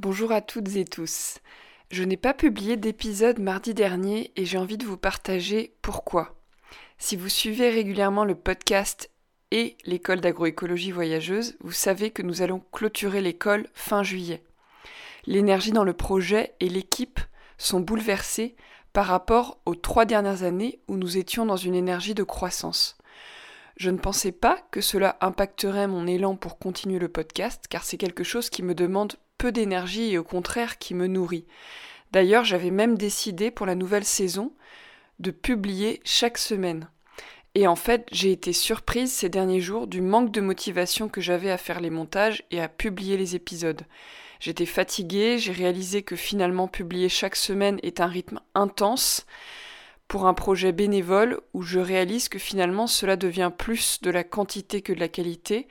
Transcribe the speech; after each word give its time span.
Bonjour 0.00 0.30
à 0.30 0.40
toutes 0.40 0.76
et 0.76 0.84
tous. 0.84 1.38
Je 1.90 2.04
n'ai 2.04 2.16
pas 2.16 2.32
publié 2.32 2.76
d'épisode 2.76 3.40
mardi 3.40 3.74
dernier 3.74 4.30
et 4.36 4.44
j'ai 4.44 4.56
envie 4.56 4.78
de 4.78 4.84
vous 4.84 4.96
partager 4.96 5.74
pourquoi. 5.82 6.36
Si 6.98 7.16
vous 7.16 7.28
suivez 7.28 7.68
régulièrement 7.68 8.24
le 8.24 8.36
podcast 8.36 9.10
et 9.50 9.76
l'école 9.84 10.20
d'agroécologie 10.20 10.92
voyageuse, 10.92 11.56
vous 11.62 11.72
savez 11.72 12.12
que 12.12 12.22
nous 12.22 12.42
allons 12.42 12.62
clôturer 12.70 13.20
l'école 13.20 13.66
fin 13.74 14.04
juillet. 14.04 14.44
L'énergie 15.26 15.72
dans 15.72 15.82
le 15.82 15.94
projet 15.94 16.54
et 16.60 16.68
l'équipe 16.68 17.18
sont 17.56 17.80
bouleversées 17.80 18.54
par 18.92 19.06
rapport 19.06 19.58
aux 19.66 19.74
trois 19.74 20.04
dernières 20.04 20.44
années 20.44 20.78
où 20.86 20.96
nous 20.96 21.18
étions 21.18 21.44
dans 21.44 21.56
une 21.56 21.74
énergie 21.74 22.14
de 22.14 22.22
croissance. 22.22 22.98
Je 23.76 23.90
ne 23.90 23.98
pensais 23.98 24.30
pas 24.30 24.60
que 24.70 24.80
cela 24.80 25.16
impacterait 25.20 25.88
mon 25.88 26.06
élan 26.06 26.36
pour 26.36 26.60
continuer 26.60 27.00
le 27.00 27.08
podcast, 27.08 27.64
car 27.68 27.82
c'est 27.82 27.98
quelque 27.98 28.22
chose 28.22 28.48
qui 28.48 28.62
me 28.62 28.76
demande 28.76 29.14
peu 29.38 29.52
d'énergie 29.52 30.12
et 30.12 30.18
au 30.18 30.24
contraire 30.24 30.78
qui 30.78 30.94
me 30.94 31.06
nourrit. 31.06 31.46
D'ailleurs, 32.12 32.44
j'avais 32.44 32.70
même 32.70 32.98
décidé 32.98 33.50
pour 33.50 33.66
la 33.66 33.74
nouvelle 33.74 34.04
saison 34.04 34.52
de 35.18 35.30
publier 35.30 36.00
chaque 36.04 36.38
semaine. 36.38 36.88
Et 37.54 37.66
en 37.66 37.76
fait, 37.76 38.06
j'ai 38.12 38.30
été 38.30 38.52
surprise 38.52 39.12
ces 39.12 39.28
derniers 39.28 39.60
jours 39.60 39.86
du 39.86 40.00
manque 40.00 40.30
de 40.30 40.40
motivation 40.40 41.08
que 41.08 41.20
j'avais 41.20 41.50
à 41.50 41.58
faire 41.58 41.80
les 41.80 41.90
montages 41.90 42.44
et 42.50 42.60
à 42.60 42.68
publier 42.68 43.16
les 43.16 43.34
épisodes. 43.34 43.82
J'étais 44.40 44.66
fatiguée, 44.66 45.38
j'ai 45.38 45.52
réalisé 45.52 46.02
que 46.02 46.14
finalement 46.14 46.68
publier 46.68 47.08
chaque 47.08 47.36
semaine 47.36 47.80
est 47.82 48.00
un 48.00 48.06
rythme 48.06 48.40
intense 48.54 49.26
pour 50.06 50.26
un 50.26 50.34
projet 50.34 50.72
bénévole 50.72 51.40
où 51.52 51.62
je 51.62 51.80
réalise 51.80 52.28
que 52.28 52.38
finalement 52.38 52.86
cela 52.86 53.16
devient 53.16 53.50
plus 53.56 54.00
de 54.02 54.10
la 54.10 54.24
quantité 54.24 54.80
que 54.80 54.92
de 54.92 55.00
la 55.00 55.08
qualité, 55.08 55.66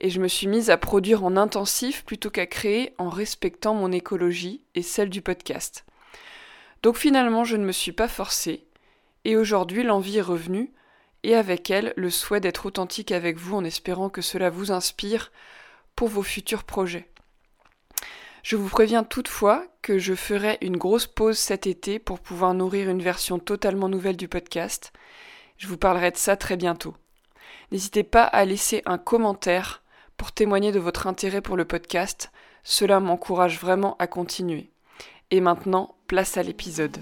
et 0.00 0.10
je 0.10 0.20
me 0.20 0.28
suis 0.28 0.46
mise 0.46 0.70
à 0.70 0.76
produire 0.76 1.24
en 1.24 1.36
intensif 1.36 2.04
plutôt 2.04 2.30
qu'à 2.30 2.46
créer 2.46 2.94
en 2.98 3.08
respectant 3.08 3.74
mon 3.74 3.92
écologie 3.92 4.62
et 4.74 4.82
celle 4.82 5.10
du 5.10 5.22
podcast. 5.22 5.84
Donc 6.82 6.96
finalement, 6.96 7.44
je 7.44 7.56
ne 7.56 7.64
me 7.64 7.72
suis 7.72 7.92
pas 7.92 8.08
forcée, 8.08 8.64
et 9.24 9.36
aujourd'hui 9.36 9.82
l'envie 9.82 10.18
est 10.18 10.22
revenue, 10.22 10.72
et 11.24 11.34
avec 11.34 11.70
elle 11.70 11.92
le 11.96 12.10
souhait 12.10 12.40
d'être 12.40 12.66
authentique 12.66 13.10
avec 13.10 13.36
vous 13.36 13.56
en 13.56 13.64
espérant 13.64 14.08
que 14.08 14.22
cela 14.22 14.50
vous 14.50 14.70
inspire 14.70 15.32
pour 15.96 16.08
vos 16.08 16.22
futurs 16.22 16.62
projets. 16.62 17.08
Je 18.44 18.54
vous 18.54 18.68
préviens 18.68 19.02
toutefois 19.02 19.66
que 19.82 19.98
je 19.98 20.14
ferai 20.14 20.58
une 20.60 20.76
grosse 20.76 21.08
pause 21.08 21.38
cet 21.38 21.66
été 21.66 21.98
pour 21.98 22.20
pouvoir 22.20 22.54
nourrir 22.54 22.88
une 22.88 23.02
version 23.02 23.38
totalement 23.38 23.88
nouvelle 23.88 24.16
du 24.16 24.28
podcast. 24.28 24.92
Je 25.56 25.66
vous 25.66 25.76
parlerai 25.76 26.12
de 26.12 26.16
ça 26.16 26.36
très 26.36 26.56
bientôt. 26.56 26.94
N'hésitez 27.72 28.04
pas 28.04 28.22
à 28.22 28.44
laisser 28.44 28.82
un 28.86 28.96
commentaire 28.96 29.82
pour 30.18 30.32
témoigner 30.32 30.72
de 30.72 30.80
votre 30.80 31.06
intérêt 31.06 31.40
pour 31.40 31.56
le 31.56 31.64
podcast. 31.64 32.30
Cela 32.64 33.00
m'encourage 33.00 33.58
vraiment 33.58 33.96
à 33.98 34.06
continuer. 34.06 34.68
Et 35.30 35.40
maintenant, 35.40 35.94
place 36.08 36.36
à 36.36 36.42
l'épisode. 36.42 36.98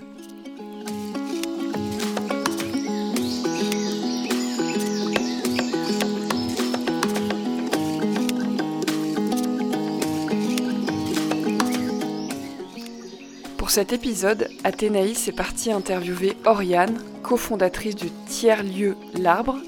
Pour 13.56 13.70
cet 13.70 13.92
épisode, 13.92 14.48
Athénaïs 14.62 15.26
est 15.26 15.32
partie 15.32 15.72
interviewer 15.72 16.36
Oriane, 16.44 17.02
cofondatrice 17.22 17.96
du 17.96 18.10
tiers-lieu 18.26 18.96
L'Arbre, 19.14 19.58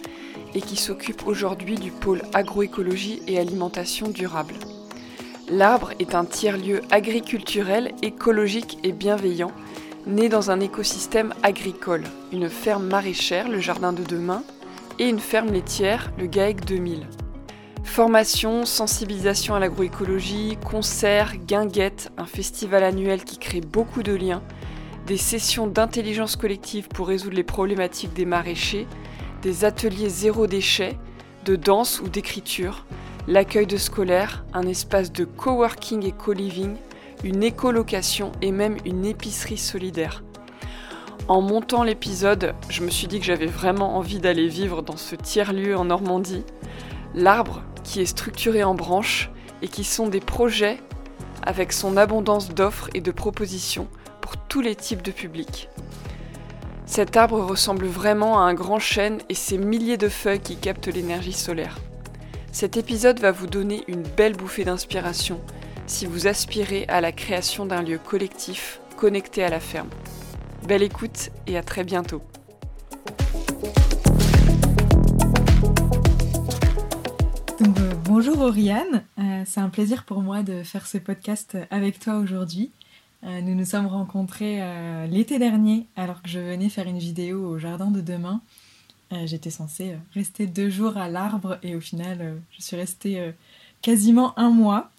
et 0.55 0.61
qui 0.61 0.77
s'occupe 0.77 1.27
aujourd'hui 1.27 1.77
du 1.77 1.91
pôle 1.91 2.23
agroécologie 2.35 3.23
et 3.27 3.39
alimentation 3.39 4.09
durable. 4.09 4.55
L'Arbre 5.51 5.93
est 5.99 6.15
un 6.15 6.25
tiers-lieu 6.25 6.83
agriculturel, 6.91 7.93
écologique 8.03 8.79
et 8.85 8.93
bienveillant, 8.93 9.53
né 10.07 10.29
dans 10.29 10.51
un 10.51 10.61
écosystème 10.61 11.33
agricole, 11.43 12.05
une 12.33 12.49
ferme 12.49 12.87
maraîchère, 12.87 13.49
le 13.49 13.61
Jardin 13.61 13.93
de 13.93 14.05
Demain, 14.05 14.43
et 14.99 15.09
une 15.09 15.21
ferme 15.21 15.53
laitière, 15.53 16.13
le 16.19 16.27
GAEC 16.27 16.65
2000. 16.65 17.07
Formation, 17.85 18.67
sensibilisation 18.67 19.55
à 19.55 19.61
l'agroécologie, 19.61 20.59
concerts, 20.65 21.37
guinguettes, 21.37 22.11
un 22.19 22.27
festival 22.27 22.85
annuel 22.85 23.25
qui 23.25 23.39
crée 23.39 23.61
beaucoup 23.61 24.03
de 24.03 24.13
liens, 24.13 24.43
des 25.07 25.17
sessions 25.17 25.67
d'intelligence 25.67 26.37
collective 26.37 26.89
pour 26.89 27.09
résoudre 27.09 27.37
les 27.37 27.45
problématiques 27.45 28.13
des 28.13 28.27
maraîchers, 28.27 28.87
des 29.43 29.65
ateliers 29.65 30.09
zéro 30.09 30.47
déchet, 30.47 30.99
de 31.45 31.57
danse 31.57 32.01
ou 32.01 32.09
d'écriture, 32.09 32.85
l'accueil 33.27 33.67
de 33.67 33.77
scolaires, 33.77 34.45
un 34.53 34.67
espace 34.67 35.13
de 35.13 35.25
coworking 35.25 36.05
et 36.05 36.13
co-living, 36.13 36.77
une 37.25 37.43
écolocation 37.43 38.33
et 38.43 38.53
même 38.53 38.77
une 38.85 39.05
épicerie 39.05 39.59
solidaire. 39.59 40.23
En 41.29 41.43
montant 41.43 41.83
l'épisode, 41.83 42.55
je 42.71 42.83
me 42.83 42.91
suis 42.91 43.07
dit 43.07 43.19
que 43.19 43.27
j'avais 43.27 43.47
vraiment 43.47 43.97
envie 43.97 44.19
d'aller 44.19 44.49
vivre 44.49 44.83
dans 44.83 44.97
ce 44.97 45.15
tiers-lieu 45.15 45.77
en 45.77 45.85
Normandie. 45.85 46.45
L'arbre, 47.15 47.63
qui 47.85 48.01
est 48.01 48.07
structuré 48.07 48.65
en 48.65 48.75
branches 48.75 49.31
et 49.61 49.69
qui 49.69 49.85
sont 49.85 50.09
des 50.09 50.21
projets 50.21 50.79
avec 51.43 51.73
son 51.73 51.97
abondance 51.97 52.55
d'offres 52.55 52.89
et 52.95 53.01
de 53.01 53.11
propositions 53.11 53.89
pour 54.21 54.37
tous 54.37 54.61
les 54.61 54.75
types 54.75 55.03
de 55.03 55.11
publics. 55.11 55.69
Cet 56.89 57.19
arbre 57.19 57.39
ressemble 57.39 57.85
vraiment 57.85 58.39
à 58.39 58.45
un 58.45 58.55
grand 58.55 58.79
chêne 58.79 59.19
et 59.29 59.35
ses 59.35 59.59
milliers 59.59 59.99
de 59.99 60.09
feuilles 60.09 60.41
qui 60.41 60.57
captent 60.57 60.89
l'énergie 60.89 61.35
solaire. 61.35 61.79
Cet 62.51 62.79
épisode 62.79 63.21
va 63.21 63.31
vous 63.31 63.47
donner 63.47 63.85
une 63.89 64.03
belle 64.03 64.35
bouffée 64.35 64.65
d'inspiration 64.65 65.39
si 65.87 66.07
vous 66.07 66.27
aspirez 66.27 66.87
à 66.89 67.03
la 67.03 67.13
création 67.13 67.67
d'un 67.67 67.83
lieu 67.83 67.99
collectif 67.99 68.81
connecté 68.97 69.45
à 69.45 69.51
la 69.51 69.61
ferme. 69.61 69.91
Belle 70.67 70.83
écoute 70.83 71.29
et 71.47 71.59
à 71.59 71.63
très 71.63 71.85
bientôt. 71.85 72.23
Euh, 77.61 77.93
bonjour 78.07 78.41
Oriane, 78.41 79.05
euh, 79.19 79.43
c'est 79.45 79.61
un 79.61 79.69
plaisir 79.69 80.05
pour 80.05 80.23
moi 80.23 80.43
de 80.43 80.63
faire 80.63 80.87
ce 80.87 80.97
podcast 80.97 81.59
avec 81.71 81.99
toi 81.99 82.17
aujourd'hui. 82.17 82.73
Euh, 83.25 83.41
nous 83.41 83.55
nous 83.55 83.65
sommes 83.65 83.87
rencontrés 83.87 84.61
l'été 85.09 85.39
dernier 85.39 85.87
alors 85.97 86.23
que 86.23 86.29
je 86.29 86.39
venais 86.39 86.69
faire 86.69 86.87
une 86.87 86.99
vidéo 86.99 87.45
au 87.47 87.59
jardin 87.59 87.91
de 87.91 88.01
demain. 88.01 88.41
J'étais 89.25 89.51
censée 89.51 89.97
rester 90.13 90.47
deux 90.47 90.69
jours 90.69 90.99
à 90.99 91.09
l'arbre 91.09 91.59
et 91.63 91.75
au 91.75 91.81
final 91.81 92.43
je 92.51 92.63
suis 92.63 92.77
restée 92.77 93.33
quasiment 93.81 94.39
un 94.39 94.51
mois. 94.51 94.91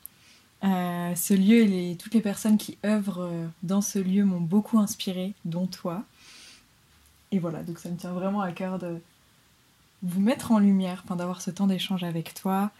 ce 0.63 1.33
lieu 1.35 1.61
et 1.61 1.95
toutes 1.95 2.15
les 2.15 2.21
personnes 2.21 2.57
qui 2.57 2.79
œuvrent 2.83 3.29
dans 3.61 3.81
ce 3.81 3.99
lieu 3.99 4.25
m'ont 4.25 4.41
beaucoup 4.41 4.79
inspiré, 4.79 5.33
dont 5.45 5.67
toi. 5.67 6.03
Et 7.31 7.37
voilà, 7.37 7.61
donc 7.61 7.77
ça 7.77 7.89
me 7.89 7.97
tient 7.97 8.13
vraiment 8.13 8.41
à 8.41 8.51
cœur 8.51 8.79
de, 8.79 8.99
vous 10.01 10.21
mettre 10.21 10.51
en 10.51 10.59
lumière, 10.59 11.03
d'avoir 11.09 11.41
ce 11.41 11.51
temps 11.51 11.67
d'échange 11.67 12.03
avec 12.03 12.33
toi. 12.33 12.71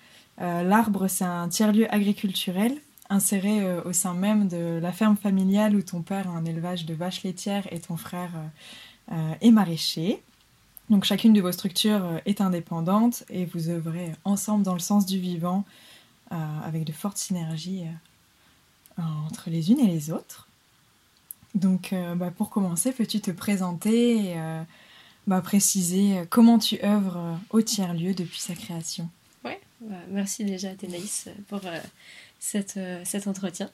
Euh, 0.42 0.64
l'arbre, 0.64 1.08
c'est 1.08 1.26
un 1.26 1.50
tiers-lieu 1.50 1.94
agriculturel 1.94 2.78
inséré 3.10 3.62
euh, 3.62 3.82
au 3.84 3.94
sein 3.94 4.14
même 4.14 4.48
de 4.48 4.80
la 4.82 4.92
ferme 4.92 5.18
familiale 5.18 5.76
où 5.76 5.82
ton 5.82 6.02
père 6.02 6.28
a 6.28 6.32
un 6.32 6.46
élevage 6.46 6.86
de 6.86 6.94
vaches 6.94 7.24
laitières 7.24 7.72
et 7.72 7.80
ton 7.80 7.98
frère 7.98 8.32
euh, 9.12 9.34
est 9.42 9.52
maraîcher. 9.52 10.22
Donc 10.90 11.04
chacune 11.04 11.34
de 11.34 11.42
vos 11.42 11.52
structures 11.52 12.20
est 12.26 12.42
indépendante 12.42 13.24
et 13.30 13.46
vous 13.46 13.70
œuvrez 13.70 14.12
ensemble 14.24 14.64
dans 14.64 14.74
le 14.74 14.80
sens 14.80 15.06
du 15.06 15.20
vivant 15.20 15.64
avec 16.64 16.84
de 16.84 16.92
fortes 16.92 17.18
synergies 17.18 17.84
entre 18.98 19.52
les 19.52 19.72
unes 19.72 19.80
et 19.80 19.88
les 19.88 20.12
autres. 20.12 20.48
Donc 21.54 21.94
bah, 22.16 22.32
pour 22.36 22.50
commencer, 22.50 22.92
peux-tu 22.92 23.20
te 23.20 23.30
présenter 23.30 24.36
bah, 25.30 25.42
préciser 25.42 26.18
euh, 26.18 26.26
comment 26.28 26.58
tu 26.58 26.84
œuvres 26.84 27.18
euh, 27.18 27.36
au 27.52 27.62
tiers-lieu 27.62 28.16
depuis 28.16 28.40
sa 28.40 28.56
création? 28.56 29.08
Oui, 29.46 29.52
bah, 29.80 29.96
merci 30.10 30.44
déjà 30.44 30.72
Athénaïs 30.72 31.26
euh, 31.28 31.34
pour 31.48 31.62
cette, 32.40 32.80
cet 33.04 33.28
entretien. 33.28 33.70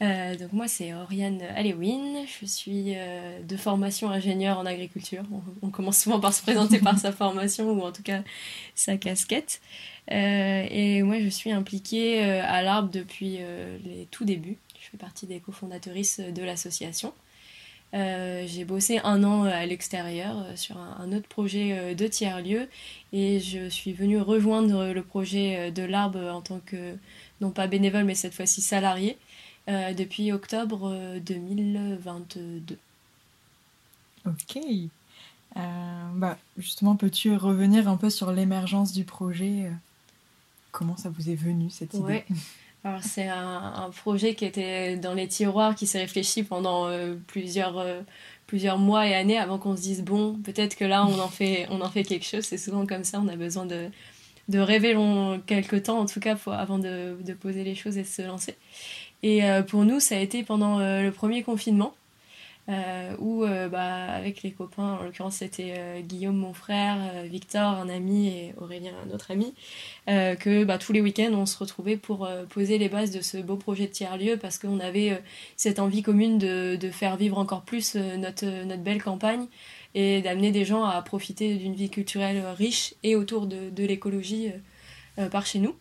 donc 0.00 0.52
moi 0.52 0.68
c'est 0.68 0.94
Oriane 0.94 1.42
Alewin, 1.54 2.24
je 2.40 2.46
suis 2.46 2.94
de 3.46 3.56
formation 3.56 4.10
ingénieur 4.10 4.58
en 4.58 4.66
agriculture. 4.66 5.24
On, 5.62 5.70
commence 5.70 5.98
souvent 5.98 6.20
par 6.20 6.32
se 6.32 6.42
présenter 6.42 6.78
par 6.78 6.98
sa 6.98 7.12
formation 7.12 7.70
ou 7.70 7.82
en 7.82 7.92
tout 7.92 8.02
cas 8.02 8.22
sa 8.74 8.96
casquette. 8.96 9.60
et 10.08 11.02
moi 11.02 11.20
je 11.20 11.28
suis 11.28 11.52
impliquée 11.52 12.22
à 12.22 12.62
l'arbre 12.62 12.90
depuis 12.90 13.38
les 13.84 14.08
tout 14.10 14.24
débuts. 14.24 14.58
Je 14.80 14.90
fais 14.90 14.98
partie 14.98 15.26
des 15.26 15.40
cofondatrices 15.40 16.20
de 16.20 16.42
l'association. 16.42 17.12
Euh, 17.94 18.44
j'ai 18.46 18.64
bossé 18.64 18.98
un 19.04 19.22
an 19.22 19.44
à 19.44 19.64
l'extérieur 19.64 20.38
euh, 20.38 20.56
sur 20.56 20.76
un, 20.76 21.12
autre 21.12 21.28
projet 21.28 21.72
euh, 21.72 21.94
de 21.94 22.06
tiers-lieu 22.06 22.68
et 23.12 23.38
je 23.38 23.68
suis 23.68 23.92
venue 23.92 24.20
rejoindre 24.20 24.92
le 24.92 25.02
projet 25.02 25.70
de 25.70 25.82
l'arbre 25.84 26.18
en 26.18 26.42
tant 26.42 26.60
que, 26.60 26.96
non 27.40 27.50
pas 27.50 27.66
bénévole, 27.66 28.04
mais 28.04 28.14
cette 28.14 28.34
fois-ci 28.34 28.60
salarié, 28.60 29.18
depuis 29.68 30.32
octobre 30.32 31.18
2022. 31.24 32.78
Ok. 34.26 34.58
bah, 35.54 36.38
justement, 36.56 36.96
peux-tu 36.96 37.34
revenir 37.36 37.88
un 37.88 37.96
peu 37.96 38.10
sur 38.10 38.32
l'émergence 38.32 38.92
du 38.92 39.04
projet 39.04 39.70
Comment 40.72 40.96
ça 40.96 41.08
vous 41.08 41.30
est 41.30 41.34
venu 41.34 41.70
cette 41.70 41.94
idée 41.94 42.24
Alors 42.84 43.02
c'est 43.02 43.28
un, 43.28 43.90
projet 43.96 44.34
qui 44.34 44.44
était 44.44 44.96
dans 44.96 45.14
les 45.14 45.26
tiroirs, 45.26 45.74
qui 45.74 45.86
s'est 45.86 46.00
réfléchi 46.00 46.44
pendant 46.44 46.88
plusieurs, 47.26 47.84
plusieurs 48.46 48.78
mois 48.78 49.06
et 49.08 49.14
années 49.14 49.38
avant 49.38 49.58
qu'on 49.58 49.76
se 49.76 49.82
dise 49.82 50.04
bon, 50.04 50.34
peut-être 50.44 50.76
que 50.76 50.84
là 50.84 51.04
on 51.04 51.18
en 51.18 51.28
fait, 51.28 51.66
on 51.70 51.80
en 51.80 51.90
fait 51.90 52.04
quelque 52.04 52.26
chose. 52.26 52.44
C'est 52.44 52.58
souvent 52.58 52.86
comme 52.86 53.04
ça, 53.04 53.20
on 53.20 53.28
a 53.28 53.36
besoin 53.36 53.66
de, 53.66 53.90
de 54.48 54.58
rêver 54.58 54.92
long, 54.92 55.40
quelques 55.46 55.84
temps 55.84 55.98
en 55.98 56.06
tout 56.06 56.20
cas 56.20 56.36
avant 56.46 56.78
de, 56.78 57.16
poser 57.40 57.64
les 57.64 57.74
choses 57.74 57.96
et 57.98 58.02
de 58.02 58.06
se 58.06 58.22
lancer. 58.22 58.56
Et 59.22 59.40
pour 59.68 59.84
nous, 59.84 59.98
ça 59.98 60.16
a 60.16 60.20
été 60.20 60.42
pendant 60.42 60.78
le 60.78 61.10
premier 61.10 61.42
confinement. 61.42 61.94
Euh, 62.68 63.14
où 63.20 63.44
euh, 63.44 63.68
bah, 63.68 64.06
avec 64.06 64.42
les 64.42 64.50
copains, 64.50 64.98
en 65.00 65.04
l'occurrence 65.04 65.36
c'était 65.36 65.74
euh, 65.78 66.00
Guillaume 66.00 66.36
mon 66.36 66.52
frère, 66.52 66.98
Victor 67.24 67.62
un 67.62 67.88
ami 67.88 68.26
et 68.26 68.54
Aurélien 68.56 68.92
un 69.06 69.14
autre 69.14 69.30
ami, 69.30 69.54
que 70.06 70.64
bah, 70.64 70.76
tous 70.76 70.92
les 70.92 71.00
week-ends 71.00 71.32
on 71.32 71.46
se 71.46 71.56
retrouvait 71.58 71.96
pour 71.96 72.28
poser 72.50 72.78
les 72.78 72.88
bases 72.88 73.12
de 73.12 73.20
ce 73.20 73.38
beau 73.38 73.56
projet 73.56 73.86
de 73.86 73.92
tiers-lieu 73.92 74.36
parce 74.36 74.58
qu'on 74.58 74.80
avait 74.80 75.22
cette 75.56 75.78
envie 75.78 76.02
commune 76.02 76.38
de, 76.38 76.76
de, 76.76 76.90
faire 76.90 77.16
vivre 77.16 77.38
encore 77.38 77.62
plus 77.62 77.94
notre, 77.94 78.64
notre 78.64 78.82
belle 78.82 79.02
campagne 79.02 79.46
et 79.96 80.22
d'amener 80.22 80.52
des 80.52 80.64
gens 80.64 80.84
à 80.84 81.02
profiter 81.02 81.56
d'une 81.56 81.74
vie 81.74 81.90
culturelle 81.90 82.40
riche 82.56 82.94
et 83.02 83.16
autour 83.16 83.46
de, 83.46 83.84
l'écologie 83.84 84.52
par 85.30 85.46
chez 85.46 85.58
nous. 85.58 85.74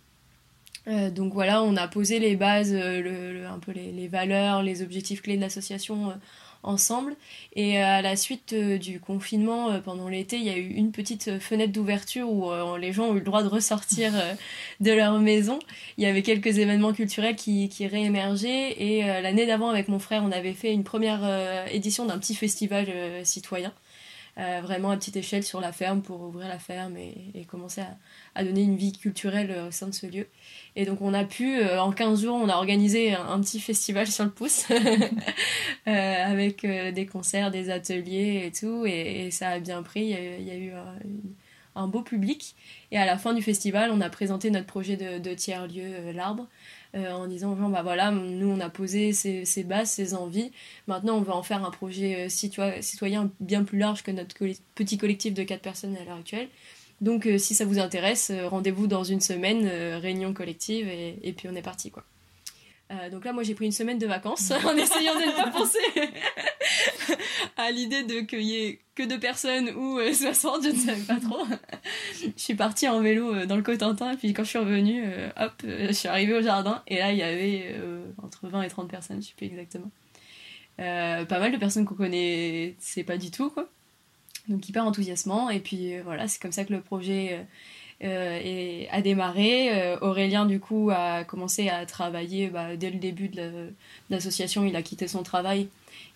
donc 1.11 1.33
voilà, 1.33 1.61
on 1.61 1.75
a 1.75 1.87
posé 1.87 2.19
les 2.19 2.35
bases, 2.35 2.73
un 2.73 3.59
peu 3.59 3.71
les, 3.73 4.07
valeurs, 4.07 4.63
les 4.63 4.81
objectifs 4.81 5.21
clés 5.21 5.35
de 5.35 5.41
l'association 5.41 6.13
ensemble. 6.65 7.15
Et 7.55 7.79
euh, 7.79 7.85
à 7.85 8.01
la 8.01 8.15
suite 8.15 8.53
euh, 8.53 8.77
du 8.77 8.99
confinement, 8.99 9.71
euh, 9.71 9.79
pendant 9.79 10.09
l'été, 10.09 10.37
il 10.37 10.43
y 10.43 10.49
a 10.49 10.57
eu 10.57 10.67
une 10.67 10.91
petite 10.91 11.39
fenêtre 11.39 11.71
d'ouverture 11.71 12.29
où 12.29 12.51
les 12.77 12.91
gens 12.91 13.05
ont 13.05 13.13
eu 13.13 13.19
le 13.19 13.25
droit 13.25 13.43
de 13.43 13.47
ressortir 13.47 14.11
de 14.79 14.91
leur 14.91 15.19
maison. 15.19 15.59
Il 15.97 16.03
y 16.03 16.07
avait 16.07 16.23
quelques 16.23 16.57
événements 16.57 16.93
culturels 16.93 17.35
qui, 17.35 17.69
qui 17.69 17.87
réémergeaient. 17.87 18.75
Et 18.81 19.03
l'année 19.21 19.45
d'avant, 19.45 19.69
avec 19.69 19.87
mon 19.87 19.99
frère, 19.99 20.23
on 20.23 20.31
avait 20.31 20.53
fait 20.53 20.73
une 20.73 20.83
première 20.83 21.67
édition 21.71 22.05
d'un 22.05 22.17
petit 22.17 22.35
festival 22.35 22.87
citoyen. 23.23 23.73
Vraiment 24.37 24.91
à 24.91 24.97
petite 24.97 25.15
échelle 25.15 25.43
sur 25.43 25.61
la 25.61 25.71
ferme 25.71 26.01
pour 26.01 26.21
ouvrir 26.21 26.47
la 26.47 26.59
ferme 26.59 26.97
et, 26.97 27.45
commencer 27.47 27.81
à, 28.35 28.43
donner 28.43 28.63
une 28.63 28.75
vie 28.75 28.91
culturelle 28.91 29.55
au 29.67 29.71
sein 29.71 29.87
de 29.87 29.93
ce 29.93 30.05
lieu. 30.05 30.27
Et 30.75 30.85
donc 30.85 31.01
on 31.01 31.13
a 31.13 31.23
pu, 31.23 31.59
euh, 31.59 31.81
en 31.81 31.91
15 31.91 32.23
jours, 32.23 32.35
on 32.35 32.49
a 32.49 32.55
organisé 32.55 33.13
un, 33.13 33.39
petit 33.39 33.59
festival 33.59 34.07
sur 34.07 34.25
le 34.25 34.31
pouce 34.31 34.65
euh, 35.87 36.25
avec 36.25 36.65
euh, 36.65 36.91
des 36.91 37.05
concerts, 37.05 37.51
des 37.51 37.69
ateliers 37.69 38.43
et 38.45 38.51
tout. 38.51 38.85
Et, 38.85 39.31
ça 39.31 39.49
a 39.49 39.59
bien 39.59 39.83
pris, 39.83 40.01
il 40.01 40.45
y 40.45 40.51
a, 40.51 40.57
eu 40.57 40.71
un, 41.75 41.87
beau 41.87 42.01
public. 42.01 42.55
Et 42.91 42.97
à 42.97 43.05
la 43.05 43.17
fin 43.17 43.33
du 43.33 43.41
festival, 43.41 43.91
on 43.91 44.01
a 44.01 44.09
présenté 44.09 44.51
notre 44.51 44.67
projet 44.67 44.97
de, 44.97 45.33
tiers-lieu, 45.33 46.11
l'arbre. 46.11 46.47
En 46.95 47.27
disant 47.27 47.55
bah 47.55 47.81
voilà 47.83 48.09
nous 48.11 48.47
on 48.47 48.59
a 48.61 48.69
posé 48.69 49.11
ces, 49.11 49.63
bases 49.63 49.91
ces 49.91 50.13
envies. 50.13 50.51
Maintenant 50.87 51.17
on 51.17 51.21
va 51.21 51.35
en 51.35 51.43
faire 51.43 51.65
un 51.65 51.71
projet 51.71 52.29
citoyen 52.29 53.31
bien 53.39 53.63
plus 53.63 53.77
large 53.77 54.03
que 54.03 54.11
notre 54.11 54.35
petit 54.75 54.97
collectif 54.97 55.33
de 55.33 55.43
quatre 55.43 55.61
personnes 55.61 55.97
à 55.97 56.05
l'heure 56.05 56.17
actuelle. 56.17 56.47
Donc 57.01 57.25
euh, 57.25 57.37
si 57.37 57.55
ça 57.55 57.65
vous 57.65 57.79
intéresse, 57.79 58.29
euh, 58.29 58.47
rendez-vous 58.47 58.87
dans 58.87 59.03
une 59.03 59.21
semaine, 59.21 59.67
euh, 59.69 59.99
réunion 60.01 60.33
collective, 60.33 60.87
et, 60.87 61.33
puis 61.33 61.47
on 61.49 61.55
est 61.55 61.61
parti 61.61 61.91
quoi. 61.91 62.03
donc 63.11 63.25
là, 63.25 63.33
moi, 63.33 63.43
j'ai 63.43 63.55
pris 63.55 63.65
une 63.65 63.71
semaine 63.71 63.97
de 63.97 64.07
vacances 64.07 64.51
en 64.65 64.77
essayant 64.77 65.15
de 65.15 65.25
ne 65.25 65.43
pas 65.43 65.51
penser 65.51 65.79
à 67.57 67.71
l'idée 67.71 68.03
de 68.03 68.21
qu'il 68.21 68.41
y 68.41 68.55
ait 68.55 68.79
que 68.95 69.03
deux 69.03 69.19
personnes 69.19 69.69
ou 69.71 69.99
60, 70.13 70.63
je 70.63 70.69
ne 70.69 70.75
savais 70.75 71.01
pas 71.01 71.19
trop. 71.19 71.45
je 72.13 72.29
suis 72.35 72.55
partie 72.55 72.87
en 72.87 73.01
vélo 73.01 73.45
dans 73.45 73.55
le 73.55 73.63
Cotentin, 73.63 74.15
puis 74.15 74.33
quand 74.33 74.43
je 74.43 74.49
suis 74.49 74.59
revenue, 74.59 75.03
hop, 75.37 75.53
je 75.63 75.91
suis 75.91 76.07
arrivée 76.07 76.33
au 76.33 76.41
jardin, 76.41 76.81
et 76.87 76.97
là, 76.97 77.11
il 77.11 77.17
y 77.17 77.23
avait 77.23 77.75
entre 78.23 78.47
20 78.47 78.63
et 78.63 78.69
30 78.69 78.89
personnes, 78.89 79.21
je 79.21 79.27
sais 79.27 79.33
plus 79.35 79.47
exactement. 79.47 79.89
pas 80.77 81.39
mal 81.39 81.51
de 81.51 81.57
personnes 81.57 81.85
qu'on 81.85 81.95
connaît, 81.95 82.75
c'est 82.79 83.03
pas 83.03 83.17
du 83.17 83.31
tout, 83.31 83.49
quoi. 83.49 83.69
Donc 84.47 84.67
hyper 84.69 84.85
enthousiasmant. 84.85 85.49
Et 85.49 85.59
puis 85.59 85.95
euh, 85.95 86.01
voilà, 86.03 86.27
c'est 86.27 86.41
comme 86.41 86.51
ça 86.51 86.65
que 86.65 86.73
le 86.73 86.81
projet 86.81 87.45
euh, 88.03 88.83
a 88.91 89.01
démarré. 89.01 89.69
Euh, 89.71 89.97
Aurélien, 90.01 90.45
du 90.45 90.59
coup, 90.59 90.91
a 90.91 91.23
commencé 91.23 91.69
à 91.69 91.85
travailler 91.85 92.49
bah, 92.49 92.75
dès 92.75 92.91
le 92.91 92.99
début 92.99 93.29
de 93.29 93.73
l'association. 94.09 94.65
Il 94.65 94.75
a 94.75 94.81
quitté 94.81 95.07
son 95.07 95.23
travail 95.23 95.67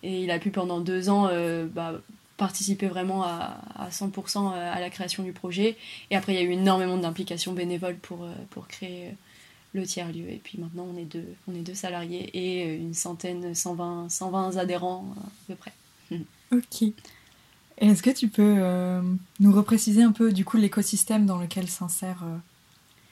et 0.02 0.22
il 0.22 0.30
a 0.30 0.38
pu 0.38 0.50
pendant 0.50 0.80
deux 0.80 1.08
ans 1.08 1.30
bah, 1.74 2.00
participer 2.36 2.86
vraiment 2.86 3.22
à, 3.22 3.88
100% 3.90 4.52
à 4.52 4.80
la 4.80 4.90
création 4.90 5.22
du 5.22 5.32
projet. 5.32 5.76
Et 6.10 6.16
après, 6.16 6.32
il 6.32 6.36
y 6.36 6.38
a 6.38 6.44
eu 6.44 6.52
énormément 6.52 6.96
d'implications 6.96 7.52
bénévoles 7.52 7.96
pour, 7.96 8.26
pour 8.50 8.66
créer 8.66 9.14
le 9.72 9.84
tiers-lieu. 9.84 10.28
Et 10.30 10.40
puis 10.42 10.58
maintenant, 10.58 10.86
on 10.92 10.98
est 10.98 11.04
deux, 11.04 11.26
on 11.48 11.54
est 11.54 11.62
deux 11.62 11.74
salariés 11.74 12.30
et 12.34 12.74
une 12.76 12.94
centaine, 12.94 13.54
120, 13.54 14.08
120 14.08 14.56
adhérents 14.56 15.14
à 15.18 15.28
peu 15.46 15.54
près. 15.54 15.72
Ok. 16.52 16.82
Est-ce 17.78 18.02
que 18.02 18.10
tu 18.10 18.26
peux 18.26 18.56
euh, 18.58 19.00
nous 19.38 19.52
repréciser 19.52 20.02
un 20.02 20.10
peu 20.10 20.32
du 20.32 20.44
coup 20.44 20.56
l'écosystème 20.56 21.26
dans 21.26 21.38
lequel 21.38 21.68
s'insère 21.68 22.24
euh, 22.24 22.36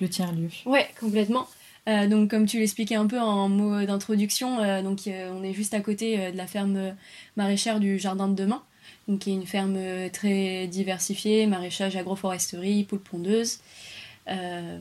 le 0.01 0.09
tiers-lieu? 0.09 0.49
Ouais, 0.67 0.89
complètement. 0.99 1.49
Euh, 1.89 2.07
donc 2.07 2.31
comme 2.31 2.47
tu 2.47 2.59
l'expliquais 2.59 2.97
un 2.97 3.07
peu 3.07 3.19
en 3.19 3.49
mots 3.49 3.85
d'introduction, 3.85 4.83
donc 4.83 5.01
on 5.07 5.43
est 5.43 5.55
juste 5.55 5.75
à 5.75 5.81
côté 5.81 6.31
de 6.31 6.37
la 6.37 6.47
ferme 6.47 6.95
maraîchère 7.37 7.81
du 7.81 7.99
Jardin 7.99 8.29
de 8.29 8.35
Demain, 8.35 8.63
qui 9.21 9.31
est 9.31 9.35
une 9.35 9.47
ferme 9.47 9.79
très 10.13 10.67
diversifiée, 10.67 11.47
maraîchage, 11.47 11.97
agroforesterie, 11.97 12.85
poule 12.85 13.01
pondeuse, 13.01 13.61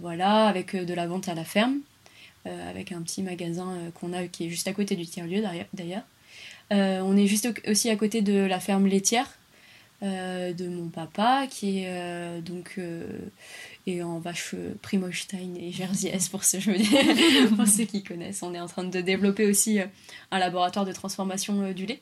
voilà, 0.02 0.48
avec 0.48 0.76
de 0.76 0.94
la 0.94 1.08
vente 1.08 1.30
à 1.30 1.34
la 1.34 1.46
ferme, 1.46 1.80
avec 2.46 2.92
un 2.92 3.02
petit 3.02 3.24
magasin 3.24 3.74
qu'on 4.00 4.12
a 4.12 4.28
qui 4.28 4.48
est 4.48 4.50
juste 4.50 4.68
à 4.68 4.74
côté 4.74 4.96
du 4.98 5.06
tiers-lieu 5.06 5.42
d'ailleurs. 5.74 6.04
on 6.72 7.16
est 7.16 7.28
juste 7.28 7.48
aussi 7.70 7.90
à 7.90 7.96
côté 7.96 8.22
de 8.22 8.34
la 8.34 8.60
ferme 8.60 8.86
laitière, 8.86 9.30
euh, 10.04 10.54
de 10.54 10.68
mon 10.68 10.90
papa 10.90 11.48
qui 11.50 11.80
est 11.80 11.88
euh, 11.88 12.40
donc 12.40 12.76
euh, 12.78 13.18
est 13.88 14.04
en 14.04 14.20
vache 14.20 14.54
Primostein 14.84 15.56
et 15.60 15.72
Jersies 15.72 16.12
pour 16.30 16.44
ceux, 16.44 16.60
pour 17.56 17.68
ceux 17.68 17.86
qui 17.86 18.04
connaissent. 18.04 18.44
On 18.44 18.54
est 18.54 18.60
en 18.60 18.68
train 18.68 18.84
de 18.84 19.02
développer 19.02 19.48
aussi 19.48 19.80
un 20.30 20.38
laboratoire 20.38 20.86
de 20.86 20.92
transformation 20.92 21.72
du 21.72 21.88
lait 21.88 22.00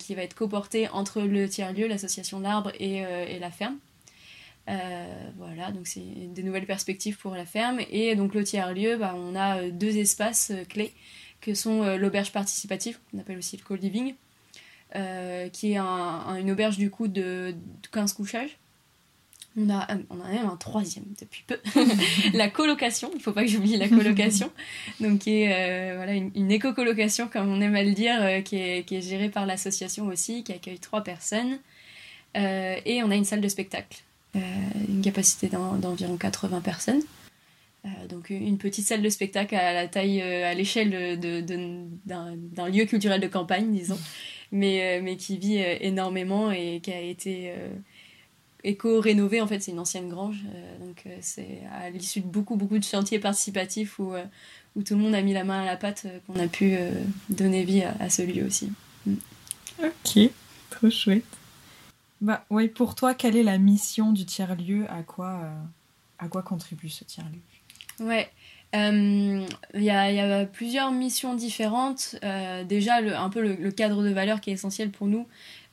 qui 0.00 0.14
va 0.14 0.22
être 0.22 0.34
coporté 0.34 0.88
entre 0.88 1.22
le 1.22 1.48
tiers-lieu, 1.48 1.86
l'association 1.86 2.40
d'arbres 2.40 2.72
et, 2.78 2.98
et, 2.98 3.38
la 3.38 3.50
ferme. 3.50 3.78
voilà, 4.66 5.70
donc 5.72 5.86
c'est 5.86 6.00
des 6.00 6.42
nouvelles 6.42 6.66
perspectives 6.66 7.16
pour 7.18 7.34
la 7.34 7.46
ferme. 7.46 7.80
Et 7.90 8.14
donc 8.16 8.34
le 8.34 8.44
tiers-lieu, 8.44 8.96
bah, 8.96 9.14
on 9.16 9.34
a 9.34 9.70
deux 9.70 9.96
espaces 9.96 10.52
clés 10.68 10.92
que 11.40 11.54
sont 11.54 11.96
l'auberge 11.96 12.32
participative, 12.32 12.98
qu'on 13.10 13.18
appelle 13.18 13.38
aussi 13.38 13.56
le 13.56 13.62
co-living, 13.62 14.14
euh, 14.94 15.48
qui 15.48 15.72
est 15.72 15.78
une 15.78 16.50
auberge 16.50 16.76
du 16.76 16.90
coup 16.90 17.08
de, 17.08 17.54
15 17.92 18.12
couchages. 18.12 18.58
On 19.56 19.70
a, 19.70 19.90
euh, 19.90 19.98
on 20.10 20.20
a 20.20 20.28
même 20.28 20.46
un 20.46 20.56
troisième 20.56 21.04
depuis 21.18 21.44
peu. 21.46 21.58
la 22.34 22.48
colocation, 22.48 23.10
il 23.12 23.18
ne 23.18 23.22
faut 23.22 23.32
pas 23.32 23.42
que 23.42 23.48
j'oublie 23.48 23.76
la 23.76 23.88
colocation. 23.88 24.50
Donc, 25.00 25.20
qui 25.20 25.42
est 25.42 25.52
euh, 25.52 25.96
voilà, 25.96 26.12
une, 26.14 26.50
éco-colocation, 26.50 27.28
comme 27.28 27.48
on 27.48 27.60
aime 27.62 27.74
à 27.74 27.82
le 27.82 27.92
dire, 27.92 28.42
qui, 28.44 28.56
est, 28.56 28.86
qui, 28.86 28.96
est, 28.96 29.00
gérée 29.00 29.30
par 29.30 29.46
l'association 29.46 30.06
aussi, 30.06 30.44
qui 30.44 30.52
accueille 30.52 30.78
trois 30.78 31.02
personnes. 31.02 31.58
et 32.34 33.02
on 33.02 33.10
a 33.10 33.14
une 33.14 33.24
salle 33.24 33.40
de 33.40 33.48
spectacle, 33.48 34.02
une 34.34 35.02
capacité 35.02 35.48
d'environ 35.48 36.16
80 36.16 36.60
personnes. 36.60 37.02
donc 38.08 38.30
une 38.30 38.58
petite 38.58 38.86
salle 38.86 39.02
de 39.02 39.08
spectacle 39.10 39.54
à 39.54 39.72
la 39.72 39.86
taille, 39.86 40.22
à 40.22 40.54
l'échelle 40.54 41.18
d'un 42.06 42.68
lieu 42.68 42.84
culturel 42.86 43.20
de 43.20 43.28
campagne, 43.28 43.70
disons 43.70 43.98
mais, 44.52 44.98
euh, 44.98 45.02
mais 45.02 45.16
qui 45.16 45.38
vit 45.38 45.58
euh, 45.58 45.76
énormément 45.80 46.52
et 46.52 46.80
qui 46.80 46.92
a 46.92 47.00
été 47.00 47.52
euh, 47.56 47.70
éco-rénovée. 48.62 49.40
En 49.40 49.46
fait, 49.46 49.60
c'est 49.60 49.72
une 49.72 49.80
ancienne 49.80 50.08
grange. 50.08 50.44
donc, 50.80 51.04
c'est 51.20 51.62
à 51.72 51.90
l'issue 51.90 52.20
de 52.20 52.26
beaucoup, 52.26 52.56
beaucoup 52.56 52.78
de 52.78 52.84
chantiers 52.84 53.18
participatifs 53.18 53.98
où, 53.98 54.12
où 54.76 54.82
tout 54.82 54.94
le 54.94 55.00
monde 55.00 55.14
a 55.14 55.22
mis 55.22 55.32
la 55.32 55.42
main 55.42 55.62
à 55.62 55.64
la 55.64 55.76
pâte 55.76 56.06
qu'on 56.26 56.38
a 56.38 56.46
pu 56.46 56.76
donner 57.28 57.64
vie 57.64 57.82
à, 57.82 58.08
ce 58.08 58.22
lieu 58.22 58.44
aussi. 58.44 58.70
Mm. 59.06 59.14
Ok, 59.82 60.30
trop 60.70 60.90
chouette. 60.90 61.24
Bah, 62.20 62.44
ouais, 62.50 62.68
pour 62.68 62.94
toi, 62.94 63.14
quelle 63.14 63.36
est 63.36 63.42
la 63.42 63.58
mission 63.58 64.12
du 64.12 64.24
tiers-lieu? 64.24 64.88
À 64.88 65.02
quoi, 65.02 65.40
à 66.20 66.28
quoi 66.28 66.42
contribue 66.42 66.88
ce 66.88 67.02
tiers-lieu? 67.02 68.06
Ouais, 68.06 68.30
euh, 68.74 69.46
il 69.74 69.82
y, 69.82 69.90
a, 69.90 70.46
plusieurs 70.46 70.92
missions 70.92 71.34
différentes. 71.34 72.16
Euh, 72.24 72.64
déjà, 72.64 72.96
un 72.96 73.28
peu 73.28 73.40
le, 73.40 73.70
cadre 73.70 74.02
de 74.02 74.08
valeur 74.10 74.40
qui 74.40 74.50
est 74.50 74.54
essentiel 74.54 74.90
pour 74.90 75.06
nous, 75.06 75.26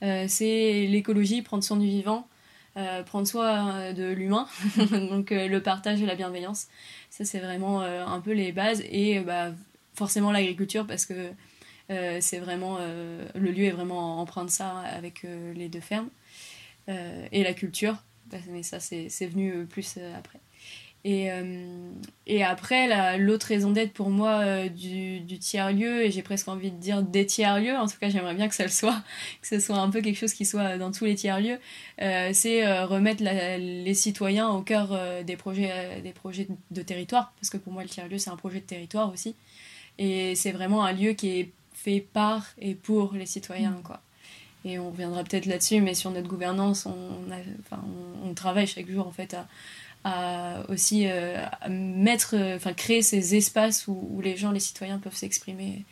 euh, 0.03 0.25
c'est 0.27 0.85
l'écologie, 0.87 1.41
prendre 1.41 1.63
soin 1.63 1.77
du 1.77 1.87
vivant, 1.87 2.27
prendre 3.07 3.27
soin 3.27 3.91
de 3.91 4.05
l'humain, 4.05 4.47
donc 4.91 5.31
le 5.31 5.59
partage 5.59 6.01
et 6.01 6.05
la 6.05 6.15
bienveillance. 6.15 6.67
Ça, 7.09 7.25
c'est 7.25 7.39
vraiment 7.39 7.81
un 7.81 8.21
peu 8.21 8.31
les 8.31 8.53
bases. 8.53 8.81
Et 8.89 9.19
bah, 9.19 9.51
forcément 9.95 10.31
l'agriculture, 10.31 10.87
parce 10.87 11.05
que 11.05 11.31
c'est 11.89 12.39
vraiment 12.39 12.77
le 12.79 13.51
lieu 13.51 13.65
est 13.65 13.71
vraiment 13.71 14.21
empreint 14.21 14.45
de 14.45 14.49
ça 14.49 14.79
avec 14.79 15.25
les 15.55 15.67
deux 15.67 15.81
fermes. 15.81 16.09
et 16.87 17.43
la 17.43 17.53
culture, 17.53 17.97
mais 18.49 18.63
ça, 18.63 18.79
c'est 18.79 19.27
venu 19.27 19.65
plus 19.65 19.97
après. 20.17 20.39
Et, 21.05 21.31
euh, 21.31 21.91
et 22.27 22.43
après, 22.43 23.17
l'autre 23.17 23.47
raison 23.47 23.71
d'être 23.71 23.93
pour 23.93 24.09
moi 24.09 24.39
euh, 24.39 24.69
du, 24.69 25.21
du 25.21 25.39
tiers-lieu, 25.39 26.03
et 26.03 26.11
j'ai 26.11 26.21
presque 26.21 26.47
envie 26.49 26.71
de 26.71 26.77
dire 26.77 27.03
des 27.03 27.25
tiers-lieux, 27.25 27.77
en 27.77 27.87
tout 27.87 27.97
cas 27.99 28.09
j'aimerais 28.09 28.35
bien 28.35 28.49
que 28.49 28.55
ça 28.55 28.63
le 28.63 28.69
soit, 28.69 29.01
que 29.41 29.47
ce 29.47 29.59
soit 29.59 29.77
un 29.77 29.89
peu 29.89 30.01
quelque 30.01 30.17
chose 30.17 30.33
qui 30.33 30.45
soit 30.45 30.77
dans 30.77 30.91
tous 30.91 31.05
les 31.05 31.15
tiers-lieux, 31.15 31.59
euh, 32.01 32.31
c'est 32.33 32.83
remettre 32.83 33.23
les 33.23 33.93
citoyens 33.93 34.49
au 34.49 34.61
cœur 34.61 34.97
des, 35.23 35.37
projets, 35.37 36.01
des 36.01 36.11
projets 36.11 36.47
de 36.71 36.81
territoire, 36.81 37.31
parce 37.39 37.49
que 37.49 37.57
pour 37.57 37.71
moi 37.71 37.83
le 37.83 37.89
tiers-lieu 37.89 38.17
c'est 38.17 38.29
un 38.29 38.37
projet 38.37 38.59
de 38.59 38.65
territoire 38.65 39.11
aussi, 39.11 39.35
et 39.97 40.35
c'est 40.35 40.51
vraiment 40.51 40.83
un 40.83 40.91
lieu 40.91 41.13
qui 41.13 41.39
est 41.39 41.49
fait 41.73 42.01
par 42.01 42.45
et 42.59 42.75
pour 42.75 43.13
les 43.13 43.25
citoyens, 43.25 43.71
mmh. 43.71 43.83
quoi. 43.83 44.01
Et 44.65 44.77
on 44.77 44.91
reviendra 44.91 45.23
peut-être 45.23 45.45
là-dessus, 45.45 45.79
mais 45.79 45.93
sur 45.93 46.11
notre 46.11 46.27
gouvernance, 46.27 46.85
on, 46.85 47.31
enfin, 47.61 47.81
on, 48.25 48.29
on 48.29 48.33
travaille 48.33 48.67
chaque 48.67 48.89
jour 48.89 49.07
en 49.07 49.11
fait 49.11 49.33
à 49.33 49.47
à 50.03 50.63
aussi 50.69 51.07
euh, 51.07 51.37
mettre, 51.69 52.35
euh, 52.35 52.55
enfin 52.55 52.73
créer 52.73 53.01
ces 53.01 53.35
espaces 53.35 53.87
où, 53.87 54.21
les 54.23 54.37
gens, 54.37 54.51
les 54.51 54.59
citoyens 54.59 54.99
peuvent 54.99 55.15
s'exprimer. 55.15 55.85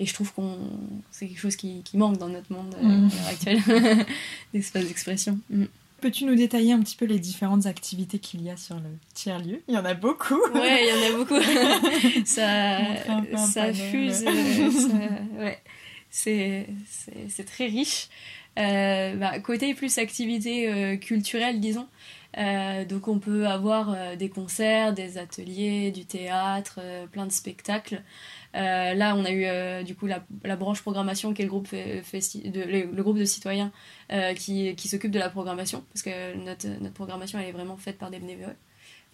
Et 0.00 0.06
je 0.06 0.14
trouve 0.14 0.32
qu'on 0.32 0.58
c'est 1.12 1.28
quelque 1.28 1.38
chose 1.38 1.56
qui, 1.56 1.82
qui, 1.84 1.96
manque 1.96 2.18
dans 2.18 2.28
notre 2.28 2.52
monde 2.52 2.74
euh, 2.82 2.86
mm. 2.86 3.10
actuel, 3.28 3.62
d'espace 4.54 4.86
d'expression. 4.86 5.38
Mm. 5.50 5.64
Peux-tu 6.00 6.24
nous 6.24 6.34
détailler 6.34 6.72
un 6.72 6.80
petit 6.80 6.96
peu 6.96 7.06
les 7.06 7.18
différentes 7.18 7.66
activités 7.66 8.18
qu'il 8.18 8.42
y 8.42 8.50
a 8.50 8.56
sur 8.56 8.74
le 8.74 8.90
tiers-lieu? 9.14 9.62
Il 9.68 9.74
y 9.74 9.78
en 9.78 9.84
a 9.84 9.94
beaucoup. 9.94 10.40
Ouais, 10.52 10.84
il 10.84 10.88
y 10.88 10.92
en 10.92 11.14
a 11.14 11.16
beaucoup. 11.16 11.40
ça 12.26 12.78
ça 13.38 13.72
fuse. 13.72 14.24
ouais. 15.38 15.58
C'est 16.10 16.66
très 17.46 17.66
riche. 17.66 18.08
bah, 18.56 19.38
côté 19.38 19.72
plus 19.74 19.96
activité 19.96 20.98
culturelle, 21.00 21.58
disons, 21.60 21.86
euh, 22.38 22.84
donc 22.84 23.08
on 23.08 23.18
peut 23.18 23.46
avoir 23.46 23.92
euh, 23.92 24.16
des 24.16 24.28
concerts, 24.28 24.92
des 24.92 25.18
ateliers, 25.18 25.90
du 25.90 26.04
théâtre, 26.04 26.78
euh, 26.82 27.06
plein 27.06 27.26
de 27.26 27.32
spectacles. 27.32 28.02
là, 28.54 29.14
on 29.16 29.24
a 29.24 29.30
eu 29.30 29.84
du 29.84 29.94
coup 29.94 30.06
la, 30.06 30.56
branche 30.56 30.82
programmation 30.82 31.34
qui 31.34 31.42
est 31.42 31.44
le 31.44 31.50
groupe, 31.50 31.70
de, 31.72 32.60
le, 32.60 33.02
groupe 33.02 33.18
de 33.18 33.24
citoyens 33.24 33.72
qui, 34.36 34.74
qui 34.76 34.88
s'occupe 34.88 35.10
de 35.10 35.18
la 35.18 35.28
programmation, 35.28 35.84
parce 35.92 36.02
que 36.02 36.36
notre, 36.36 36.68
notre 36.80 36.94
programmation 36.94 37.38
elle 37.38 37.48
est 37.48 37.52
vraiment 37.52 37.76
faite 37.76 37.98
par 37.98 38.10
des 38.10 38.18
bénévoles 38.20 38.56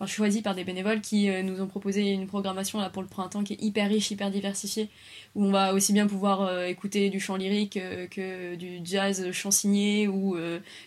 enfin, 0.00 0.10
choisi 0.10 0.40
par 0.40 0.54
des 0.54 0.64
bénévoles 0.64 1.00
qui 1.00 1.28
euh, 1.28 1.42
nous 1.42 1.60
ont 1.60 1.66
proposé 1.66 2.10
une 2.10 2.26
programmation 2.26 2.80
là, 2.80 2.88
pour 2.88 3.02
le 3.02 3.08
printemps 3.08 3.44
qui 3.44 3.52
est 3.52 3.62
hyper 3.62 3.88
riche, 3.88 4.10
hyper 4.10 4.30
diversifiée, 4.30 4.88
où 5.34 5.44
on 5.44 5.50
va 5.50 5.74
aussi 5.74 5.92
bien 5.92 6.06
pouvoir 6.06 6.42
euh, 6.42 6.66
écouter 6.66 7.10
du 7.10 7.20
chant 7.20 7.36
lyrique 7.36 7.76
euh, 7.76 8.06
que 8.06 8.54
du 8.54 8.80
jazz 8.82 9.30
chansigné 9.32 10.08
ou 10.08 10.36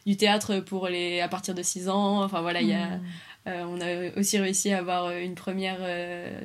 du 0.05 0.17
théâtre 0.17 0.59
pour 0.59 0.87
les 0.87 1.21
à 1.21 1.27
partir 1.27 1.53
de 1.53 1.61
6 1.61 1.89
ans. 1.89 2.23
Enfin 2.23 2.41
voilà, 2.41 2.61
il 2.61 2.69
y 2.69 2.73
a. 2.73 2.97
Mm. 2.97 3.01
on 3.45 3.81
a 3.81 4.17
aussi 4.17 4.39
réussi 4.39 4.71
à 4.71 4.79
avoir 4.79 5.11
une 5.11 5.35
première 5.35 5.79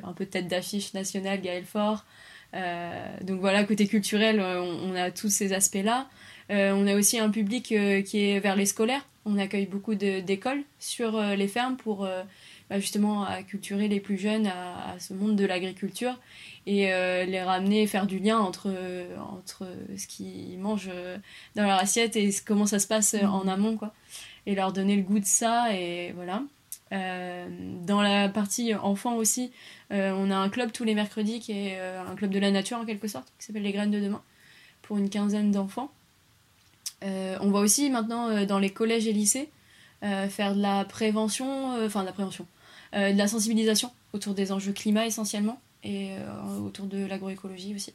un 0.02 0.12
peu 0.12 0.26
tête 0.26 0.48
d'affiche 0.48 0.94
nationale, 0.94 1.40
Gaël 1.40 1.64
Fort. 1.64 2.04
donc 3.22 3.40
voilà, 3.40 3.64
côté 3.64 3.87
culturel, 3.87 4.40
on, 4.40 4.90
on 4.90 4.94
a 4.94 5.10
tous 5.10 5.30
ces 5.30 5.52
aspects-là. 5.52 6.08
on 6.50 6.87
a 6.87 6.94
aussi 6.94 7.18
un 7.18 7.30
public 7.30 7.64
qui 8.04 8.30
est 8.30 8.40
vers 8.40 8.56
les 8.56 8.66
scolaires. 8.66 9.06
On 9.25 9.38
accueille 9.38 9.66
beaucoup 9.66 9.94
d'écoles 9.94 10.62
sur 10.78 11.20
les 11.20 11.48
fermes 11.48 11.76
pour 11.76 12.08
bah, 12.70 12.78
justement 12.78 13.25
à 13.25 13.42
culturer 13.42 13.88
les 13.88 14.00
plus 14.00 14.18
jeunes 14.18 14.46
à, 14.46 14.98
ce 14.98 15.14
monde 15.14 15.37
de 15.37 15.46
l'agriculture 15.46 16.18
et 16.66 16.92
euh, 16.92 17.25
les 17.25 17.42
ramener, 17.42 17.87
faire 17.87 18.06
du 18.06 18.18
lien 18.18 18.38
entre, 18.38 18.70
entre 19.34 19.66
ce 19.96 20.06
qu'ils 20.06 20.58
mangent 20.58 20.90
euh, 20.92 21.16
dans 21.56 21.64
leur 21.64 21.78
assiette 21.78 22.14
et 22.14 22.30
comment 22.44 22.66
ça 22.66 22.78
se 22.78 22.87
passe 22.87 23.14
euh, 23.14 23.25
en 23.25 23.48
amont, 23.48 23.78
quoi. 23.78 23.94
Et 24.44 24.54
leur 24.54 24.75
donner 24.75 24.96
le 24.96 25.02
goût 25.02 25.18
de 25.18 25.25
ça, 25.25 25.75
et 25.75 26.12
voilà. 26.12 26.42
dans 26.90 28.00
la 28.00 28.28
partie 28.30 28.75
enfants 28.75 29.16
aussi, 29.16 29.52
on 29.90 30.30
a 30.30 30.37
un 30.37 30.48
club 30.48 30.72
tous 30.72 30.84
les 30.84 30.94
mercredis 30.94 31.38
qui 31.38 31.52
est 31.52 31.78
un 31.78 32.14
club 32.14 32.30
de 32.30 32.38
la 32.38 32.50
nature 32.50 32.78
en 32.78 32.87
quelque 32.87 33.08
sorte, 33.08 33.30
qui 33.38 33.44
s'appelle 33.44 33.62
Les 33.62 33.72
Graines 33.72 33.90
de 33.90 34.00
Demain, 34.00 34.22
pour 34.80 34.96
une 34.96 35.10
quinzaine 35.10 35.50
d'enfants. 35.50 35.92
on 37.02 37.50
va 37.50 37.58
aussi 37.58 37.90
maintenant 37.90 38.46
dans 38.46 38.58
les 38.58 38.70
collèges 38.70 39.06
et 39.06 39.12
lycées 39.12 39.50
faire 40.00 40.54
de 40.54 40.62
la 40.62 40.87
prévention, 40.87 41.84
enfin 41.84 42.00
de 42.00 42.06
la 42.06 42.12
prévention, 42.12 42.46
de 42.92 43.16
la 43.16 43.28
sensibilisation 43.28 43.90
autour 44.12 44.35
des 44.35 44.52
enjeux 44.52 44.73
climat 44.73 45.07
essentiellement 45.07 45.61
et 45.85 46.12
euh, 46.12 46.59
autour 46.61 46.87
de 46.87 47.04
l'agroécologie 47.04 47.75
aussi. 47.75 47.95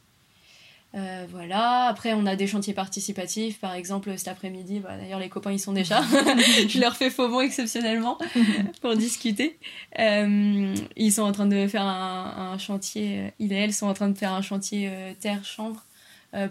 Euh, 0.95 1.25
voilà, 1.31 1.85
après 1.85 2.13
on 2.13 2.27
a 2.27 2.35
des 2.35 2.45
chantiers 2.45 2.75
participatifs, 2.75 3.59
par 3.59 3.73
exemple 3.73 4.15
cet 4.15 4.27
après-midi, 4.27 4.79
bah, 4.79 4.95
d'ailleurs 4.95 5.19
les 5.19 5.27
copains 5.27 5.51
ils 5.51 5.59
sont 5.59 5.73
déjà, 5.73 6.03
je 6.67 6.79
leur 6.79 6.95
fais 6.95 7.09
faux 7.09 7.27
bon 7.29 7.41
exceptionnellement 7.41 8.19
pour 8.81 8.95
discuter. 8.95 9.57
ils 9.97 11.11
sont 11.11 11.23
en 11.23 11.31
train 11.31 11.47
de 11.47 11.67
faire 11.67 11.81
un, 11.81 12.59
chantier, 12.59 13.33
ils 13.39 13.51
et 13.51 13.55
elles 13.55 13.73
sont 13.73 13.87
en 13.87 13.95
train 13.95 14.09
de 14.09 14.17
faire 14.17 14.33
un 14.33 14.43
chantier 14.43 14.91
terre-chambre 15.19 15.83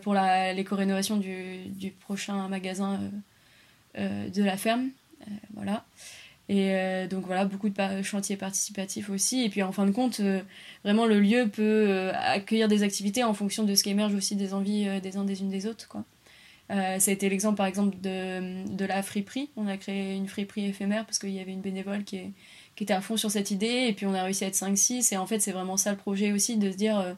pour 0.03 0.15
l'éco-rénovation 0.15 1.19
du, 1.19 1.59
du, 1.67 1.93
prochain 1.93 2.49
magasin 2.49 2.99
de 3.97 4.43
la 4.43 4.57
ferme. 4.57 4.89
voilà. 5.55 5.85
Et 6.49 6.75
euh, 6.75 7.07
donc 7.07 7.25
voilà, 7.27 7.45
beaucoup 7.45 7.69
de 7.69 8.03
chantiers 8.03 8.37
participatifs 8.37 9.11
aussi. 9.11 9.45
Et 9.45 9.49
puis 9.49 9.63
en 9.63 9.73
fin 9.73 9.87
de 9.87 9.93
compte, 9.93 10.21
euh, 10.21 10.41
vraiment 10.85 11.07
le 11.07 11.21
lieu 11.21 11.49
peut 11.49 11.63
euh, 11.63 12.13
accueillir 12.15 12.69
des 12.69 12.83
activités 12.83 13.25
en 13.25 13.35
fonction 13.35 13.65
de 13.65 13.75
ce 13.75 13.83
qui 13.83 13.91
émerge 13.91 14.15
aussi 14.15 14.37
des 14.37 14.53
envies 14.55 15.01
des 15.01 15.17
uns 15.17 15.25
des 15.25 15.41
unes 15.41 15.51
des 15.51 15.67
autres. 15.67 15.89
Quoi. 15.89 16.05
ça 16.69 17.11
a 17.11 17.11
été 17.11 17.29
l'exemple 17.29 17.57
par 17.57 17.67
exemple 17.67 17.97
de, 18.01 18.67
de, 18.69 18.85
la 18.85 19.03
friperie. 19.03 19.51
On 19.57 19.67
a 19.69 19.77
créé 19.77 20.15
une 20.15 20.27
friperie 20.27 20.67
éphémère 20.67 21.07
parce 21.07 21.19
qu'il 21.19 21.31
y 21.31 21.41
avait 21.41 21.53
une 21.53 21.61
bénévole 21.61 22.05
qui, 22.05 22.17
est, 22.17 22.31
qui, 22.77 22.85
était 22.85 22.95
à 22.95 23.01
fond 23.01 23.17
sur 23.17 23.31
cette 23.31 23.51
idée. 23.51 23.87
Et 23.89 23.93
puis 23.93 24.07
on 24.07 24.15
a 24.15 24.23
réussi 24.25 24.45
à 24.45 24.49
être 24.49 24.57
5-6. 24.57 25.15
Et 25.15 25.17
en 25.17 25.27
fait, 25.27 25.39
c'est 25.39 25.53
vraiment 25.53 25.77
ça 25.77 25.93
le 25.93 25.97
projet 25.97 26.33
aussi, 26.33 26.57
de 26.57 26.73
se 26.73 26.77
dire, 26.77 27.17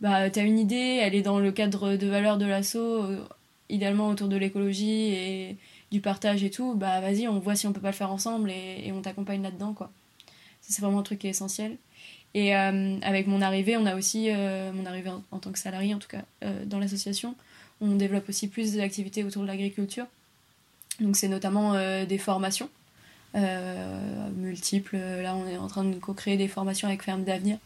bah 0.00 0.28
t'as 0.30 0.44
une 0.44 0.58
idée, 0.58 1.00
elle 1.02 1.14
est 1.14 1.22
dans 1.22 1.38
le 1.38 1.52
cadre 1.52 1.96
de 1.96 2.06
valeurs 2.06 2.38
de 2.38 2.46
l'assaut, 2.46 3.02
idéalement 3.70 4.08
autour 4.08 4.28
de 4.28 4.36
l'écologie 4.36 5.12
et 5.14 5.56
du 5.90 6.00
partage 6.00 6.44
et 6.44 6.50
tout, 6.50 6.74
bah 6.74 7.00
vas-y, 7.00 7.28
on 7.28 7.38
voit 7.38 7.56
si 7.56 7.66
on 7.66 7.72
peut 7.72 7.80
pas 7.80 7.90
le 7.90 7.94
faire 7.94 8.12
ensemble 8.12 8.50
et, 8.50 8.90
on 8.92 9.00
t'accompagne 9.00 9.42
là-dedans, 9.42 9.72
quoi. 9.72 9.90
c'est 10.60 10.82
vraiment 10.82 11.00
un 11.00 11.02
truc 11.02 11.20
qui 11.20 11.26
est 11.26 11.30
essentiel. 11.30 11.76
Et 12.34 12.54
euh, 12.54 12.98
avec 13.02 13.26
mon 13.26 13.40
arrivée, 13.40 13.76
on 13.76 13.86
a 13.86 13.96
aussi, 13.96 14.30
euh, 14.30 14.70
mon 14.72 14.84
arrivée 14.84 15.10
en, 15.30 15.38
tant 15.38 15.50
que 15.50 15.58
salarié 15.58 15.94
en 15.94 15.98
tout 15.98 16.08
cas, 16.08 16.22
euh, 16.44 16.64
dans 16.66 16.78
l'association, 16.78 17.34
on 17.80 17.94
développe 17.94 18.28
aussi 18.28 18.48
plus 18.48 18.74
d'activités 18.74 19.24
autour 19.24 19.42
de 19.42 19.46
l'agriculture. 19.46 20.06
Donc 21.00 21.16
c'est 21.16 21.28
notamment 21.28 21.74
des 22.06 22.18
formations 22.18 22.68
multiples. 24.36 24.96
Là, 24.96 25.36
on 25.36 25.46
est 25.46 25.56
en 25.56 25.68
train 25.68 25.84
de 25.84 25.94
co-créer 25.94 26.36
des 26.36 26.48
formations 26.48 26.88
avec 26.88 27.04
Ferme 27.04 27.22
d'Avenir 27.22 27.58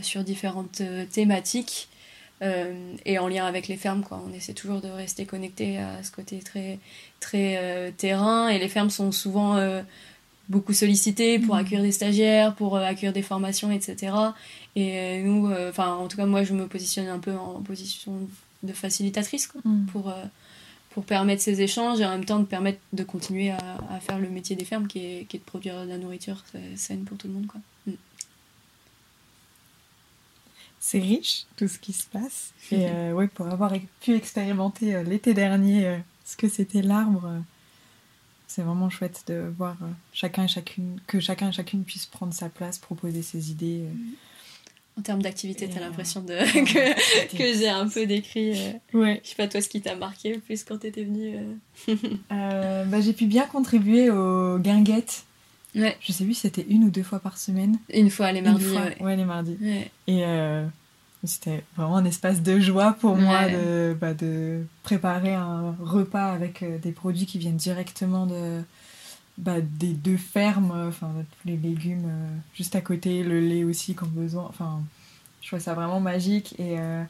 sur 0.00 0.22
différentes 0.22 0.80
thématiques. 1.10 1.88
Euh, 2.42 2.94
et 3.04 3.18
en 3.18 3.28
lien 3.28 3.44
avec 3.44 3.68
les 3.68 3.76
fermes 3.76 4.02
quoi 4.02 4.22
on 4.26 4.32
essaie 4.32 4.54
toujours 4.54 4.80
de 4.80 4.88
rester 4.88 5.26
connecté 5.26 5.76
à 5.76 6.02
ce 6.02 6.10
côté 6.10 6.38
très 6.38 6.78
très 7.20 7.58
euh, 7.58 7.90
terrain 7.94 8.48
et 8.48 8.58
les 8.58 8.68
fermes 8.68 8.88
sont 8.88 9.12
souvent 9.12 9.56
euh, 9.56 9.82
beaucoup 10.48 10.72
sollicitées 10.72 11.38
pour 11.38 11.54
mmh. 11.54 11.58
accueillir 11.58 11.82
des 11.82 11.92
stagiaires 11.92 12.54
pour 12.54 12.78
accueillir 12.78 13.12
des 13.12 13.20
formations 13.20 13.70
etc 13.70 14.14
et 14.74 15.20
nous 15.20 15.52
enfin 15.68 15.92
en 15.92 16.08
tout 16.08 16.16
cas 16.16 16.24
moi 16.24 16.42
je 16.42 16.54
me 16.54 16.66
positionne 16.66 17.08
un 17.08 17.18
peu 17.18 17.34
en 17.34 17.60
position 17.60 18.26
de 18.62 18.72
facilitatrice 18.72 19.46
quoi, 19.46 19.60
mmh. 19.62 19.86
pour 19.92 20.10
pour 20.88 21.04
permettre 21.04 21.42
ces 21.42 21.60
échanges 21.60 22.00
et 22.00 22.06
en 22.06 22.10
même 22.10 22.24
temps 22.24 22.38
de 22.38 22.46
permettre 22.46 22.80
de 22.94 23.02
continuer 23.02 23.50
à, 23.50 23.58
à 23.90 24.00
faire 24.00 24.18
le 24.18 24.30
métier 24.30 24.56
des 24.56 24.64
fermes 24.64 24.86
qui 24.86 25.00
est, 25.00 25.26
qui 25.28 25.36
est 25.36 25.40
de 25.40 25.44
produire 25.44 25.84
de 25.84 25.90
la 25.90 25.98
nourriture 25.98 26.42
saine 26.74 27.04
pour 27.04 27.18
tout 27.18 27.28
le 27.28 27.34
monde 27.34 27.46
quoi. 27.46 27.60
Mmh 27.86 27.92
c'est 30.80 30.98
riche 30.98 31.44
tout 31.56 31.68
ce 31.68 31.78
qui 31.78 31.92
se 31.92 32.06
passe. 32.06 32.52
Et 32.72 32.86
euh, 32.88 33.12
ouais, 33.12 33.28
pour 33.28 33.46
avoir 33.46 33.72
pu 34.00 34.16
expérimenter 34.16 34.96
euh, 34.96 35.02
l'été 35.04 35.34
dernier 35.34 35.86
euh, 35.86 35.98
ce 36.24 36.36
que 36.36 36.48
c'était 36.48 36.82
l'arbre, 36.82 37.30
c'est 38.48 38.62
vraiment 38.62 38.90
chouette 38.90 39.22
de 39.28 39.52
voir 39.56 39.76
chacun 40.12 40.44
et 40.44 40.48
chacune, 40.48 41.00
que 41.06 41.20
chacun 41.20 41.50
et 41.50 41.52
chacune 41.52 41.84
puisse 41.84 42.06
prendre 42.06 42.32
sa 42.32 42.48
place, 42.48 42.78
proposer 42.78 43.22
ses 43.22 43.50
idées. 43.50 43.84
En 44.96 45.02
termes 45.02 45.22
d'activité, 45.22 45.68
t'as 45.68 45.80
l'impression 45.80 46.20
de... 46.20 46.34
que, 46.64 47.36
que 47.36 47.58
j'ai 47.58 47.68
un 47.68 47.88
peu 47.88 48.06
décrit. 48.06 48.52
Ouais. 48.92 49.20
Je 49.24 49.30
sais 49.30 49.34
pas 49.36 49.48
toi 49.48 49.60
ce 49.60 49.68
qui 49.68 49.80
t'a 49.80 49.96
marqué 49.96 50.34
le 50.34 50.40
plus 50.40 50.62
quand 50.64 50.78
t'étais 50.78 51.04
venue. 51.04 51.36
bah, 52.28 53.00
j'ai 53.00 53.12
pu 53.12 53.26
bien 53.26 53.46
contribuer 53.46 54.10
aux 54.10 54.58
guinguettes. 54.58 55.24
Ouais. 55.74 55.96
Je 56.00 56.12
sais 56.12 56.24
plus 56.24 56.34
si 56.34 56.40
c'était 56.40 56.66
une 56.68 56.84
ou 56.84 56.90
deux 56.90 57.02
fois 57.02 57.20
par 57.20 57.38
semaine. 57.38 57.78
Une 57.92 58.10
fois 58.10 58.32
les 58.32 58.42
mardis. 58.42 58.66
ouais. 59.00 59.16
les 59.16 59.24
mardis. 59.24 59.56
Et 60.06 60.24
c'était 61.24 61.62
vraiment 61.76 61.98
un 61.98 62.04
espace 62.04 62.42
de 62.42 62.58
joie 62.60 62.96
pour 62.98 63.16
moi 63.16 63.48
de, 63.48 63.94
bah, 64.00 64.14
de 64.14 64.64
préparer 64.82 65.34
un 65.34 65.76
repas 65.78 66.32
avec 66.32 66.62
euh, 66.62 66.78
des 66.78 66.92
produits 66.92 67.26
qui 67.26 67.38
viennent 67.38 67.56
directement 67.58 68.26
de, 68.26 68.62
bah, 69.36 69.60
des 69.60 69.92
deux 69.92 70.16
fermes, 70.16 70.72
enfin 70.88 71.12
les 71.44 71.56
légumes 71.58 72.06
euh, 72.06 72.28
juste 72.54 72.74
à 72.74 72.80
côté, 72.80 73.22
le 73.22 73.40
lait 73.40 73.64
aussi 73.64 73.94
quand 73.94 74.08
besoin. 74.08 74.46
Enfin, 74.48 74.80
je 75.42 75.48
trouvais 75.48 75.60
ça 75.60 75.74
vraiment 75.74 76.00
magique 76.00 76.54
et, 76.58 76.78
euh, 76.78 77.02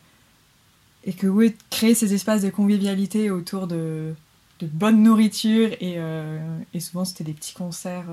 et 1.04 1.12
que 1.12 1.28
oui, 1.28 1.54
créer 1.70 1.94
ces 1.94 2.12
espaces 2.12 2.42
de 2.42 2.50
convivialité 2.50 3.30
autour 3.30 3.68
de, 3.68 4.12
de 4.58 4.66
bonne 4.66 5.04
nourriture 5.04 5.70
et, 5.80 5.98
et 6.74 6.80
souvent 6.80 7.04
c'était 7.04 7.24
des 7.24 7.32
petits 7.32 7.54
concerts 7.54 8.06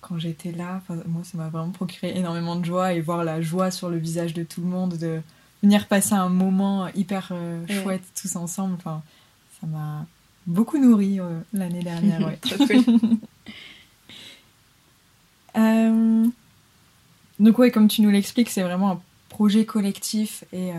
quand 0.00 0.18
j'étais 0.18 0.52
là. 0.52 0.82
moi, 1.06 1.22
ça 1.24 1.38
m'a 1.38 1.48
vraiment 1.48 1.70
procuré 1.70 2.16
énormément 2.16 2.56
de 2.56 2.64
joie 2.64 2.92
et 2.92 3.00
voir 3.00 3.24
la 3.24 3.40
joie 3.40 3.70
sur 3.70 3.88
le 3.88 3.98
visage 3.98 4.34
de 4.34 4.42
tout 4.42 4.60
le 4.60 4.66
monde, 4.66 4.96
de 4.96 5.20
venir 5.62 5.86
passer 5.86 6.14
un 6.14 6.28
moment 6.28 6.88
hyper 6.94 7.32
chouette 7.68 8.02
tous 8.20 8.36
ensemble. 8.36 8.74
Enfin, 8.74 9.02
ça 9.60 9.66
m'a 9.66 10.06
beaucoup 10.46 10.78
nourri 10.78 11.18
l'année 11.52 11.82
dernière. 11.82 12.26
Ouais. 12.26 12.38
donc, 17.38 17.58
ouais, 17.58 17.70
comme 17.70 17.88
tu 17.88 18.02
nous 18.02 18.10
l'expliques, 18.10 18.50
c'est 18.50 18.62
vraiment 18.62 18.92
un 18.92 19.00
projet 19.28 19.64
collectif 19.64 20.44
et 20.52 20.72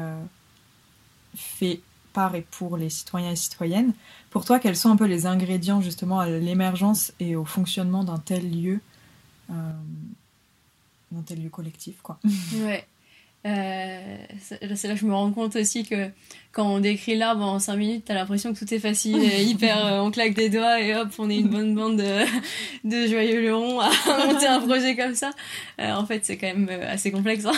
fait 1.35 1.81
par 2.13 2.35
et 2.35 2.45
pour 2.51 2.77
les 2.77 2.89
citoyens 2.89 3.31
et 3.31 3.35
citoyennes. 3.35 3.93
Pour 4.29 4.45
toi, 4.45 4.59
quels 4.59 4.75
sont 4.75 4.89
un 4.89 4.95
peu 4.95 5.05
les 5.05 5.25
ingrédients 5.25 5.81
justement 5.81 6.19
à 6.19 6.27
l'émergence 6.29 7.13
et 7.19 7.35
au 7.35 7.45
fonctionnement 7.45 8.03
d'un 8.03 8.17
tel 8.17 8.49
lieu, 8.49 8.79
euh, 9.51 9.71
d'un 11.11 11.21
tel 11.21 11.41
lieu 11.41 11.49
collectif 11.49 12.01
quoi 12.01 12.19
Ouais. 12.55 12.85
Euh, 13.43 14.17
c'est 14.39 14.87
là 14.87 14.93
que 14.93 14.99
je 14.99 15.05
me 15.05 15.13
rends 15.15 15.31
compte 15.31 15.55
aussi 15.55 15.83
que 15.83 16.09
quand 16.51 16.75
on 16.75 16.79
décrit 16.79 17.15
l'arbre 17.15 17.43
en 17.43 17.57
5 17.57 17.75
minutes, 17.75 18.03
t'as 18.05 18.13
l'impression 18.13 18.53
que 18.53 18.59
tout 18.59 18.71
est 18.71 18.79
facile, 18.79 19.23
hyper, 19.39 19.83
euh, 19.83 19.99
on 19.99 20.11
claque 20.11 20.35
des 20.35 20.49
doigts 20.49 20.79
et 20.79 20.95
hop, 20.95 21.09
on 21.17 21.27
est 21.29 21.37
une 21.37 21.47
bonne 21.47 21.73
bande 21.73 21.97
de, 21.97 22.25
de 22.83 23.07
joyeux 23.07 23.41
lurons 23.41 23.79
à 23.79 23.89
monter 24.27 24.45
un 24.45 24.59
projet 24.59 24.95
comme 24.95 25.15
ça. 25.15 25.31
Euh, 25.79 25.91
en 25.93 26.05
fait, 26.05 26.23
c'est 26.23 26.37
quand 26.37 26.53
même 26.53 26.69
assez 26.87 27.11
complexe. 27.11 27.45
Hein. 27.45 27.53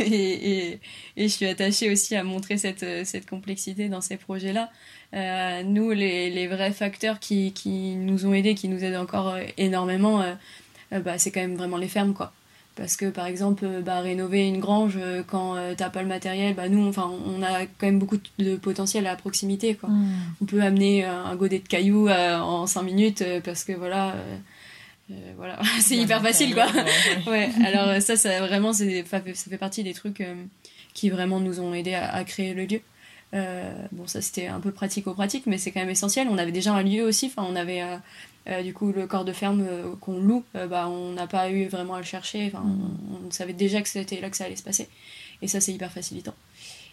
et, 0.00 0.70
et, 0.70 0.80
et, 1.18 1.28
je 1.28 1.32
suis 1.32 1.46
attachée 1.46 1.90
aussi 1.90 2.16
à 2.16 2.24
montrer 2.24 2.56
cette, 2.56 3.04
cette 3.04 3.28
complexité 3.28 3.90
dans 3.90 4.00
ces 4.00 4.16
projets-là. 4.16 4.70
nous, 5.64 5.90
les, 5.90 6.30
les 6.30 6.46
vrais 6.46 6.72
facteurs 6.72 7.18
qui, 7.18 7.52
qui 7.52 7.96
nous 7.96 8.24
ont 8.24 8.32
aidés, 8.32 8.54
qui 8.54 8.68
nous 8.68 8.82
aident 8.82 8.96
encore 8.96 9.36
énormément, 9.58 10.22
bah, 11.00 11.18
c'est 11.18 11.30
quand 11.30 11.40
même 11.40 11.56
vraiment 11.56 11.76
les 11.76 11.88
fermes, 11.88 12.14
quoi. 12.14 12.32
Parce 12.74 12.96
que 12.96 13.10
par 13.10 13.26
exemple 13.26 13.64
euh, 13.66 13.82
bah, 13.82 14.00
rénover 14.00 14.46
une 14.48 14.58
grange 14.58 14.94
euh, 14.96 15.22
quand 15.26 15.56
euh, 15.56 15.74
t'as 15.76 15.90
pas 15.90 16.00
le 16.00 16.08
matériel 16.08 16.54
bah 16.54 16.70
nous 16.70 16.86
enfin 16.88 17.10
on 17.26 17.42
a 17.42 17.66
quand 17.66 17.86
même 17.86 17.98
beaucoup 17.98 18.16
de 18.38 18.56
potentiel 18.56 19.06
à 19.06 19.14
proximité 19.14 19.74
quoi. 19.74 19.90
Mm. 19.90 20.12
on 20.40 20.44
peut 20.46 20.62
amener 20.62 21.04
un 21.04 21.36
godet 21.36 21.58
de 21.58 21.68
cailloux 21.68 22.08
en 22.08 22.66
5 22.66 22.82
minutes 22.82 23.24
parce 23.44 23.64
que 23.64 23.72
voilà 23.72 24.14
voilà. 25.36 25.58
C'est 25.80 25.96
hyper 25.96 26.22
facile 26.22 26.54
quoi. 26.54 26.66
ouais, 27.26 27.50
alors 27.66 28.00
ça 28.00 28.16
ça 28.16 28.40
vraiment 28.40 28.72
ça 28.72 28.84
fait 28.86 29.58
partie 29.58 29.82
des 29.84 29.92
trucs 29.92 30.24
qui 30.94 31.10
vraiment 31.10 31.40
nous 31.40 31.60
ont 31.60 31.74
aidé 31.74 31.92
à, 31.92 32.24
créer 32.24 32.54
le 32.54 32.64
lieu. 32.64 32.80
Bon 33.92 34.06
ça 34.06 34.22
c'était 34.22 34.46
un 34.46 34.60
peu 34.60 34.70
pratico-pratique 34.70 35.44
mais 35.46 35.58
c'est 35.58 35.72
quand 35.72 35.80
même 35.80 35.90
essentiel. 35.90 36.28
On 36.30 36.38
avait 36.38 36.52
déjà 36.52 36.72
un 36.72 36.82
lieu 36.82 37.02
aussi 37.02 37.26
enfin 37.26 37.46
on 37.46 37.56
avait 37.56 37.82
euh, 38.48 38.62
du 38.62 38.74
coup, 38.74 38.92
le 38.92 39.06
corps 39.06 39.24
de 39.24 39.32
ferme 39.32 39.64
euh, 39.68 39.94
qu'on 40.00 40.18
loue, 40.18 40.44
euh, 40.56 40.66
bah, 40.66 40.88
on 40.88 41.12
n'a 41.12 41.26
pas 41.26 41.50
eu 41.50 41.66
vraiment 41.66 41.94
à 41.94 41.98
le 41.98 42.04
chercher. 42.04 42.46
Enfin, 42.46 42.64
on, 43.24 43.30
savait 43.30 43.52
déjà 43.52 43.80
que 43.80 43.88
c'était 43.88 44.20
là 44.20 44.30
que 44.30 44.36
ça 44.36 44.44
allait 44.44 44.56
se 44.56 44.62
passer. 44.62 44.88
Et 45.42 45.48
ça, 45.48 45.60
c'est 45.60 45.72
hyper 45.72 45.92
facilitant. 45.92 46.34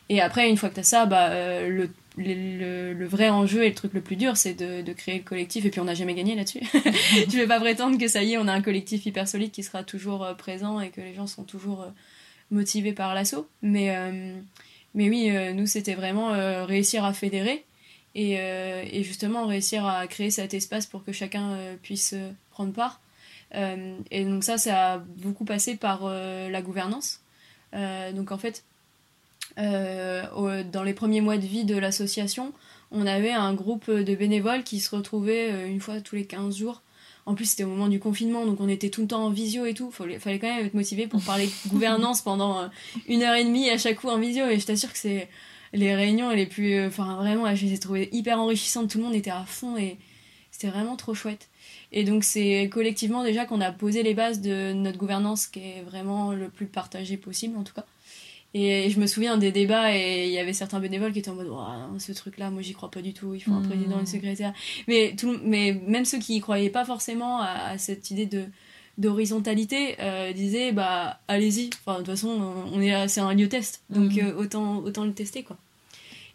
Et 0.09 0.21
après, 0.21 0.49
une 0.49 0.57
fois 0.57 0.69
que 0.69 0.75
tu 0.75 0.79
as 0.79 0.83
ça, 0.83 1.05
bah, 1.05 1.29
le, 1.67 1.89
le, 2.17 2.93
le, 2.93 3.05
vrai 3.07 3.29
enjeu 3.29 3.63
et 3.63 3.69
le 3.69 3.75
truc 3.75 3.93
le 3.93 4.01
plus 4.01 4.15
dur, 4.15 4.37
c'est 4.37 4.53
de, 4.53 4.81
de 4.81 4.93
créer 4.93 5.17
le 5.17 5.23
collectif. 5.23 5.65
Et 5.65 5.69
puis, 5.69 5.79
on 5.79 5.85
n'a 5.85 5.93
jamais 5.93 6.15
gagné 6.15 6.35
là-dessus. 6.35 6.61
tu 7.29 7.35
ne 7.35 7.41
vais 7.41 7.47
pas 7.47 7.59
prétendre 7.59 7.97
que 7.97 8.07
ça 8.07 8.23
y 8.23 8.33
est, 8.33 8.37
on 8.37 8.47
a 8.47 8.53
un 8.53 8.61
collectif 8.61 9.05
hyper 9.05 9.27
solide 9.27 9.51
qui 9.51 9.63
sera 9.63 9.83
toujours 9.83 10.27
présent 10.37 10.79
et 10.79 10.89
que 10.89 11.01
les 11.01 11.13
gens 11.13 11.27
sont 11.27 11.43
toujours 11.43 11.85
motivés 12.49 12.93
par 12.93 13.13
l'assaut. 13.13 13.47
Mais, 13.61 13.95
mais 14.95 15.09
oui, 15.09 15.31
nous, 15.53 15.67
c'était 15.67 15.95
vraiment 15.95 16.31
réussir 16.65 17.05
à 17.05 17.13
fédérer 17.13 17.63
euh, 18.15 18.83
et, 18.91 19.03
justement 19.03 19.45
réussir 19.45 19.85
à 19.85 20.07
créer 20.07 20.31
cet 20.31 20.53
espace 20.53 20.85
pour 20.85 21.03
que 21.03 21.11
chacun 21.11 21.51
euh, 21.51 21.75
puisse 21.81 22.13
euh, 22.13 22.31
prendre 22.51 22.73
part. 22.73 23.01
et 24.11 24.25
donc 24.25 24.43
ça, 24.43 24.57
ça 24.57 24.93
a 24.93 24.97
beaucoup 24.97 25.45
passé 25.45 25.75
par 25.75 26.07
la 26.07 26.61
gouvernance. 26.61 27.21
donc 27.73 28.31
en 28.31 28.37
fait, 28.37 28.63
dans 29.57 30.83
les 30.83 30.93
premiers 30.93 31.21
mois 31.21 31.37
de 31.37 31.47
vie 31.47 31.65
de 31.65 31.75
l'association, 31.75 32.53
on 32.91 33.07
avait 33.07 33.31
un 33.31 33.53
groupe 33.55 33.89
de 33.89 34.15
bénévoles 34.15 34.63
qui 34.63 34.79
se 34.79 34.95
retrouvaient 34.95 35.67
une 35.67 35.81
fois 35.81 35.99
tous 35.99 36.15
les 36.15 36.25
15 36.25 36.57
jours. 36.57 36.83
En 37.25 37.33
plus, 37.33 37.45
c'était 37.45 37.63
au 37.63 37.69
moment 37.69 37.87
du 37.87 37.99
confinement, 37.99 38.45
donc 38.45 38.59
on 38.59 38.69
était 38.69 38.89
tout 38.89 39.01
le 39.01 39.07
temps 39.07 39.25
en 39.25 39.31
visio 39.31 39.65
et 39.65 39.73
tout. 39.73 39.91
Il 40.07 40.19
fallait 40.19 40.37
quand 40.37 40.47
même 40.47 40.65
être 40.67 40.75
motivé 40.75 41.07
pour 41.07 41.21
parler 41.23 41.49
gouvernance 41.69 42.21
pendant 42.21 42.69
une 43.07 43.23
heure 43.23 43.35
et 43.35 43.45
demie 43.45 43.67
à 43.71 43.79
chaque 43.79 43.95
coup 43.95 44.09
en 44.09 44.19
visio. 44.19 44.45
Et 44.47 44.59
je 44.59 44.65
t'assure 44.67 44.91
que 44.91 44.99
c'est 44.99 45.27
les 45.73 45.95
réunions 45.95 46.29
les 46.31 46.45
plus. 46.45 46.73
Euh, 46.73 46.87
enfin, 46.87 47.15
vraiment, 47.15 47.53
je 47.55 47.65
les 47.65 47.73
ai 47.73 47.79
trouvées 47.79 48.09
hyper 48.11 48.39
enrichissantes. 48.39 48.89
Tout 48.89 48.97
le 48.97 49.03
monde 49.05 49.15
était 49.15 49.31
à 49.31 49.43
fond 49.45 49.77
et 49.77 49.97
c'était 50.51 50.67
vraiment 50.67 50.95
trop 50.95 51.13
chouette. 51.13 51.49
Et 51.91 52.03
donc, 52.03 52.23
c'est 52.23 52.69
collectivement 52.71 53.23
déjà 53.23 53.45
qu'on 53.45 53.61
a 53.61 53.71
posé 53.71 54.03
les 54.03 54.13
bases 54.13 54.41
de 54.41 54.73
notre 54.73 54.97
gouvernance 54.97 55.47
qui 55.47 55.59
est 55.59 55.81
vraiment 55.81 56.31
le 56.31 56.49
plus 56.49 56.67
partagé 56.67 57.17
possible, 57.17 57.57
en 57.57 57.63
tout 57.63 57.73
cas. 57.73 57.85
Et 58.55 58.89
je 58.89 58.99
me 58.99 59.05
souviens 59.05 59.37
des 59.37 59.51
débats 59.51 59.95
et 59.95 60.25
il 60.25 60.31
y 60.31 60.39
avait 60.39 60.53
certains 60.53 60.79
bénévoles 60.79 61.13
qui 61.13 61.19
étaient 61.19 61.29
en 61.29 61.35
mode 61.35 61.51
ce 61.99 62.11
truc 62.13 62.39
là 62.39 62.49
moi 62.49 62.63
j'y 62.63 62.73
crois 62.73 62.89
pas 62.89 63.03
du 63.03 63.13
tout 63.13 63.35
il 63.35 63.41
faut 63.41 63.51
un 63.51 63.61
président 63.61 63.97
et 63.97 63.99
une 63.99 64.01
mmh. 64.01 64.05
secrétaire 64.07 64.53
mais 64.87 65.13
tout 65.15 65.37
mais 65.43 65.79
même 65.85 66.03
ceux 66.03 66.17
qui 66.17 66.35
y 66.35 66.39
croyaient 66.39 66.71
pas 66.71 66.83
forcément 66.83 67.41
à, 67.41 67.77
cette 67.77 68.09
idée 68.09 68.25
de 68.25 68.45
d'horizontalité 68.99 69.95
euh, 69.99 70.33
disaient 70.33 70.71
bah 70.71 71.19
allez-y 71.27 71.69
enfin 71.85 71.93
de 71.93 71.97
toute 71.99 72.15
façon 72.15 72.41
on 72.71 72.81
est 72.81 73.07
c'est 73.07 73.21
un 73.21 73.33
lieu 73.33 73.47
test 73.47 73.81
donc 73.89 74.13
mmh. 74.13 74.19
euh, 74.19 74.35
autant 74.35 74.77
autant 74.79 75.05
le 75.05 75.13
tester 75.13 75.41
quoi 75.41 75.57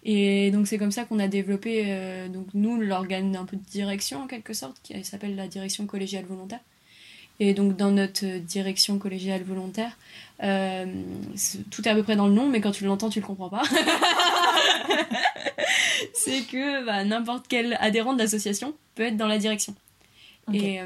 et 0.06 0.50
donc 0.50 0.66
c'est 0.66 0.76
comme 0.76 0.92
ça 0.92 1.04
qu'on 1.04 1.18
a 1.18 1.28
développé, 1.28 1.84
euh, 1.86 2.28
donc 2.28 2.48
nous, 2.52 2.78
l'organe 2.78 3.34
un 3.36 3.46
peu 3.46 3.56
de 3.56 3.62
direction 3.62 4.24
en 4.24 4.26
quelque 4.26 4.52
sorte, 4.52 4.76
qui 4.82 5.02
s'appelle 5.02 5.34
la 5.34 5.48
direction 5.48 5.86
collégiale 5.86 6.26
volontaire. 6.26 6.60
Et 7.40 7.54
donc 7.54 7.76
dans 7.76 7.90
notre 7.90 8.26
direction 8.40 8.98
collégiale 8.98 9.42
volontaire, 9.42 9.96
tout 10.38 10.44
est 10.44 11.88
à 11.88 11.94
peu 11.94 12.02
près 12.02 12.16
dans 12.16 12.28
le 12.28 12.34
nom, 12.34 12.48
mais 12.48 12.60
quand 12.60 12.70
tu 12.70 12.84
l'entends, 12.84 13.08
tu 13.08 13.20
le 13.20 13.26
comprends 13.26 13.48
pas. 13.48 13.62
c'est 16.12 16.42
que 16.42 16.84
bah, 16.84 17.02
n'importe 17.04 17.46
quel 17.48 17.78
adhérent 17.80 18.12
de 18.12 18.18
l'association 18.18 18.74
peut 18.94 19.04
être 19.04 19.16
dans 19.16 19.26
la 19.26 19.38
direction. 19.38 19.74
Et 20.52 20.80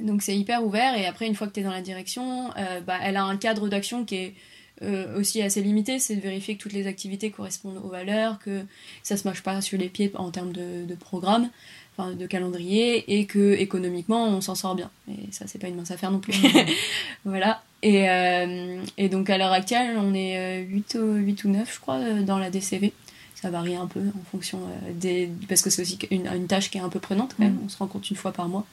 donc 0.00 0.22
c'est 0.22 0.36
hyper 0.36 0.64
ouvert, 0.64 0.96
et 0.96 1.06
après, 1.06 1.26
une 1.26 1.34
fois 1.34 1.46
que 1.46 1.52
tu 1.52 1.60
es 1.60 1.62
dans 1.62 1.70
la 1.70 1.82
direction, 1.82 2.50
bah, 2.86 2.98
elle 3.02 3.16
a 3.16 3.24
un 3.24 3.36
cadre 3.36 3.68
d'action 3.68 4.04
qui 4.04 4.16
est 4.16 4.34
euh, 4.82 5.18
aussi 5.18 5.40
assez 5.40 5.62
limité, 5.62 5.98
c'est 5.98 6.16
de 6.16 6.20
vérifier 6.20 6.56
que 6.56 6.62
toutes 6.62 6.74
les 6.74 6.86
activités 6.86 7.30
correspondent 7.30 7.80
aux 7.82 7.88
valeurs, 7.88 8.38
que 8.38 8.62
ça 9.02 9.16
se 9.16 9.26
marche 9.26 9.42
pas 9.42 9.62
sur 9.62 9.78
les 9.78 9.88
pieds 9.88 10.12
en 10.16 10.30
termes 10.30 10.52
de, 10.52 10.84
de 10.84 10.94
programme, 10.94 11.48
enfin 11.96 12.12
de 12.12 12.26
calendrier, 12.26 13.18
et 13.18 13.24
que 13.24 13.54
économiquement 13.54 14.28
on 14.28 14.42
s'en 14.42 14.54
sort 14.54 14.74
bien. 14.74 14.90
Et 15.08 15.32
ça 15.32 15.46
c'est 15.46 15.58
pas 15.58 15.68
une 15.68 15.76
mince 15.76 15.90
affaire 15.90 16.10
non 16.10 16.18
plus. 16.18 16.36
voilà. 17.24 17.62
Et, 17.82 18.10
euh, 18.10 18.82
et, 18.98 19.08
donc 19.08 19.30
à 19.30 19.38
l'heure 19.38 19.52
actuelle, 19.52 19.96
on 19.96 20.12
est 20.12 20.64
8 20.64 20.98
ou, 21.00 21.14
8 21.14 21.44
ou 21.44 21.48
9 21.48 21.74
je 21.74 21.80
crois 21.80 22.00
dans 22.20 22.38
la 22.38 22.50
DCV. 22.50 22.92
Ça 23.34 23.48
varie 23.48 23.76
un 23.76 23.86
peu 23.86 24.00
en 24.00 24.24
fonction 24.30 24.58
euh, 24.58 24.92
des... 24.92 25.30
Parce 25.48 25.62
que 25.62 25.70
c'est 25.70 25.82
aussi 25.82 25.98
une, 26.10 26.26
une, 26.26 26.46
tâche 26.46 26.70
qui 26.70 26.78
est 26.78 26.82
un 26.82 26.88
peu 26.88 27.00
prenante 27.00 27.34
quand 27.36 27.44
même. 27.44 27.54
Mm. 27.54 27.64
On 27.66 27.68
se 27.68 27.78
rencontre 27.78 28.08
une 28.10 28.16
fois 28.16 28.32
par 28.32 28.48
mois 28.48 28.66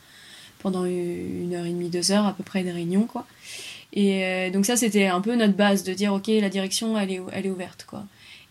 pendant 0.63 0.86
une 0.86 1.54
heure 1.54 1.65
et 1.65 1.69
demie, 1.69 1.89
deux 1.89 2.12
heures 2.12 2.26
à 2.26 2.34
peu 2.34 2.43
près 2.43 2.63
des 2.63 2.71
réunions 2.71 3.04
quoi. 3.04 3.28
Et 3.93 4.26
euh, 4.26 4.49
donc 4.49 4.65
ça, 4.65 4.76
c'était 4.76 5.06
un 5.06 5.21
peu 5.21 5.36
notre 5.36 5.54
base, 5.54 5.84
de 5.84 5.93
dire, 5.93 6.13
ok, 6.13 6.28
la 6.28 6.49
direction, 6.49 6.97
elle 6.97 7.12
est, 7.12 7.49
ouverte, 7.49 7.86
quoi. 7.88 8.04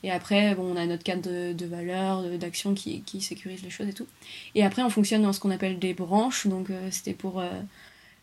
Et 0.04 0.10
après, 0.10 0.54
bon, 0.54 0.72
on 0.72 0.76
a 0.76 0.86
notre 0.86 1.02
cadre 1.02 1.22
de, 1.22 1.52
de 1.52 1.66
valeurs, 1.66 2.22
d'action 2.38 2.74
qui, 2.74 3.02
qui 3.02 3.20
sécurise 3.20 3.62
les 3.62 3.70
choses 3.70 3.88
et 3.88 3.92
tout. 3.92 4.06
Et 4.54 4.64
après, 4.64 4.82
on 4.82 4.90
fonctionne 4.90 5.22
dans 5.22 5.32
ce 5.32 5.40
qu'on 5.40 5.50
appelle 5.50 5.78
des 5.78 5.94
branches. 5.94 6.46
Donc, 6.46 6.70
euh, 6.70 6.88
c'était 6.90 7.12
pour 7.12 7.40
euh, 7.40 7.50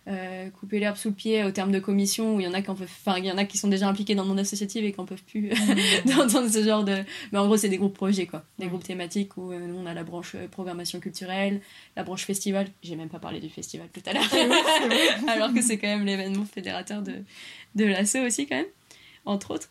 euh, 0.08 0.50
couper 0.50 0.80
l'herbe 0.80 0.96
sous 0.96 1.10
le 1.10 1.14
pied 1.14 1.44
au 1.44 1.52
terme 1.52 1.72
de 1.72 1.80
commission 1.80 2.36
où 2.36 2.40
il 2.40 2.46
y 2.46 2.48
en 2.48 2.54
a 2.54 2.62
qui 2.62 2.70
enfin 2.72 3.18
il 3.18 3.26
y 3.26 3.32
en 3.32 3.38
a 3.38 3.46
qui 3.46 3.58
sont 3.58 3.68
déjà 3.68 3.88
impliqués 3.88 4.16
dans 4.16 4.24
le 4.24 4.30
monde 4.30 4.40
associatif 4.40 4.84
et 4.84 4.92
qui 4.92 5.00
en 5.00 5.06
peuvent 5.06 5.22
plus 5.24 5.52
mmh. 5.52 6.06
d'entendre 6.10 6.50
ce 6.50 6.64
genre 6.64 6.84
de 6.84 7.04
mais 7.32 7.38
en 7.38 7.46
gros 7.46 7.58
c'est 7.58 7.70
des 7.70 7.78
groupes 7.78 7.94
projets 7.94 8.26
quoi. 8.26 8.44
Des 8.58 8.68
groupes 8.68 8.84
thématiques 8.84 9.38
où 9.38 9.52
euh, 9.52 9.72
on 9.78 9.86
a 9.86 9.94
la 9.94 10.04
branche 10.04 10.36
euh, 10.36 10.48
programmation 10.48 11.00
culturelle 11.00 11.62
la 11.96 12.04
branche 12.04 12.26
festival. 12.26 12.68
J'ai 12.82 12.96
même 12.96 13.10
pas 13.10 13.20
parlé 13.20 13.40
du 13.40 13.50
festival 13.50 13.88
tout 13.94 14.02
à 14.06 14.14
l'heure. 14.14 14.24
Alors 15.28 15.54
que 15.54 15.62
c'est 15.62 15.78
quand 15.78 15.88
même 15.88 16.06
l'événement 16.06 16.46
fédérateur 16.46 17.02
de 17.02 17.16
de 17.76 17.86
l'assaut 17.86 18.26
aussi 18.26 18.48
quand 18.48 18.56
même 18.56 18.66
entre 19.26 19.52
autres. 19.54 19.70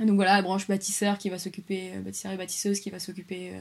Donc 0.00 0.16
voilà 0.16 0.34
la 0.34 0.42
branche 0.42 0.66
bâtisseur 0.66 1.18
qui 1.18 1.28
va 1.28 1.38
s'occuper 1.38 1.92
bâtisseur 2.04 2.32
et 2.32 2.36
bâtisseuse 2.36 2.80
qui 2.80 2.90
va 2.90 2.98
s'occuper 2.98 3.52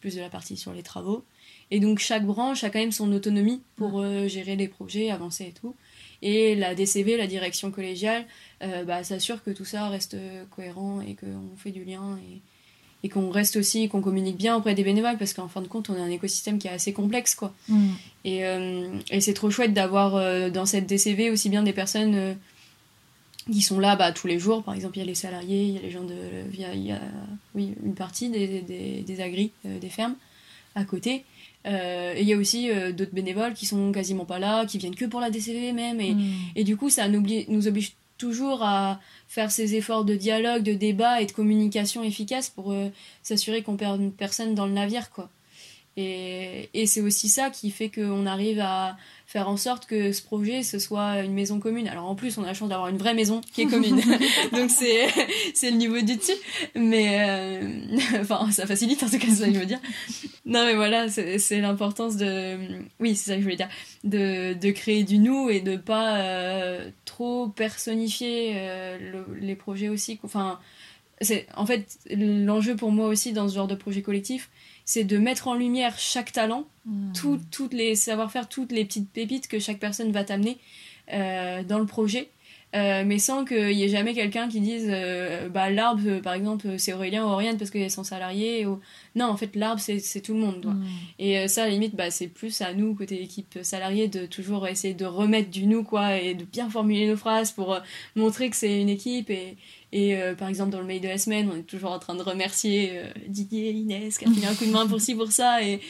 plus 0.00 0.14
de 0.14 0.20
la 0.20 0.30
partie 0.30 0.56
sur 0.56 0.72
les 0.72 0.82
travaux 0.82 1.24
et 1.70 1.80
donc 1.80 1.98
chaque 1.98 2.26
branche 2.26 2.64
a 2.64 2.70
quand 2.70 2.78
même 2.78 2.92
son 2.92 3.10
autonomie 3.12 3.62
pour 3.76 4.00
euh, 4.00 4.28
gérer 4.28 4.56
les 4.56 4.68
projets, 4.68 5.10
avancer 5.10 5.44
et 5.44 5.52
tout. 5.52 5.74
Et 6.20 6.54
la 6.54 6.74
DCV, 6.74 7.16
la 7.16 7.26
direction 7.26 7.70
collégiale, 7.70 8.26
euh, 8.62 8.84
bah, 8.84 9.02
s'assure 9.02 9.42
que 9.42 9.50
tout 9.50 9.64
ça 9.64 9.88
reste 9.88 10.16
cohérent 10.54 11.00
et 11.00 11.14
qu'on 11.14 11.56
fait 11.56 11.70
du 11.70 11.82
lien 11.82 12.18
et, 12.28 12.40
et 13.06 13.08
qu'on 13.08 13.30
reste 13.30 13.56
aussi, 13.56 13.88
qu'on 13.88 14.02
communique 14.02 14.36
bien 14.36 14.54
auprès 14.54 14.74
des 14.74 14.84
bénévoles 14.84 15.16
parce 15.16 15.32
qu'en 15.32 15.48
fin 15.48 15.62
de 15.62 15.66
compte, 15.66 15.88
on 15.88 15.94
a 15.94 16.00
un 16.00 16.10
écosystème 16.10 16.58
qui 16.58 16.68
est 16.68 16.72
assez 16.72 16.92
complexe. 16.92 17.34
quoi. 17.34 17.54
Mm. 17.68 17.88
Et, 18.24 18.44
euh, 18.44 18.98
et 19.10 19.20
c'est 19.20 19.34
trop 19.34 19.50
chouette 19.50 19.72
d'avoir 19.72 20.50
dans 20.50 20.66
cette 20.66 20.86
DCV 20.86 21.30
aussi 21.30 21.48
bien 21.48 21.62
des 21.62 21.72
personnes 21.72 22.36
qui 23.50 23.62
sont 23.62 23.80
là 23.80 23.96
bah, 23.96 24.12
tous 24.12 24.26
les 24.26 24.38
jours. 24.38 24.62
Par 24.62 24.74
exemple, 24.74 24.98
il 24.98 25.00
y 25.00 25.02
a 25.04 25.06
les 25.06 25.14
salariés, 25.14 25.64
il 25.64 25.74
y 25.74 25.78
a 25.78 25.82
les 25.82 25.90
gens 25.90 26.04
de. 26.04 26.14
Il 26.52 26.60
y 26.60 26.92
a, 26.92 27.00
oui, 27.54 27.74
une 27.82 27.94
partie 27.94 28.28
des, 28.28 28.60
des, 28.60 29.00
des 29.00 29.20
agris, 29.20 29.52
des 29.64 29.88
fermes. 29.88 30.16
à 30.74 30.84
côté. 30.84 31.24
Euh, 31.66 32.14
il 32.18 32.26
y 32.26 32.32
a 32.32 32.36
aussi 32.36 32.68
d'autres 32.92 33.14
bénévoles 33.14 33.54
qui 33.54 33.66
sont 33.66 33.92
quasiment 33.92 34.24
pas 34.24 34.38
là, 34.38 34.66
qui 34.66 34.78
viennent 34.78 34.94
que 34.94 35.04
pour 35.04 35.20
la 35.20 35.30
DCV 35.30 35.72
même. 35.72 36.00
Et, 36.00 36.14
mm. 36.14 36.32
et 36.56 36.64
du 36.64 36.76
coup, 36.76 36.90
ça 36.90 37.08
nous, 37.08 37.68
oblige 37.68 37.92
toujours 38.18 38.62
à 38.62 39.00
faire 39.28 39.50
ces 39.50 39.74
efforts 39.74 40.04
de 40.04 40.14
dialogue, 40.14 40.62
de 40.62 40.74
débat 40.74 41.20
et 41.20 41.26
de 41.26 41.32
communication 41.32 42.02
efficace 42.02 42.50
pour 42.50 42.74
s'assurer 43.22 43.62
qu'on 43.62 43.76
perd 43.76 44.12
personne 44.12 44.54
dans 44.54 44.66
le 44.66 44.72
navire, 44.72 45.10
quoi. 45.10 45.28
Et, 45.96 46.70
et 46.72 46.86
c'est 46.86 47.02
aussi 47.02 47.28
ça 47.28 47.50
qui 47.50 47.70
fait 47.70 47.90
qu'on 47.90 48.24
arrive 48.24 48.60
à 48.60 48.96
faire 49.26 49.48
en 49.48 49.56
sorte 49.56 49.86
que 49.86 50.12
ce 50.12 50.22
projet 50.22 50.62
ce 50.62 50.78
soit 50.78 51.20
une 51.20 51.32
maison 51.32 51.58
commune. 51.58 51.88
Alors 51.88 52.06
en 52.06 52.14
plus 52.14 52.36
on 52.38 52.44
a 52.44 52.46
la 52.46 52.54
chance 52.54 52.68
d'avoir 52.68 52.88
une 52.88 52.98
vraie 52.98 53.14
maison 53.14 53.40
qui 53.52 53.62
est 53.62 53.66
commune, 53.66 54.00
donc 54.52 54.70
c'est 54.70 55.08
c'est 55.54 55.70
le 55.70 55.76
niveau 55.76 56.00
du 56.00 56.16
dessus. 56.16 56.32
Mais 56.74 57.24
euh, 57.28 57.60
enfin 58.20 58.50
ça 58.50 58.66
facilite 58.66 59.02
en 59.02 59.08
tout 59.08 59.18
cas 59.18 59.28
ça 59.28 59.46
je 59.46 59.58
veux 59.58 59.66
dire. 59.66 59.80
Non 60.44 60.64
mais 60.66 60.74
voilà 60.74 61.08
c'est 61.08 61.60
l'importance 61.60 62.16
de 62.16 62.58
oui 63.00 63.14
c'est 63.16 63.30
ça 63.30 63.34
que 63.34 63.40
je 63.40 63.44
voulais 63.44 63.56
dire 63.56 63.70
de, 64.04 64.54
de 64.54 64.70
créer 64.70 65.04
du 65.04 65.18
nous 65.18 65.48
et 65.50 65.60
de 65.60 65.76
pas 65.76 66.18
euh, 66.18 66.90
trop 67.04 67.48
personnifier 67.48 68.54
euh, 68.56 69.24
les 69.40 69.56
projets 69.56 69.88
aussi. 69.88 70.18
Enfin 70.24 70.58
c'est 71.22 71.46
en 71.56 71.66
fait 71.66 71.98
l'enjeu 72.10 72.76
pour 72.76 72.92
moi 72.92 73.08
aussi 73.08 73.32
dans 73.32 73.48
ce 73.48 73.54
genre 73.54 73.68
de 73.68 73.74
projet 73.74 74.02
collectif 74.02 74.50
c'est 74.84 75.04
de 75.04 75.18
mettre 75.18 75.48
en 75.48 75.54
lumière 75.54 75.98
chaque 75.98 76.32
talent, 76.32 76.66
hmm. 76.86 77.12
toutes 77.50 77.72
les 77.72 77.94
savoir-faire, 77.94 78.48
toutes 78.48 78.72
les 78.72 78.84
petites 78.84 79.10
pépites 79.10 79.48
que 79.48 79.58
chaque 79.58 79.78
personne 79.78 80.12
va 80.12 80.24
t'amener 80.24 80.58
euh, 81.12 81.62
dans 81.62 81.78
le 81.78 81.86
projet. 81.86 82.28
Euh, 82.74 83.04
mais 83.04 83.18
sans 83.18 83.44
qu'il 83.44 83.72
y 83.72 83.84
ait 83.84 83.90
jamais 83.90 84.14
quelqu'un 84.14 84.48
qui 84.48 84.58
dise 84.58 84.86
euh, 84.88 85.50
bah 85.50 85.68
l'arbre 85.68 86.20
par 86.22 86.32
exemple 86.32 86.78
c'est 86.78 86.94
Aurélien 86.94 87.22
ou 87.22 87.28
Auriane 87.28 87.58
parce 87.58 87.70
qu'il 87.70 87.82
est 87.82 87.90
son 87.90 88.02
salarié 88.02 88.64
ou 88.64 88.80
non 89.14 89.26
en 89.26 89.36
fait 89.36 89.54
l'arbre 89.56 89.78
c'est 89.78 90.22
tout 90.22 90.32
le 90.32 90.40
monde 90.40 90.64
hmm. 90.64 90.84
et 91.18 91.48
ça 91.48 91.64
à 91.64 91.66
la 91.66 91.72
limite 91.72 91.94
bah 91.94 92.10
c'est 92.10 92.28
plus 92.28 92.62
à 92.62 92.72
nous 92.72 92.94
côté 92.94 93.22
équipe 93.22 93.58
salariée 93.60 94.08
de 94.08 94.24
toujours 94.24 94.66
essayer 94.66 94.94
de 94.94 95.04
remettre 95.04 95.50
du 95.50 95.66
nous 95.66 95.84
quoi 95.84 96.16
et 96.16 96.32
de 96.32 96.44
bien 96.44 96.70
formuler 96.70 97.06
nos 97.06 97.18
phrases 97.18 97.52
pour 97.52 97.78
montrer 98.16 98.48
que 98.48 98.56
c'est 98.56 98.80
une 98.80 98.88
équipe 98.88 99.28
et, 99.28 99.58
et 99.92 100.16
euh, 100.16 100.34
par 100.34 100.48
exemple, 100.48 100.70
dans 100.70 100.80
le 100.80 100.86
mail 100.86 101.02
de 101.02 101.08
la 101.08 101.18
semaine, 101.18 101.50
on 101.52 101.56
est 101.56 101.62
toujours 101.62 101.92
en 101.92 101.98
train 101.98 102.14
de 102.14 102.22
remercier 102.22 102.92
euh, 102.94 103.06
Didier, 103.28 103.70
Inès, 103.72 104.16
qui 104.16 104.24
a 104.24 104.28
mis 104.28 104.44
un 104.46 104.54
coup 104.54 104.64
de 104.64 104.70
main 104.70 104.86
pour 104.86 105.00
ci, 105.00 105.14
pour 105.14 105.30
ça. 105.30 105.62
Et, 105.62 105.80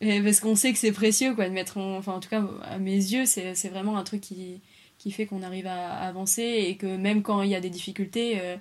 parce 0.00 0.40
qu'on 0.40 0.56
sait 0.56 0.72
que 0.72 0.78
c'est 0.78 0.90
précieux, 0.90 1.34
quoi, 1.34 1.48
de 1.48 1.54
mettre 1.54 1.76
en, 1.78 1.98
enfin, 1.98 2.14
en 2.14 2.20
tout 2.20 2.30
cas, 2.30 2.42
à 2.64 2.78
mes 2.78 2.96
yeux, 2.96 3.24
c'est, 3.26 3.68
vraiment 3.68 3.98
un 3.98 4.02
truc 4.02 4.22
qui, 4.22 4.60
qui 4.98 5.12
fait 5.12 5.26
qu'on 5.26 5.42
arrive 5.42 5.66
à, 5.66 5.90
avancer 5.90 6.42
et 6.42 6.76
que 6.76 6.96
même 6.96 7.22
quand 7.22 7.42
il 7.42 7.50
y 7.50 7.54
a 7.54 7.60
des 7.60 7.70
difficultés, 7.70 8.40
euh, 8.40 8.56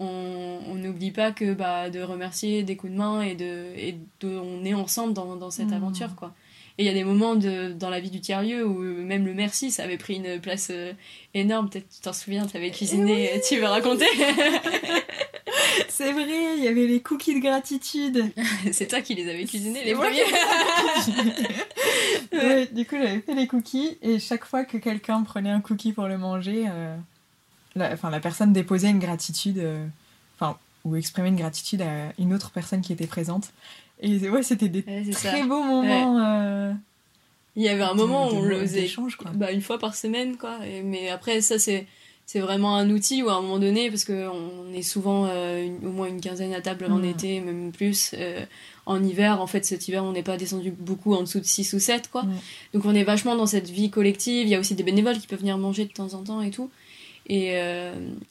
on 0.00 0.74
n'oublie 0.74 1.10
pas 1.10 1.30
que 1.30 1.52
bah, 1.52 1.90
de 1.90 2.00
remercier 2.00 2.62
des 2.62 2.74
coups 2.74 2.92
de 2.92 2.96
main 2.98 3.20
et 3.20 3.34
de, 3.34 3.66
et 3.76 3.98
de 4.20 4.28
on 4.38 4.64
est 4.64 4.72
ensemble 4.72 5.12
dans, 5.12 5.36
dans 5.36 5.50
cette 5.50 5.68
mmh. 5.68 5.74
aventure, 5.74 6.16
quoi. 6.16 6.34
Et 6.80 6.84
il 6.84 6.86
y 6.86 6.88
a 6.88 6.94
des 6.94 7.04
moments 7.04 7.36
de, 7.36 7.74
dans 7.74 7.90
la 7.90 8.00
vie 8.00 8.08
du 8.08 8.20
tiers-lieu 8.20 8.66
où 8.66 8.78
même 8.78 9.26
le 9.26 9.34
merci, 9.34 9.70
ça 9.70 9.82
avait 9.82 9.98
pris 9.98 10.14
une 10.14 10.40
place 10.40 10.68
euh, 10.70 10.94
énorme. 11.34 11.68
Peut-être 11.68 11.86
tu 11.90 12.00
t'en 12.00 12.14
souviens, 12.14 12.46
tu 12.46 12.56
avais 12.56 12.68
eh 12.68 12.70
cuisiné, 12.70 13.38
tu 13.46 13.58
veux 13.58 13.66
raconter 13.66 14.06
C'est 15.90 16.10
vrai, 16.12 16.56
il 16.56 16.64
y 16.64 16.68
avait 16.68 16.86
les 16.86 17.02
cookies 17.02 17.34
de 17.34 17.40
gratitude. 17.40 18.32
C'est 18.72 18.86
toi 18.86 19.02
qui 19.02 19.14
les 19.14 19.28
avais 19.28 19.44
cuisinés, 19.44 19.84
les 19.84 19.92
premiers 19.92 20.24
ouais, 22.32 22.66
Du 22.72 22.86
coup, 22.86 22.96
j'avais 22.96 23.20
fait 23.20 23.34
les 23.34 23.46
cookies 23.46 23.98
et 24.00 24.18
chaque 24.18 24.46
fois 24.46 24.64
que 24.64 24.78
quelqu'un 24.78 25.22
prenait 25.22 25.50
un 25.50 25.60
cookie 25.60 25.92
pour 25.92 26.06
le 26.06 26.16
manger, 26.16 26.64
euh, 26.66 26.96
la, 27.76 27.92
enfin, 27.92 28.08
la 28.08 28.20
personne 28.20 28.54
déposait 28.54 28.88
une 28.88 29.00
gratitude, 29.00 29.58
euh, 29.58 29.86
enfin, 30.38 30.56
ou 30.86 30.96
exprimait 30.96 31.28
une 31.28 31.36
gratitude 31.36 31.82
à 31.82 32.14
une 32.18 32.32
autre 32.32 32.50
personne 32.52 32.80
qui 32.80 32.94
était 32.94 33.06
présente. 33.06 33.52
Et 34.02 34.28
ouais, 34.28 34.42
c'était 34.42 34.68
des 34.68 34.82
très 35.12 35.42
beaux 35.42 35.62
moments. 35.62 36.18
Euh, 36.18 36.72
Il 37.56 37.62
y 37.62 37.68
avait 37.68 37.82
un 37.82 37.94
moment 37.94 38.28
où 38.28 38.36
on 38.36 38.42
le 38.42 38.60
faisait 38.60 38.90
bah, 39.34 39.52
une 39.52 39.60
fois 39.60 39.78
par 39.78 39.94
semaine, 39.94 40.36
quoi. 40.36 40.58
mais 40.84 41.10
après, 41.10 41.40
ça, 41.40 41.58
c'est 41.58 41.86
c'est 42.26 42.38
vraiment 42.38 42.76
un 42.76 42.88
outil 42.90 43.24
où 43.24 43.28
à 43.28 43.34
un 43.34 43.42
moment 43.42 43.58
donné, 43.58 43.90
parce 43.90 44.04
qu'on 44.04 44.72
est 44.72 44.82
souvent 44.82 45.26
euh, 45.26 45.66
au 45.82 45.90
moins 45.90 46.06
une 46.06 46.20
quinzaine 46.20 46.54
à 46.54 46.60
table 46.60 46.86
en 46.88 46.98
mm. 46.98 47.04
été, 47.04 47.40
même 47.40 47.72
plus. 47.72 48.12
Euh, 48.16 48.44
en 48.86 49.02
hiver, 49.02 49.40
en 49.40 49.48
fait, 49.48 49.64
cet 49.64 49.88
hiver, 49.88 50.04
on 50.04 50.12
n'est 50.12 50.22
pas 50.22 50.36
descendu 50.36 50.70
beaucoup 50.70 51.14
en 51.14 51.22
dessous 51.22 51.40
de 51.40 51.44
6 51.44 51.72
ou 51.72 51.80
7, 51.80 52.08
quoi. 52.08 52.24
Donc 52.72 52.84
on 52.84 52.94
est 52.94 53.02
vachement 53.02 53.34
dans 53.34 53.46
cette 53.46 53.68
vie 53.68 53.90
collective. 53.90 54.46
Il 54.46 54.50
y 54.50 54.54
a 54.54 54.60
aussi 54.60 54.74
des 54.74 54.84
bénévoles 54.84 55.18
qui 55.18 55.26
peuvent 55.26 55.40
venir 55.40 55.58
manger 55.58 55.86
de 55.86 55.92
temps 55.92 56.14
en 56.14 56.22
temps 56.22 56.40
et 56.40 56.50
tout. 56.50 56.70
Et, 57.28 57.56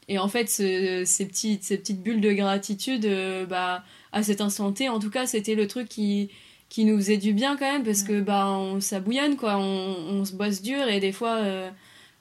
et 0.08 0.20
en 0.20 0.28
fait, 0.28 0.50
ces, 0.50 1.06
petites, 1.26 1.64
ces 1.64 1.78
petites 1.78 2.02
bulles 2.02 2.20
de 2.20 2.34
gratitude, 2.34 3.08
bah 3.50 3.84
à 4.12 4.24
cet 4.24 4.42
instant 4.42 4.72
T. 4.72 4.90
En 4.90 5.00
tout 5.00 5.10
cas, 5.10 5.26
c'était 5.26 5.56
le 5.56 5.68
truc 5.68 5.88
qui, 5.88 6.30
qui 6.70 6.86
nous 6.86 6.98
faisait 6.98 7.18
du 7.18 7.34
bien 7.34 7.58
quand 7.58 7.72
même, 7.72 7.84
parce 7.84 8.04
que 8.04 8.22
bah, 8.22 8.48
on, 8.48 8.80
ça 8.80 9.00
bouillonne, 9.00 9.36
quoi. 9.36 9.58
On, 9.58 9.96
on 10.20 10.26
se 10.26 10.34
bosse 10.34 10.62
dur 10.62 10.88
et 10.88 11.00
des 11.00 11.12
fois, 11.12 11.38
euh, 11.38 11.70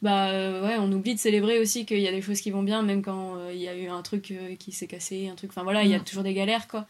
bah, 0.03 0.31
euh, 0.31 0.67
ouais, 0.67 0.77
on 0.79 0.91
oublie 0.93 1.15
de 1.15 1.21
célébrer 1.21 1.61
aussi 1.61 1.87
qu'il 1.87 2.01
y 2.01 2.09
a 2.09 2.13
des 2.13 2.23
choses 2.23 2.41
qui 2.41 2.51
vont 2.51 2.63
bien, 2.63 2.83
même 2.83 3.03
quand 3.03 3.37
euh, 3.37 3.53
il 3.53 3.61
y 3.61 3.69
a 3.69 3.77
eu 3.77 3.89
un 3.89 4.03
truc 4.03 4.35
qui 4.59 4.73
s'est 4.73 4.87
cassé, 4.87 5.29
un 5.29 5.35
truc. 5.35 5.51
Enfin 5.51 5.63
voilà, 5.63 5.85
il 5.85 5.91
y 5.91 5.95
a 5.95 6.01
toujours 6.01 6.23
des 6.23 6.35
galères, 6.35 6.69
quoi. 6.69 6.87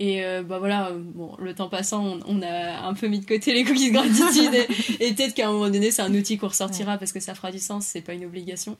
Et 0.00 0.22
bah 0.44 0.58
voilà, 0.58 0.90
bon, 0.92 1.36
le 1.38 1.54
temps 1.54 1.68
passant, 1.68 2.18
on, 2.26 2.42
a 2.42 2.80
un 2.84 2.94
peu 2.94 3.06
mis 3.06 3.20
de 3.20 3.26
côté 3.26 3.52
les 3.54 3.62
cookies 3.62 3.90
de 3.90 3.94
gratitude 3.94 4.52
et, 4.52 5.04
et 5.04 5.14
peut-être 5.14 5.34
qu'à 5.34 5.48
un 5.48 5.52
moment 5.52 5.70
donné, 5.70 5.92
c'est 5.92 6.02
un 6.02 6.12
outil 6.12 6.36
qu'on 6.36 6.48
ressortira 6.48 6.98
parce 6.98 7.12
que 7.12 7.20
ça 7.20 7.36
fera 7.36 7.52
du 7.52 7.60
sens, 7.60 7.86
c'est 7.86 8.00
pas 8.00 8.12
une 8.12 8.24
obligation. 8.24 8.76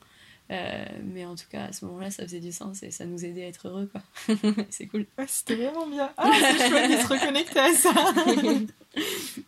Euh, 0.51 0.85
mais 1.03 1.25
en 1.25 1.35
tout 1.35 1.47
cas, 1.51 1.65
à 1.67 1.73
ce 1.73 1.85
moment-là, 1.87 2.11
ça 2.11 2.23
faisait 2.25 2.41
du 2.41 2.53
sens 2.53 2.83
et 2.83 2.91
ça 2.91 3.07
nous 3.07 3.25
aidait 3.25 3.45
à 3.45 3.49
être 3.49 3.69
heureux, 3.69 3.91
quoi. 3.91 4.03
c'est 4.71 4.87
cool. 4.87 5.07
c'était 5.27 5.57
vraiment 5.57 5.87
bien. 5.87 6.11
Ah, 6.17 6.31
c'est 6.39 6.69
chouette 6.69 6.91
de 6.91 6.97
se 6.97 7.07
reconnecter 7.07 7.61
à 7.61 7.73
ça. 7.73 7.93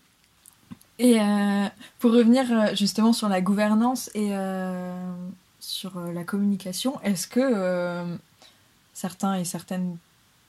et 0.98 1.20
euh, 1.20 1.66
pour 1.98 2.12
revenir 2.12 2.50
euh, 2.50 2.74
justement 2.74 3.12
sur 3.12 3.28
la 3.28 3.42
gouvernance 3.42 4.10
et 4.14 4.32
sur 5.60 6.00
la 6.00 6.24
communication, 6.24 7.00
est-ce 7.02 7.28
que 7.28 8.16
certains 8.94 9.34
et 9.34 9.44
certaines, 9.44 9.98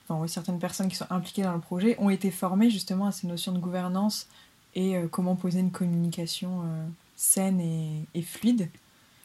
enfin, 0.04 0.18
oui, 0.22 0.28
certaines 0.30 0.58
personnes 0.58 0.88
qui 0.88 0.96
sont 0.96 1.10
impliquées 1.10 1.42
dans 1.42 1.52
le 1.52 1.60
projet 1.60 1.96
ont 1.98 2.08
été 2.08 2.30
formées 2.30 2.70
justement 2.70 3.06
à 3.06 3.12
ces 3.12 3.26
notions 3.26 3.52
de 3.52 3.58
gouvernance 3.58 4.28
et 4.74 4.96
comment 5.10 5.36
poser 5.36 5.60
une 5.60 5.72
communication 5.72 6.62
saine 7.16 7.60
et, 7.60 8.06
et 8.14 8.22
fluide? 8.22 8.70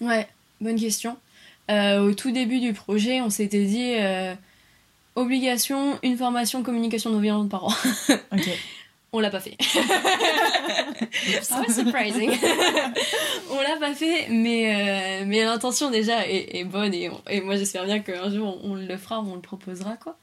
Ouais, 0.01 0.27
bonne 0.61 0.79
question. 0.79 1.17
Euh, 1.71 2.09
au 2.09 2.13
tout 2.13 2.31
début 2.31 2.59
du 2.59 2.73
projet, 2.73 3.21
on 3.21 3.29
s'était 3.29 3.63
dit 3.65 3.93
euh, 3.97 4.33
obligation, 5.15 5.97
une 6.03 6.17
formation 6.17 6.61
communication 6.63 7.09
non 7.09 7.19
violente 7.19 7.49
par 7.49 7.65
an. 7.65 7.73
Ok. 8.31 8.49
on 9.13 9.19
l'a 9.19 9.29
pas 9.29 9.39
fait. 9.39 9.55
ah, 11.51 11.63
surprising. 11.71 12.31
on 13.51 13.61
l'a 13.61 13.77
pas 13.79 13.93
fait, 13.93 14.27
mais, 14.29 15.21
euh, 15.21 15.23
mais 15.25 15.45
l'intention 15.45 15.89
déjà 15.89 16.27
est, 16.27 16.65
bonne 16.65 16.93
et, 16.93 17.09
et 17.29 17.41
moi 17.41 17.55
j'espère 17.55 17.85
bien 17.85 17.99
qu'un 17.99 18.29
jour 18.29 18.59
on, 18.63 18.75
le 18.75 18.97
fera, 18.97 19.21
on 19.21 19.35
le 19.35 19.41
proposera 19.41 19.95
quoi. 19.97 20.17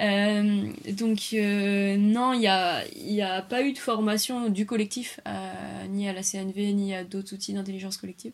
donc 0.00 1.20
non, 1.32 2.32
il 2.34 2.40
n'y 2.40 2.48
a, 2.48 2.82
y 2.96 3.22
a 3.22 3.42
pas 3.42 3.62
eu 3.62 3.72
de 3.72 3.78
formation 3.78 4.50
du 4.50 4.66
collectif, 4.66 5.20
ni 5.88 6.06
à 6.06 6.12
la 6.12 6.22
CNV, 6.22 6.72
ni 6.74 6.94
à 6.94 7.04
d'autres 7.04 7.32
outils 7.32 7.54
d'intelligence 7.54 7.96
collective. 7.96 8.32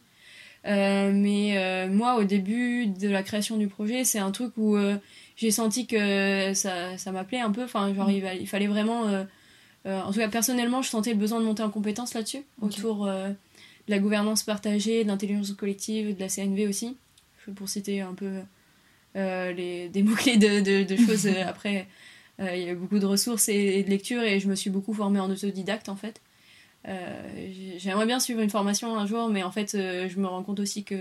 Euh, 0.65 1.11
mais 1.13 1.59
euh, 1.59 1.89
moi, 1.89 2.17
au 2.17 2.25
début 2.25 2.87
de 2.87 3.09
la 3.09 3.23
création 3.23 3.57
du 3.57 3.67
projet, 3.69 4.05
c'est 4.05 4.19
un 4.19 4.31
truc 4.31 4.53
où 4.57 4.77
euh, 4.77 4.97
j'ai 5.37 5.51
senti 5.51 5.87
que 5.87 6.53
ça, 6.55 6.97
ça 6.99 7.13
m'appelait 7.13 7.41
un 7.41 7.51
peu. 7.51 7.65
Enfin, 7.65 7.93
genre, 7.95 8.11
il, 8.11 8.25
il 8.41 8.47
fallait 8.47 8.69
vraiment. 8.69 9.05
en 9.85 10.13
tout 10.13 10.19
cas, 10.19 10.29
personnellement, 10.29 10.83
je 10.83 10.89
sentais 10.89 11.11
le 11.11 11.19
besoin 11.19 11.41
de 11.41 11.45
monter 11.45 11.63
en 11.63 11.71
compétence 11.71 12.15
là-dessus, 12.15 12.45
autour 12.61 13.07
de 13.07 13.35
la 13.89 13.99
gouvernance 13.99 14.43
partagée, 14.45 15.03
de 15.03 15.09
l'intelligence 15.09 15.53
collective, 15.53 16.15
de 16.15 16.21
la 16.21 16.29
CNV 16.29 16.69
aussi, 16.69 16.97
pour 17.57 17.69
citer 17.69 18.01
un 18.01 18.15
peu 18.15 18.41
les, 19.15 19.89
des 19.89 20.03
mots-clés 20.05 20.37
de, 20.37 20.61
de, 20.61 20.85
de, 20.85 20.97
choses. 20.97 21.27
après, 21.47 21.89
il 22.39 22.63
y 22.63 22.69
a 22.69 22.75
beaucoup 22.75 23.01
de 23.01 23.07
ressources 23.07 23.49
et, 23.49 23.83
de 23.83 23.91
lectures 23.91 24.23
et 24.23 24.39
je 24.39 24.49
me 24.49 24.55
suis 24.55 24.71
beaucoup 24.71 24.95
formée 24.95 25.19
en 25.19 25.31
autodidacte 25.31 25.89
en 25.89 25.97
fait. 25.97 26.21
Euh, 26.89 27.49
j'aimerais 27.79 28.07
bien 28.07 28.19
suivre 28.21 28.41
une 28.41 28.51
formation 28.51 28.97
un 28.97 29.07
jour, 29.07 29.29
mais 29.29 29.43
en 29.43 29.53
fait, 29.53 29.75
euh, 29.75 30.09
je 30.09 30.19
me 30.19 30.27
rends 30.27 30.43
compte 30.43 30.61
aussi 30.61 30.85
que 30.85 30.97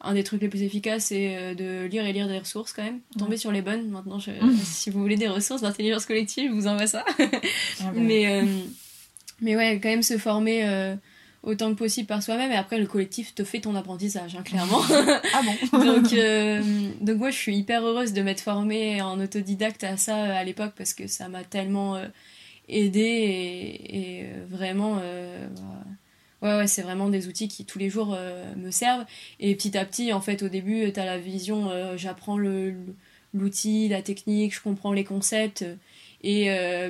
un 0.00 0.12
des 0.12 0.24
trucs 0.24 0.42
les 0.42 0.48
plus 0.48 0.62
efficaces, 0.62 1.06
c'est 1.06 1.36
euh, 1.36 1.54
de 1.54 1.86
lire 1.86 2.04
et 2.04 2.12
lire 2.12 2.28
des 2.28 2.38
ressources 2.38 2.72
quand 2.72 2.82
même. 2.82 3.00
Tomber 3.18 3.36
sur 3.36 3.52
les 3.52 3.62
bonnes. 3.62 3.88
Maintenant, 3.88 4.18
si 4.64 4.90
vous 4.90 5.00
voulez 5.00 5.16
des 5.16 5.28
ressources 5.28 5.62
d'intelligence 5.62 6.06
collective, 6.06 6.50
je 6.50 6.54
vous 6.54 6.66
envoie 6.66 6.86
ça. 6.86 7.04
Ah 7.18 7.24
bah 7.84 7.90
mais, 7.94 8.44
mais 9.40 9.56
ouais, 9.56 9.80
quand 9.82 9.88
même 9.88 10.02
se 10.02 10.18
former 10.18 10.96
autant 11.42 11.70
que 11.70 11.78
possible 11.78 12.08
par 12.08 12.22
soi-même. 12.22 12.50
Et 12.50 12.56
après, 12.56 12.78
le 12.78 12.86
collectif 12.86 13.34
te 13.34 13.44
fait 13.44 13.60
ton 13.60 13.74
apprentissage, 13.76 14.34
hein, 14.34 14.42
clairement. 14.42 14.80
ah 14.90 15.42
bon 15.72 15.78
donc, 15.78 16.14
donc, 17.00 17.16
moi, 17.18 17.30
je 17.30 17.36
suis 17.36 17.56
hyper 17.56 17.86
heureuse 17.86 18.12
de 18.12 18.20
m'être 18.22 18.40
formée 18.40 19.00
en 19.00 19.20
autodidacte 19.20 19.84
à 19.84 19.96
ça 19.96 20.16
à 20.16 20.44
l'époque 20.44 20.72
parce 20.76 20.92
que 20.92 21.06
ça 21.06 21.28
m'a 21.28 21.44
tellement 21.44 21.96
aider 22.68 23.00
et, 23.00 23.96
et 23.96 24.24
euh, 24.24 24.44
vraiment 24.48 24.98
euh, 25.00 25.46
ouais, 26.42 26.56
ouais 26.58 26.66
c'est 26.66 26.82
vraiment 26.82 27.08
des 27.08 27.28
outils 27.28 27.48
qui 27.48 27.64
tous 27.64 27.78
les 27.78 27.90
jours 27.90 28.14
euh, 28.16 28.54
me 28.56 28.70
servent 28.70 29.04
et 29.40 29.54
petit 29.54 29.76
à 29.78 29.84
petit 29.84 30.12
en 30.12 30.20
fait 30.20 30.42
au 30.42 30.48
début 30.48 30.92
tu 30.92 31.00
as 31.00 31.04
la 31.04 31.18
vision 31.18 31.70
j'apprends 31.96 32.38
le 32.38 32.74
l'outil 33.34 33.88
la 33.88 34.02
technique 34.02 34.54
je 34.54 34.60
comprends 34.60 34.92
les 34.92 35.04
concepts 35.04 35.64
Et 36.22 36.46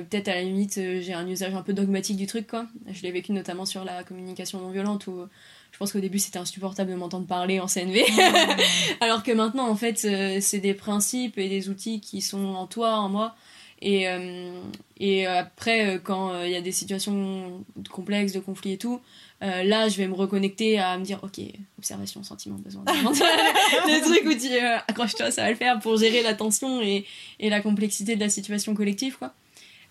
peut-être 0.09 0.29
à 0.29 0.35
la 0.35 0.41
limite, 0.41 0.75
j'ai 0.75 1.13
un 1.13 1.27
usage 1.27 1.53
un 1.53 1.61
peu 1.61 1.73
dogmatique 1.73 2.17
du 2.17 2.25
truc, 2.25 2.47
quoi. 2.47 2.65
Je 2.91 3.03
l'ai 3.03 3.11
vécu 3.11 3.33
notamment 3.33 3.65
sur 3.65 3.83
la 3.83 4.03
communication 4.03 4.59
non 4.59 4.71
violente 4.71 5.05
où 5.07 5.27
je 5.71 5.77
pense 5.77 5.91
qu'au 5.91 5.99
début 5.99 6.17
c'était 6.17 6.39
insupportable 6.39 6.89
de 6.89 6.95
m'entendre 6.95 7.27
parler 7.27 7.59
en 7.59 7.67
CNV. 7.67 8.03
Alors 9.01 9.21
que 9.21 9.31
maintenant, 9.31 9.67
en 9.67 9.75
fait, 9.75 9.97
c'est 10.41 10.59
des 10.59 10.73
principes 10.73 11.37
et 11.37 11.49
des 11.49 11.69
outils 11.69 11.99
qui 11.99 12.21
sont 12.21 12.55
en 12.55 12.65
toi, 12.65 12.95
en 12.97 13.09
moi. 13.09 13.35
Et, 13.81 14.07
et 14.99 15.27
après, 15.27 15.99
quand 16.03 16.43
il 16.43 16.51
y 16.51 16.55
a 16.55 16.61
des 16.61 16.71
situations 16.71 17.63
complexes, 17.91 18.33
de 18.33 18.39
conflits 18.39 18.73
et 18.73 18.77
tout, 18.77 19.01
euh, 19.43 19.63
là, 19.63 19.87
je 19.87 19.97
vais 19.97 20.07
me 20.07 20.15
reconnecter 20.15 20.79
à 20.79 20.97
me 20.97 21.03
dire, 21.03 21.19
ok, 21.21 21.39
observation, 21.77 22.23
sentiment, 22.23 22.57
besoin. 22.57 22.83
des 23.85 24.01
trucs 24.01 24.25
où 24.25 24.33
tu 24.33 24.51
euh, 24.51 24.77
accroche-toi, 24.87 25.29
ça 25.29 25.43
va 25.43 25.49
le 25.51 25.55
faire 25.55 25.79
pour 25.79 25.97
gérer 25.97 26.23
la 26.23 26.33
tension 26.33 26.81
et, 26.81 27.05
et 27.39 27.49
la 27.49 27.61
complexité 27.61 28.15
de 28.15 28.19
la 28.21 28.29
situation 28.29 28.73
collective, 28.73 29.17
quoi. 29.17 29.33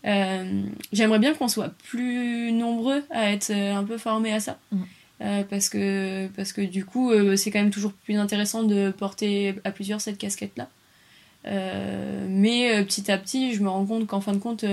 Euh, 0.04 0.62
J'aimerais 0.92 1.18
bien 1.18 1.34
qu'on 1.34 1.48
soit 1.48 1.70
plus 1.88 2.52
nombreux 2.52 3.04
à 3.10 3.32
être 3.32 3.50
euh, 3.50 3.74
un 3.74 3.84
peu 3.84 3.98
formés 3.98 4.32
à 4.32 4.40
ça. 4.40 4.58
Mm. 4.72 4.82
Euh, 5.22 5.42
parce, 5.48 5.68
que, 5.68 6.26
parce 6.28 6.52
que 6.52 6.60
du 6.60 6.84
coup, 6.84 7.10
c'est 7.36 7.50
quand 7.50 7.60
même 7.60 7.70
toujours 7.70 7.92
plus 7.92 8.16
intéressant 8.16 8.64
de 8.64 8.90
porter 8.90 9.54
à 9.64 9.70
plusieurs 9.70 10.00
cette 10.00 10.18
casquette-là. 10.18 10.68
Mais 11.46 12.84
petit 12.84 13.10
à 13.10 13.18
petit, 13.18 13.54
je 13.54 13.62
me 13.62 13.68
rends 13.68 13.86
compte 13.86 14.06
qu'en 14.06 14.20
fin 14.20 14.32
de 14.32 14.38
compte, 14.38 14.64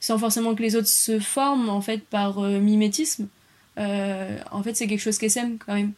sans 0.00 0.18
forcément 0.18 0.54
que 0.54 0.62
les 0.62 0.76
autres 0.76 0.88
se 0.88 1.18
forment, 1.18 1.68
en 1.68 1.80
fait, 1.80 2.04
par 2.04 2.40
mimétisme, 2.40 3.28
euh, 3.78 4.38
en 4.50 4.62
fait, 4.62 4.74
c'est 4.74 4.86
quelque 4.86 5.00
chose 5.00 5.18
qui 5.18 5.28
s'aime 5.30 5.58
quand 5.58 5.74
même. 5.74 5.92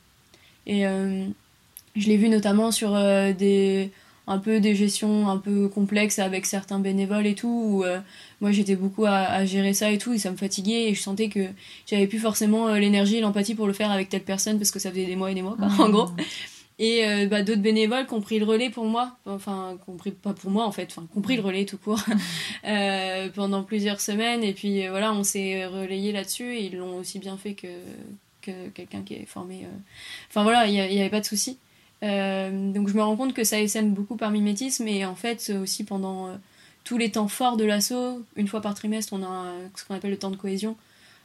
Et 0.67 0.87
euh, 0.87 1.25
je 1.97 2.09
l'ai 2.09 2.17
vu 2.17 2.29
notamment 2.29 2.71
sur 2.71 2.95
euh, 2.95 3.33
des 3.33 3.91
un 4.31 4.39
peu 4.39 4.61
des 4.61 4.75
gestions 4.75 5.27
un 5.31 5.39
peu 5.39 5.69
complexes 5.69 6.19
avec 6.19 6.45
certains 6.45 6.79
bénévoles 6.81 7.27
et 7.27 7.35
tout 7.35 7.49
où 7.49 7.85
moi 8.43 8.53
j'étais 8.53 8.77
beaucoup 8.77 9.07
à, 9.07 9.47
gérer 9.47 9.73
ça 9.73 9.91
et 9.91 9.97
tout 9.97 10.13
et 10.13 10.19
ça 10.19 10.31
me 10.31 10.37
fatiguait 10.37 10.91
et 10.91 10.95
je 10.95 11.01
sentais 11.01 11.31
que 11.31 11.47
j'avais 11.87 12.07
plus 12.07 12.19
forcément 12.19 12.75
l'énergie 12.75 13.17
et 13.17 13.21
l'empathie 13.23 13.55
pour 13.55 13.67
le 13.67 13.73
faire 13.73 13.91
avec 13.91 14.11
telle 14.11 14.25
personne 14.25 14.59
parce 14.59 14.71
que 14.71 14.79
ça 14.79 14.91
faisait 14.91 15.07
des 15.07 15.17
mois 15.17 15.31
et 15.31 15.35
des 15.35 15.41
mois 15.41 15.57
en 15.79 15.89
gros 15.89 16.11
et 16.79 17.05
euh, 17.05 17.27
bah, 17.27 17.43
d'autres 17.43 17.61
bénévoles 17.61 18.07
qui 18.07 18.14
ont 18.14 18.21
pris 18.21 18.38
le 18.38 18.45
relais 18.45 18.71
pour 18.71 18.85
moi, 18.85 19.17
enfin, 19.27 19.77
compris 19.85 20.12
pas 20.12 20.33
pour 20.33 20.51
moi 20.51 20.64
en 20.64 20.71
fait, 20.71 20.87
enfin, 20.91 21.07
compris 21.12 21.37
le 21.37 21.43
relais 21.43 21.64
tout 21.64 21.79
court 21.79 22.01
euh, 22.64 23.29
pendant 23.35 23.64
plusieurs 23.64 24.01
semaines. 24.01 24.45
Et 24.45 24.53
puis 24.53 24.87
euh, 24.87 24.91
voilà, 24.91 25.12
on 25.12 25.25
s'est 25.25 25.67
relayé 25.67 26.12
là-dessus 26.12 26.55
et 26.55 26.67
ils 26.67 26.77
l'ont 26.77 26.97
aussi 26.97 27.19
bien 27.19 27.37
fait 27.37 27.55
que, 27.55 27.67
que 28.43 28.69
quelqu'un 28.69 29.03
qui 29.03 29.14
est 29.14 29.27
formé. 29.27 29.67
Enfin 30.29 30.45
voilà, 30.45 30.67
il 30.67 30.73
n'y 30.73 31.01
avait 31.01 31.11
pas 31.11 31.21
de 31.21 31.27
souci. 31.27 31.59
donc 32.01 32.88
je 32.88 32.95
me 32.95 33.03
rends 33.03 33.17
compte 33.17 33.35
que 33.35 33.45
ça 33.45 33.61
essaime 33.61 33.93
beaucoup 33.93 34.17
par 34.17 34.31
mimétisme 34.31 34.87
et 34.87 35.05
en 35.05 35.17
fait 35.17 35.53
aussi 35.61 35.83
pendant 35.83 36.31
tous 36.85 36.97
les 36.97 37.11
temps 37.11 37.29
forts 37.29 37.57
de 37.57 37.64
l'assaut, 37.64 38.25
une 38.37 38.47
fois 38.47 38.61
par 38.61 38.75
trimestre, 38.75 39.12
on 39.14 39.25
a 39.25 39.53
ce 39.75 39.85
qu'on 39.85 39.95
appelle 39.97 40.12
le 40.12 40.19
temps 40.19 40.31
de 40.31 40.37
cohésion 40.37 40.77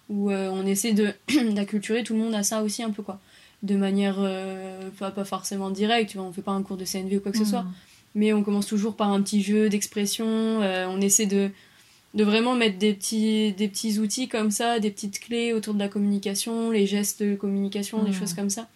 où 0.10 0.32
on 0.32 0.66
essaie 0.66 0.94
de 0.94 1.14
d'acculturer 1.52 2.04
tout 2.04 2.14
le 2.14 2.20
monde 2.20 2.34
à 2.34 2.42
ça 2.42 2.64
aussi 2.64 2.82
un 2.82 2.90
peu 2.90 3.04
quoi 3.04 3.20
de 3.64 3.76
manière 3.76 4.18
euh, 4.20 4.90
pas, 5.00 5.10
pas, 5.10 5.24
forcément 5.24 5.70
directe, 5.70 6.12
tu 6.12 6.18
vois, 6.18 6.28
on 6.28 6.34
fait 6.34 6.42
pas 6.42 6.52
un 6.52 6.62
cours 6.62 6.78
de 6.78 6.86
CNV 6.86 7.18
ou 7.18 7.20
quoi 7.22 7.32
que 7.32 7.38
ce 7.38 7.46
soit, 7.46 7.64
mm. 7.64 7.74
mais 8.16 8.34
on 8.34 8.44
commence 8.44 8.68
toujours 8.68 8.96
par 8.96 9.10
un 9.10 9.22
petit 9.22 9.42
jeu 9.42 9.70
d'expression, 9.70 10.28
euh, 10.28 10.86
on 10.90 11.00
essaie 11.00 11.26
de, 11.26 11.50
de 12.14 12.24
vraiment 12.26 12.56
mettre 12.56 12.78
des 12.78 12.94
petits, 12.94 13.54
des 13.54 13.70
petits 13.70 14.00
outils 14.00 14.28
comme 14.28 14.52
ça, 14.52 14.80
des 14.80 14.92
petites 14.92 15.20
clés 15.22 15.54
autour 15.54 15.74
de 15.74 15.80
la 15.80 15.88
communication, 15.88 16.72
les 16.72 16.86
gestes 16.86 17.24
de 17.24 17.36
communication, 17.36 18.04
des 18.04 18.12
mm. 18.12 18.14
choses 18.14 18.34
comme 18.34 18.50
ça. 18.50 18.68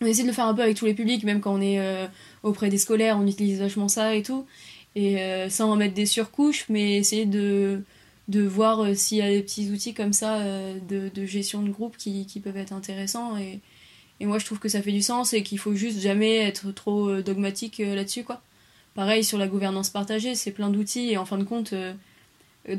On 0.00 0.06
essaie 0.06 0.22
de 0.22 0.28
le 0.28 0.32
faire 0.32 0.46
un 0.46 0.54
peu 0.54 0.62
avec 0.62 0.76
tous 0.76 0.86
les 0.86 0.94
publics, 0.94 1.24
même 1.24 1.40
quand 1.40 1.52
on 1.52 1.60
est 1.60 1.80
euh, 1.80 2.06
auprès 2.44 2.68
des 2.68 2.78
scolaires, 2.78 3.18
on 3.18 3.26
utilise 3.26 3.58
vachement 3.58 3.88
ça 3.88 4.14
et 4.14 4.22
tout, 4.22 4.46
et 4.94 5.18
sans 5.48 5.70
en 5.70 5.76
mettre 5.76 5.94
des 5.94 6.06
surcouches, 6.06 6.66
mais 6.68 6.96
essayer 6.96 7.26
de 7.26 7.82
de 8.26 8.42
voir 8.42 8.94
s'il 8.94 9.18
y 9.18 9.22
a 9.22 9.30
des 9.30 9.40
petits 9.42 9.70
outils 9.70 9.94
comme 9.94 10.12
ça 10.12 10.42
de, 10.42 11.08
de, 11.08 11.24
gestion 11.24 11.62
de 11.62 11.70
groupe 11.70 11.96
qui, 11.96 12.26
qui 12.26 12.40
peuvent 12.40 12.58
être 12.58 12.74
intéressants 12.74 13.38
et, 13.38 13.60
et 14.20 14.26
moi, 14.26 14.38
je 14.38 14.44
trouve 14.44 14.58
que 14.58 14.68
ça 14.68 14.82
fait 14.82 14.92
du 14.92 15.02
sens 15.02 15.32
et 15.32 15.42
qu'il 15.42 15.58
faut 15.58 15.74
juste 15.74 16.00
jamais 16.00 16.36
être 16.36 16.72
trop 16.72 17.08
euh, 17.08 17.22
dogmatique 17.22 17.80
euh, 17.80 17.94
là-dessus, 17.94 18.24
quoi. 18.24 18.42
Pareil 18.94 19.22
sur 19.22 19.38
la 19.38 19.46
gouvernance 19.46 19.90
partagée, 19.90 20.34
c'est 20.34 20.50
plein 20.50 20.70
d'outils 20.70 21.10
et 21.12 21.16
en 21.18 21.24
fin 21.24 21.38
de 21.38 21.44
compte, 21.44 21.72
euh, 21.72 21.94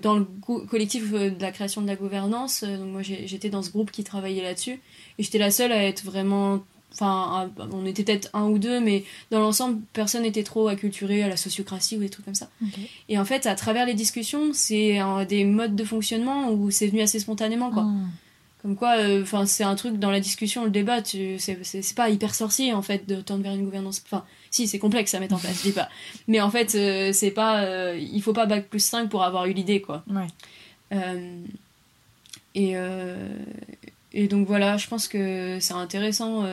dans 0.01 0.17
le 0.17 0.25
collectif 0.67 1.11
de 1.11 1.41
la 1.41 1.51
création 1.51 1.81
de 1.81 1.87
la 1.87 1.95
gouvernance, 1.95 2.63
donc 2.63 2.89
moi 2.91 3.01
j'étais 3.01 3.49
dans 3.49 3.63
ce 3.63 3.71
groupe 3.71 3.89
qui 3.89 4.03
travaillait 4.03 4.43
là-dessus 4.43 4.73
et 5.17 5.23
j'étais 5.23 5.39
la 5.39 5.49
seule 5.49 5.71
à 5.71 5.83
être 5.83 6.03
vraiment 6.03 6.59
enfin 6.91 7.49
on 7.71 7.85
était 7.87 8.03
peut-être 8.03 8.29
un 8.33 8.49
ou 8.49 8.59
deux 8.59 8.79
mais 8.79 9.03
dans 9.31 9.39
l'ensemble 9.39 9.81
personne 9.93 10.23
n'était 10.23 10.43
trop 10.43 10.67
acculturé 10.67 11.23
à 11.23 11.27
la 11.27 11.37
sociocratie 11.37 11.97
ou 11.97 12.01
des 12.01 12.09
trucs 12.09 12.25
comme 12.25 12.35
ça 12.35 12.49
et 13.07 13.17
en 13.17 13.25
fait 13.25 13.47
à 13.47 13.55
travers 13.55 13.87
les 13.87 13.95
discussions 13.95 14.51
c'est 14.53 14.99
des 15.27 15.43
modes 15.43 15.75
de 15.75 15.83
fonctionnement 15.83 16.51
où 16.51 16.69
c'est 16.69 16.87
venu 16.87 17.01
assez 17.01 17.19
spontanément 17.19 17.71
quoi 17.71 17.85
ah. 17.87 18.09
Comme 18.61 18.75
quoi, 18.75 18.97
euh, 18.97 19.21
enfin, 19.21 19.45
c'est 19.45 19.63
un 19.63 19.75
truc 19.75 19.99
dans 19.99 20.11
la 20.11 20.19
discussion, 20.19 20.65
le 20.65 20.69
débat, 20.69 21.01
c'est 21.03 21.95
pas 21.95 22.09
hyper 22.09 22.35
sorcier 22.35 22.73
en 22.73 22.81
fait 22.81 23.07
de 23.07 23.21
tendre 23.21 23.41
vers 23.41 23.53
une 23.53 23.63
gouvernance. 23.63 24.01
Enfin, 24.05 24.25
si, 24.51 24.67
c'est 24.67 24.79
complexe 24.79 25.13
à 25.13 25.19
mettre 25.21 25.35
en 25.35 25.37
place, 25.37 25.59
je 25.59 25.69
dis 25.69 25.71
pas. 25.71 25.87
Mais 26.27 26.41
en 26.41 26.51
fait, 26.51 26.75
euh, 26.75 27.13
c'est 27.13 27.31
pas. 27.31 27.63
Euh, 27.63 27.97
il 27.97 28.21
faut 28.21 28.33
pas 28.33 28.45
bac 28.45 28.67
plus 28.67 28.83
5 28.83 29.09
pour 29.09 29.23
avoir 29.23 29.45
eu 29.45 29.53
l'idée, 29.53 29.79
quoi. 29.81 30.03
et, 32.55 32.73
et 34.11 34.27
donc 34.27 34.47
voilà, 34.47 34.75
je 34.75 34.87
pense 34.87 35.07
que 35.07 35.59
c'est 35.61 35.73
intéressant 35.73 36.43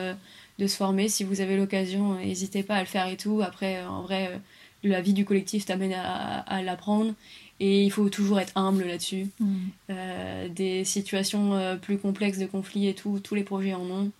de 0.59 0.67
se 0.67 0.77
former. 0.77 1.09
Si 1.09 1.25
vous 1.25 1.41
avez 1.41 1.57
l'occasion, 1.57 2.15
n'hésitez 2.15 2.63
pas 2.63 2.75
à 2.75 2.79
le 2.79 2.85
faire 2.85 3.07
et 3.07 3.17
tout. 3.17 3.41
Après, 3.43 3.83
en 3.83 4.03
vrai, 4.03 4.39
la 4.83 5.01
vie 5.01 5.13
du 5.13 5.25
collectif 5.25 5.65
t'amène 5.65 5.93
à, 5.93 6.39
à 6.39 6.61
l'apprendre. 6.61 7.13
Et 7.59 7.83
il 7.83 7.91
faut 7.91 8.09
toujours 8.09 8.39
être 8.39 8.53
humble 8.55 8.85
là-dessus. 8.85 9.27
Mm. 9.39 9.55
Euh, 9.89 10.47
des 10.49 10.83
situations 10.83 11.55
euh, 11.55 11.75
plus 11.75 11.97
complexes 11.97 12.37
de 12.37 12.45
conflits 12.45 12.87
et 12.87 12.93
tout, 12.93 13.19
tous 13.23 13.35
les 13.35 13.43
projets 13.43 13.73
en 13.73 13.85
ont. 13.85 14.11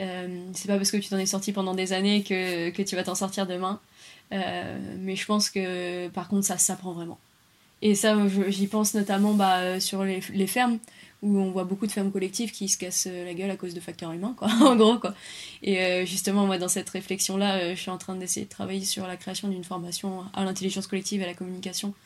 Euh, 0.00 0.44
c'est 0.52 0.68
pas 0.68 0.76
parce 0.76 0.90
que 0.90 0.96
tu 0.96 1.08
t'en 1.08 1.18
es 1.18 1.26
sorti 1.26 1.52
pendant 1.52 1.74
des 1.74 1.92
années 1.92 2.22
que, 2.22 2.70
que 2.70 2.82
tu 2.82 2.96
vas 2.96 3.04
t'en 3.04 3.14
sortir 3.14 3.46
demain. 3.46 3.80
mais 4.30 5.16
je 5.16 5.24
pense 5.24 5.50
que 5.50 6.08
par 6.08 6.28
contre, 6.28 6.46
ça 6.46 6.58
s'apprend 6.58 6.92
vraiment. 6.92 7.18
Et 7.80 7.94
ça, 7.94 8.16
j'y 8.48 8.66
pense 8.66 8.94
notamment 8.94 9.34
bah, 9.34 9.78
sur 9.78 10.04
les, 10.04 10.20
les, 10.32 10.46
fermes, 10.46 10.78
où 11.22 11.38
on 11.38 11.50
voit 11.50 11.64
beaucoup 11.64 11.86
de 11.86 11.92
fermes 11.92 12.10
collectives 12.10 12.50
qui 12.50 12.68
se 12.68 12.78
cassent 12.78 13.06
la 13.06 13.34
gueule 13.34 13.50
à 13.50 13.56
cause 13.56 13.74
de 13.74 13.80
facteurs 13.80 14.12
humains, 14.12 14.34
quoi, 14.36 14.48
en 14.60 14.74
gros. 14.74 14.98
Quoi. 14.98 15.14
Et 15.62 16.04
justement, 16.06 16.46
moi, 16.46 16.58
dans 16.58 16.68
cette 16.68 16.88
réflexion-là, 16.88 17.74
je 17.74 17.80
suis 17.80 17.90
en 17.90 17.98
train 17.98 18.16
d'essayer 18.16 18.46
de 18.46 18.50
travailler 18.50 18.84
sur 18.84 19.06
la 19.06 19.16
création 19.16 19.48
d'une 19.48 19.64
formation 19.64 20.24
à 20.32 20.44
l'intelligence 20.44 20.86
collective 20.86 21.20
et 21.20 21.24
à 21.24 21.28
la 21.28 21.34
communication 21.34 21.92
euh, 21.92 22.03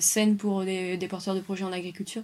saine 0.00 0.36
pour 0.36 0.64
des, 0.64 1.08
porteurs 1.08 1.34
de 1.34 1.40
projets 1.40 1.64
en 1.64 1.72
agriculture. 1.72 2.22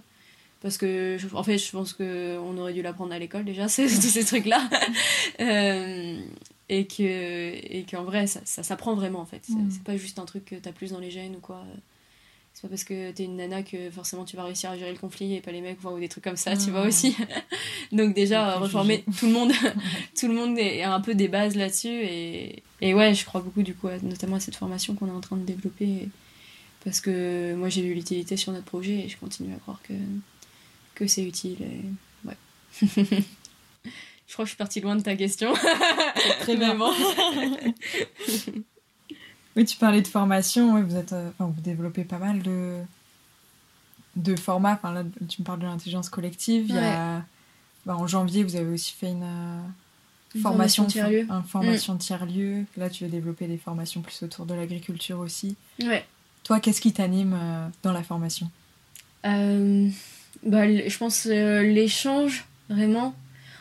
Parce 0.61 0.77
que 0.77 1.17
en 1.33 1.43
fait 1.43 1.57
je 1.57 1.71
pense 1.71 1.93
que 1.93 2.37
on 2.39 2.57
aurait 2.57 2.73
dû 2.73 2.81
l'apprendre 2.81 3.13
à 3.13 3.19
l'école 3.19 3.45
déjà 3.45 3.65
tous 3.67 3.87
ces 3.87 4.25
trucs 4.25 4.45
là 4.45 4.69
euh, 5.39 6.19
et 6.67 6.85
que 6.85 7.03
et 7.03 7.85
qu'en 7.89 8.03
vrai 8.03 8.27
ça, 8.27 8.41
ça 8.43 8.61
s'apprend 8.63 8.93
vraiment 8.93 9.19
en 9.19 9.25
fait. 9.25 9.47
Mm. 9.47 9.69
c'est 9.71 9.83
pas 9.83 9.95
juste 9.95 10.19
un 10.19 10.25
truc 10.25 10.45
que 10.45 10.55
t'as 10.55 10.73
plus 10.73 10.91
dans 10.91 10.99
les 10.99 11.11
gènes 11.11 11.35
ou 11.35 11.39
quoi. 11.39 11.63
C'est 12.53 12.63
pas 12.63 12.67
parce 12.67 12.83
que 12.83 13.11
t'es 13.11 13.23
une 13.23 13.37
nana 13.37 13.63
que 13.63 13.89
forcément 13.89 14.25
tu 14.25 14.35
vas 14.35 14.43
réussir 14.43 14.69
à 14.69 14.77
gérer 14.77 14.91
le 14.91 14.97
conflit 14.97 15.33
et 15.35 15.39
pas 15.39 15.53
les 15.53 15.61
mecs 15.61 15.81
ou 15.81 15.97
des 15.97 16.09
trucs 16.09 16.25
comme 16.25 16.35
ça 16.35 16.57
tu 16.57 16.71
vois 16.71 16.81
aussi. 16.81 17.15
Donc 17.93 18.13
déjà 18.13 18.57
reformer 18.57 19.05
tout 19.17 19.27
le 19.27 19.31
monde. 19.31 19.53
Tout 20.19 20.27
le 20.27 20.33
monde 20.33 20.59
est 20.59 20.83
un 20.83 20.99
peu 20.99 21.15
des 21.15 21.29
bases 21.29 21.55
là-dessus 21.55 21.87
et, 21.87 22.63
et 22.81 22.93
ouais 22.93 23.13
je 23.13 23.23
crois 23.23 23.39
beaucoup 23.39 23.63
du 23.63 23.75
coup 23.75 23.87
notamment 24.03 24.35
à 24.35 24.39
cette 24.41 24.57
formation 24.57 24.93
qu'on 24.93 25.07
est 25.07 25.11
en 25.11 25.21
train 25.21 25.37
de 25.37 25.45
développer 25.45 26.09
parce 26.83 27.01
que 27.01 27.53
moi 27.55 27.69
j'ai 27.69 27.81
vu 27.81 27.93
l'utilité 27.93 28.37
sur 28.37 28.51
notre 28.51 28.65
projet 28.65 29.05
et 29.05 29.09
je 29.09 29.17
continue 29.17 29.53
à 29.53 29.57
croire 29.57 29.81
que, 29.83 29.93
que 30.95 31.07
c'est 31.07 31.23
utile. 31.23 31.61
Et... 31.61 31.81
Ouais. 32.27 32.37
je 32.81 34.33
crois 34.33 34.45
que 34.45 34.49
je 34.49 34.51
suis 34.51 34.57
partie 34.57 34.81
loin 34.81 34.95
de 34.95 35.01
ta 35.01 35.15
question. 35.15 35.53
Très 36.41 36.55
bien. 36.55 36.77
oui, 39.55 39.65
tu 39.65 39.77
parlais 39.77 40.01
de 40.01 40.07
formation, 40.07 40.81
vous, 40.83 40.95
êtes, 40.95 41.13
euh, 41.13 41.29
enfin, 41.29 41.51
vous 41.53 41.61
développez 41.61 42.03
pas 42.03 42.19
mal 42.19 42.41
de, 42.41 42.79
de 44.15 44.35
formats. 44.35 44.73
Enfin, 44.73 44.93
là, 44.93 45.03
tu 45.27 45.41
me 45.41 45.45
parles 45.45 45.59
de 45.59 45.65
l'intelligence 45.65 46.09
collective. 46.09 46.65
Il 46.69 46.75
y 46.75 46.79
a, 46.79 47.23
bah, 47.85 47.97
en 47.97 48.07
janvier, 48.07 48.43
vous 48.43 48.55
avez 48.55 48.71
aussi 48.71 48.93
fait 48.93 49.09
une, 49.11 49.23
euh, 49.23 49.61
formation, 50.41 50.85
tiers-lieu. 50.85 51.27
Formation 51.47 51.95
mm. 51.95 51.99
tiers-lieu. 51.99 52.65
Là, 52.77 52.89
tu 52.89 53.03
veux 53.03 53.09
développer 53.09 53.47
des 53.47 53.57
formations 53.57 54.01
plus 54.01 54.21
autour 54.23 54.45
de 54.45 54.53
l'agriculture 54.53 55.19
aussi. 55.19 55.55
Ouais. 55.81 56.05
Toi, 56.43 56.59
qu'est-ce 56.59 56.81
qui 56.81 56.93
t'anime 56.93 57.33
euh, 57.33 57.67
dans 57.83 57.93
la 57.93 58.03
formation? 58.03 58.49
Euh, 59.25 59.87
bah, 60.43 60.65
Je 60.67 60.97
pense 60.97 61.27
euh, 61.29 61.61
l'échange, 61.61 62.45
vraiment. 62.69 63.13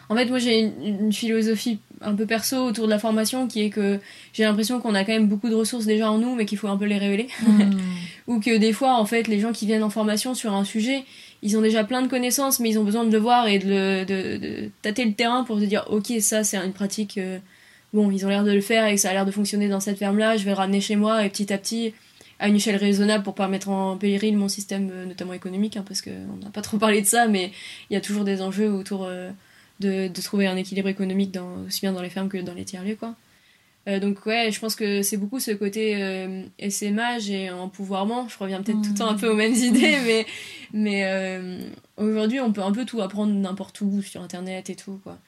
En 0.09 0.17
fait, 0.17 0.27
moi, 0.27 0.39
j'ai 0.39 0.61
une, 0.61 1.13
philosophie 1.13 1.81
un 2.01 2.15
peu 2.15 2.25
perso 2.25 2.57
autour 2.57 2.87
de 2.87 2.91
la 2.91 2.99
formation 2.99 3.47
qui 3.47 3.61
est 3.61 3.71
que 3.71 4.01
j'ai 4.33 4.45
l'impression 4.45 4.81
qu'on 4.81 4.95
a 4.95 5.05
quand 5.05 5.13
même 5.13 5.27
beaucoup 5.27 5.51
de 5.51 5.55
ressources 5.55 5.85
déjà 5.85 6.11
en 6.11 6.17
nous, 6.17 6.35
mais 6.35 6.47
qu'il 6.47 6.57
faut 6.57 6.69
un 6.69 6.79
peu 6.79 6.87
les 6.87 6.97
révéler. 6.97 7.29
Hmm. 7.47 7.73
Ou 8.27 8.41
que 8.41 8.57
des 8.57 8.73
fois, 8.73 8.95
en 8.95 9.05
fait, 9.05 9.29
les 9.29 9.39
gens 9.39 9.53
qui 9.53 9.67
viennent 9.67 9.83
en 9.83 9.91
formation 9.91 10.35
sur 10.35 10.55
un 10.55 10.65
sujet, 10.65 11.05
ils 11.43 11.59
ont 11.59 11.61
déjà 11.61 11.85
plein 11.85 12.01
de 12.01 12.09
connaissances, 12.09 12.59
mais 12.59 12.71
ils 12.71 12.79
ont 12.79 12.85
besoin 12.85 13.05
de 13.05 13.13
le 13.13 13.19
voir 13.19 13.49
et 13.49 13.59
de, 13.59 13.69
le, 13.69 14.05
de, 14.05 14.71
tâter 14.81 15.05
le 15.05 15.13
terrain 15.13 15.45
pour 15.45 15.61
se 15.61 15.65
dire, 15.65 15.85
ok, 15.91 16.13
ça, 16.21 16.43
c'est 16.43 16.57
une 16.57 16.73
pratique. 16.73 17.21
bon, 17.93 18.11
ils 18.11 18.25
ont 18.25 18.31
l'air 18.31 18.45
de 18.45 18.53
le 18.53 18.63
faire 18.63 18.87
et 18.87 18.95
que 18.95 19.01
ça 19.01 19.11
a 19.11 19.13
l'air 19.13 19.27
de 19.27 19.31
fonctionner 19.31 19.69
dans 19.69 19.81
cette 19.81 19.99
ferme-là, 19.99 20.39
je 20.39 20.45
vais 20.45 20.53
le 20.53 20.57
ramener 20.57 20.81
chez 20.81 20.97
moi 20.97 21.23
et 21.23 21.29
petit 21.29 21.53
à 21.53 21.59
petit 21.59 21.93
à 22.39 22.49
une 22.49 22.57
échelle 22.57 22.77
raisonnable 22.77 23.25
pour 23.25 23.35
pas 23.35 23.49
mettre 23.49 23.69
en 23.69 23.97
péril 23.97 24.37
mon 24.37 24.49
système, 24.49 24.91
notamment 25.07 25.33
économique, 25.33 25.77
hein, 25.77 25.85
parce 25.87 26.03
qu'on 26.03 26.37
n'a 26.43 26.51
pas 26.53 26.63
trop 26.63 26.79
parlé 26.79 27.01
de 27.01 27.07
ça, 27.07 27.27
mais 27.27 27.53
il 27.91 27.95
y 27.95 27.97
a 27.97 28.01
toujours 28.01 28.25
des 28.25 28.43
enjeux 28.43 28.71
autour 28.71 29.09
de, 29.81 30.09
de, 30.09 30.23
trouver 30.23 30.47
un 30.47 30.57
équilibre 30.57 30.89
économique 30.89 31.33
dans, 31.33 31.65
aussi 31.67 31.81
bien 31.81 31.93
dans 31.93 32.03
les 32.03 32.11
fermes 32.11 32.29
que 32.29 32.39
dans 32.39 32.55
les 32.55 32.65
tiers-lieux, 32.65 32.97
quoi. 32.97 33.15
Euh, 33.89 34.01
donc 34.01 34.27
ouais, 34.27 34.51
je 34.53 34.61
pense 34.61 34.75
que 34.75 35.03
c'est 35.03 35.17
beaucoup 35.17 35.41
ce 35.41 35.51
côté 35.53 36.03
euh, 36.03 36.43
SMH 36.59 37.31
et 37.31 37.51
empouvoirment. 37.51 38.29
Je 38.29 38.37
reviens 38.39 38.63
peut-être 38.63 38.83
tout 38.83 38.91
le 38.91 38.99
temps 38.99 39.09
un 39.09 39.15
peu 39.15 39.29
aux 39.29 39.35
mêmes 39.35 39.55
idées, 39.55 39.97
mais, 40.05 40.27
mais 40.73 41.05
euh, 41.05 41.59
aujourd'hui, 41.97 42.41
on 42.41 42.53
peut 42.53 42.63
un 42.63 42.73
peu 42.73 42.85
tout 42.85 43.01
apprendre 43.01 43.33
n'importe 43.33 43.81
où, 43.81 44.03
sur 44.03 44.23
Internet 44.23 44.69
et 44.69 44.77
tout, 44.77 45.01
quoi. 45.03 45.19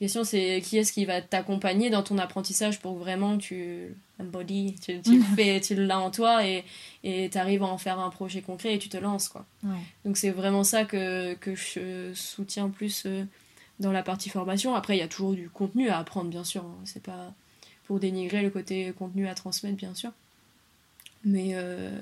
La 0.00 0.06
question, 0.06 0.24
c'est 0.24 0.60
qui 0.62 0.76
est-ce 0.76 0.92
qui 0.92 1.04
va 1.04 1.22
t'accompagner 1.22 1.88
dans 1.88 2.02
ton 2.02 2.18
apprentissage 2.18 2.80
pour 2.80 2.94
que 2.94 2.98
vraiment 2.98 3.38
tu 3.38 3.94
embody, 4.20 4.74
tu, 4.84 5.00
tu 5.00 5.18
le 5.18 5.24
fais, 5.36 5.60
tu 5.60 5.74
l'as 5.74 5.98
en 5.98 6.10
toi 6.10 6.44
et 6.46 6.64
tu 7.02 7.38
arrives 7.38 7.62
à 7.62 7.66
en 7.66 7.78
faire 7.78 7.98
un 7.98 8.10
projet 8.10 8.42
concret 8.42 8.74
et 8.74 8.78
tu 8.78 8.88
te 8.88 8.96
lances, 8.96 9.28
quoi. 9.28 9.46
Donc 10.04 10.16
c'est 10.16 10.30
vraiment 10.30 10.64
ça 10.64 10.84
que, 10.84 11.34
que 11.34 11.54
je 11.54 12.12
soutiens 12.14 12.68
plus 12.70 13.06
dans 13.80 13.92
la 13.92 14.02
partie 14.02 14.30
formation. 14.30 14.74
Après, 14.74 14.96
il 14.96 15.00
y 15.00 15.02
a 15.02 15.08
toujours 15.08 15.32
du 15.32 15.48
contenu 15.48 15.88
à 15.88 15.98
apprendre, 15.98 16.30
bien 16.30 16.44
sûr. 16.44 16.62
Hein. 16.62 16.76
C'est 16.84 17.02
pas 17.02 17.32
pour 17.86 18.00
dénigrer 18.00 18.42
le 18.42 18.50
côté 18.50 18.92
contenu 18.98 19.28
à 19.28 19.34
transmettre, 19.34 19.76
bien 19.76 19.94
sûr. 19.94 20.10
Mais, 21.24 21.52
euh, 21.54 21.98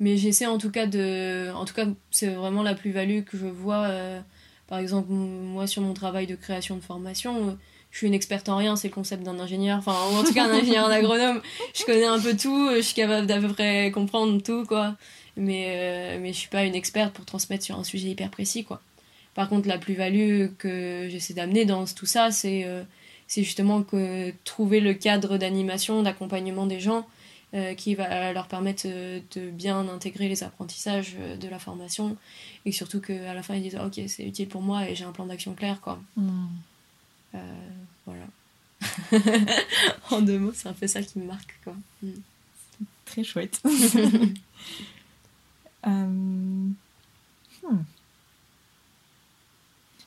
mais 0.00 0.16
j'essaie 0.16 0.46
en 0.46 0.58
tout 0.58 0.70
cas 0.70 0.86
de. 0.86 1.52
En 1.54 1.64
tout 1.64 1.74
cas, 1.74 1.86
c'est 2.10 2.28
vraiment 2.28 2.62
la 2.62 2.74
plus-value 2.74 3.22
que 3.22 3.36
je 3.36 3.46
vois. 3.46 3.84
Euh, 3.84 4.20
par 4.66 4.78
exemple, 4.78 5.10
moi, 5.10 5.66
sur 5.66 5.82
mon 5.82 5.94
travail 5.94 6.26
de 6.26 6.34
création 6.34 6.76
de 6.76 6.80
formation, 6.80 7.48
euh, 7.48 7.52
je 7.90 7.98
suis 7.98 8.06
une 8.06 8.14
experte 8.14 8.48
en 8.48 8.56
rien, 8.56 8.76
c'est 8.76 8.88
le 8.88 8.94
concept 8.94 9.22
d'un 9.22 9.38
ingénieur. 9.38 9.78
Enfin, 9.78 9.94
en 9.94 10.24
tout 10.24 10.34
cas, 10.34 10.46
un 10.46 10.50
ingénieur, 10.50 10.90
agronome. 10.90 11.40
Je 11.74 11.84
connais 11.84 12.06
un 12.06 12.18
peu 12.18 12.36
tout, 12.36 12.70
je 12.74 12.80
suis 12.80 12.94
capable 12.94 13.26
d'à 13.26 13.40
peu 13.40 13.48
près 13.48 13.90
comprendre 13.92 14.42
tout, 14.42 14.64
quoi. 14.64 14.96
Mais, 15.36 16.18
mais 16.20 16.32
je 16.32 16.38
suis 16.38 16.48
pas 16.48 16.64
une 16.64 16.74
experte 16.74 17.12
pour 17.12 17.24
transmettre 17.24 17.64
sur 17.64 17.78
un 17.78 17.84
sujet 17.84 18.08
hyper 18.08 18.30
précis, 18.30 18.64
quoi. 18.64 18.80
Par 19.34 19.48
contre, 19.48 19.68
la 19.68 19.78
plus-value 19.78 20.46
que 20.58 21.08
j'essaie 21.10 21.34
d'amener 21.34 21.64
dans 21.64 21.84
tout 21.86 22.06
ça, 22.06 22.30
c'est 22.30 22.66
c'est 23.26 23.42
justement 23.42 23.82
que 23.82 24.32
trouver 24.44 24.80
le 24.80 24.94
cadre 24.94 25.38
d'animation, 25.38 26.02
d'accompagnement 26.02 26.66
des 26.66 26.80
gens 26.80 27.06
euh, 27.54 27.74
qui 27.74 27.94
va 27.94 28.32
leur 28.32 28.48
permettre 28.48 28.82
euh, 28.86 29.20
de 29.36 29.50
bien 29.50 29.88
intégrer 29.88 30.28
les 30.28 30.42
apprentissages 30.42 31.14
euh, 31.18 31.36
de 31.36 31.48
la 31.48 31.58
formation 31.58 32.16
et 32.64 32.72
surtout 32.72 33.00
qu'à 33.00 33.32
la 33.32 33.42
fin 33.42 33.54
ils 33.54 33.62
disent 33.62 33.76
ok 33.76 34.00
c'est 34.08 34.24
utile 34.24 34.48
pour 34.48 34.62
moi 34.62 34.88
et 34.88 34.94
j'ai 34.94 35.04
un 35.04 35.12
plan 35.12 35.26
d'action 35.26 35.54
clair 35.54 35.80
quoi. 35.80 36.00
Hmm. 36.16 36.46
voilà. 38.06 38.26
en 40.10 40.20
deux 40.20 40.38
mots 40.38 40.52
c'est 40.54 40.68
un 40.68 40.72
peu 40.72 40.86
ça 40.86 41.02
qui 41.02 41.18
me 41.18 41.26
marque 41.26 41.54
quoi. 41.62 41.74
Hmm. 42.02 42.20
Très 43.04 43.24
chouette. 43.24 43.62
Hmm. 45.86 46.72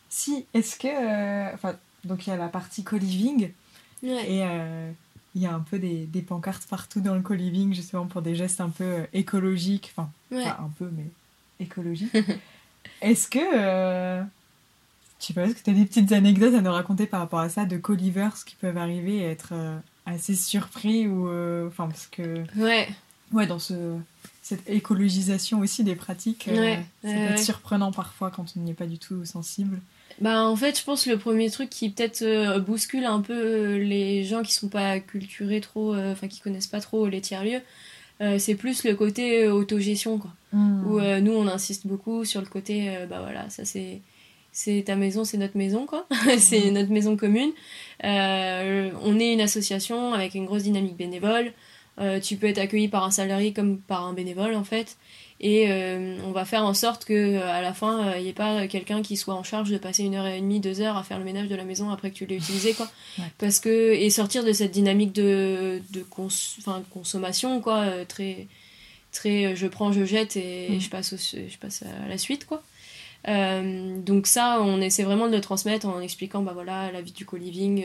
Si, 0.10 0.46
est-ce 0.56 0.76
que. 0.76 1.54
Enfin, 1.54 1.76
donc 2.04 2.26
il 2.26 2.32
y 2.32 2.34
a 2.34 2.38
la 2.38 2.48
partie 2.48 2.84
co-living. 2.84 3.52
Et 4.04 4.44
euh, 4.44 4.92
il 5.38 5.44
y 5.44 5.46
a 5.46 5.54
un 5.54 5.60
peu 5.60 5.78
des, 5.78 6.06
des, 6.06 6.22
pancartes 6.22 6.66
partout 6.68 7.00
dans 7.00 7.16
le 7.16 7.22
co-living, 7.22 7.74
justement 7.74 8.08
pour 8.08 8.22
des 8.22 8.36
gestes 8.36 8.60
un 8.60 8.70
peu 8.70 8.84
euh, 8.84 9.04
écologiques. 9.14 9.94
Enfin, 9.96 10.10
pas 10.30 10.60
un 10.60 10.72
peu, 10.78 10.90
mais 10.92 11.06
écologiques. 11.60 12.16
est-ce 13.02 13.28
que. 13.28 13.40
Euh, 13.40 14.24
je 15.20 15.26
sais 15.28 15.42
est-ce 15.42 15.56
que 15.56 15.64
tu 15.64 15.70
as 15.70 15.74
des 15.74 15.86
petites 15.86 16.12
anecdotes 16.12 16.56
à 16.56 16.62
nous 16.62 16.72
raconter 16.72 17.06
par 17.06 17.20
rapport 17.20 17.40
à 17.40 17.50
ça, 17.50 17.66
de 17.66 17.78
co-livers 17.78 18.44
qui 18.46 18.56
peuvent 18.56 18.78
arriver 18.78 19.18
et 19.18 19.26
être 19.26 19.54
assez 20.06 20.36
surpris 20.36 21.08
ou. 21.08 21.30
Enfin, 21.68 21.88
parce 21.88 22.08
que. 22.08 22.44
Ouais. 22.56 22.88
Ouais, 23.32 23.46
dans 23.46 23.60
ce 23.60 23.98
cette 24.42 24.70
écologisation 24.70 25.60
aussi 25.60 25.84
des 25.84 25.96
pratiques, 25.96 26.44
ça 26.46 26.78
peut 27.02 27.10
être 27.12 27.40
surprenant 27.40 27.92
parfois 27.92 28.32
quand 28.32 28.46
on 28.56 28.62
n'y 28.62 28.72
est 28.72 28.74
pas 28.74 28.86
du 28.86 28.98
tout 28.98 29.26
sensible. 29.26 29.82
Bah 30.20 30.44
en 30.44 30.56
fait 30.56 30.78
je 30.80 30.84
pense 30.84 31.06
que 31.06 31.12
le 31.12 31.18
premier 31.18 31.50
truc 31.52 31.70
qui 31.70 31.90
peut-être 31.90 32.24
euh, 32.24 32.60
bouscule 32.60 33.06
un 33.06 33.22
peu 33.22 33.34
euh, 33.34 33.78
les 33.78 34.24
gens 34.24 34.42
qui 34.42 34.54
sont 34.54 34.68
pas 34.68 35.00
culturés 35.00 35.62
trop, 35.62 35.94
euh, 35.94 36.12
enfin 36.12 36.28
qui 36.28 36.40
connaissent 36.40 36.68
pas 36.68 36.82
trop 36.82 37.08
les 37.08 37.22
tiers-lieux, 37.22 37.62
c'est 38.40 38.56
plus 38.56 38.84
le 38.84 38.96
côté 38.96 39.48
autogestion 39.48 40.18
quoi. 40.18 40.32
Hmm. 40.52 40.88
Où 40.88 41.00
nous 41.22 41.34
on 41.34 41.48
insiste 41.48 41.86
beaucoup 41.86 42.26
sur 42.26 42.42
le 42.42 42.48
côté 42.48 42.90
bah 43.08 43.20
voilà 43.22 43.48
ça 43.50 43.64
c'est 43.64 44.02
c'est 44.52 44.84
ta 44.88 44.96
maison 44.96 45.24
c'est 45.24 45.38
notre 45.38 45.56
maison 45.56 45.86
quoi, 45.86 46.08
c'est 46.40 46.72
hmm. 46.72 46.74
notre 46.74 46.90
maison 46.90 47.16
commune. 47.16 47.52
on 48.04 49.20
est 49.20 49.34
une 49.34 49.42
association 49.42 50.14
avec 50.14 50.34
une 50.34 50.46
grosse 50.46 50.64
dynamique 50.64 50.98
bénévole. 50.98 51.54
tu 52.24 52.38
peux 52.38 52.48
être 52.48 52.58
accueilli 52.58 52.88
par 52.88 53.04
un 53.04 53.12
salarié 53.12 53.54
comme 53.54 53.78
par 53.78 54.08
un 54.08 54.14
bénévole 54.14 54.56
en 54.56 54.64
fait 54.64 54.98
et 55.40 55.70
euh, 55.70 56.18
on 56.26 56.32
va 56.32 56.46
faire 56.46 56.64
en 56.64 56.74
sorte 56.74 57.06
que 57.06 57.14
euh, 57.14 57.48
à 57.48 57.62
la 57.62 57.74
fin 57.74 58.12
il 58.12 58.18
euh, 58.18 58.22
n'y 58.22 58.30
ait 58.30 58.34
pas 58.34 58.68
quelqu'un 58.68 59.04
qui 59.04 59.18
soit 59.18 59.36
en 59.36 59.44
charge 59.44 59.70
de 59.70 59.78
passer 59.78 60.04
une 60.04 60.16
heure 60.16 60.26
et 60.26 60.40
demie 60.40 60.60
deux 60.60 60.82
heures 60.82 60.98
à 60.98 61.04
faire 61.04 61.20
le 61.20 61.26
ménage 61.26 61.48
de 61.48 61.56
la 61.56 61.64
maison 61.64 61.92
après 61.92 62.10
que 62.10 62.16
tu 62.16 62.26
l'aies 62.26 62.38
utilisé 62.38 62.74
quoi. 62.74 62.90
Parce 63.38 63.60
que 63.60 63.94
et 63.94 64.10
sortir 64.10 64.44
de 64.44 64.52
cette 64.52 64.72
dynamique 64.72 65.14
de, 65.14 65.80
de 65.92 66.04
consommation 66.90 67.62
quoi 67.62 67.86
très 68.08 68.48
très 69.12 69.56
je 69.56 69.68
prends 69.68 69.92
je 69.92 70.06
jette 70.06 70.38
et, 70.38 70.70
mm. 70.72 70.82
je 70.82 70.90
passe 70.90 71.14
je 71.34 71.58
passe 71.60 71.84
à 71.84 72.08
la 72.08 72.18
suite 72.18 72.48
quoi. 72.48 72.64
Donc 73.28 74.26
ça 74.26 74.60
on 74.62 74.82
essaie 74.82 75.04
vraiment 75.04 75.28
de 75.28 75.36
le 75.36 75.42
transmettre 75.42 75.86
en 75.86 76.02
expliquant 76.02 76.42
bah 76.42 76.54
voilà 76.56 76.92
la 76.92 77.02
vie 77.02 77.12
du 77.12 77.26
co-living 77.26 77.84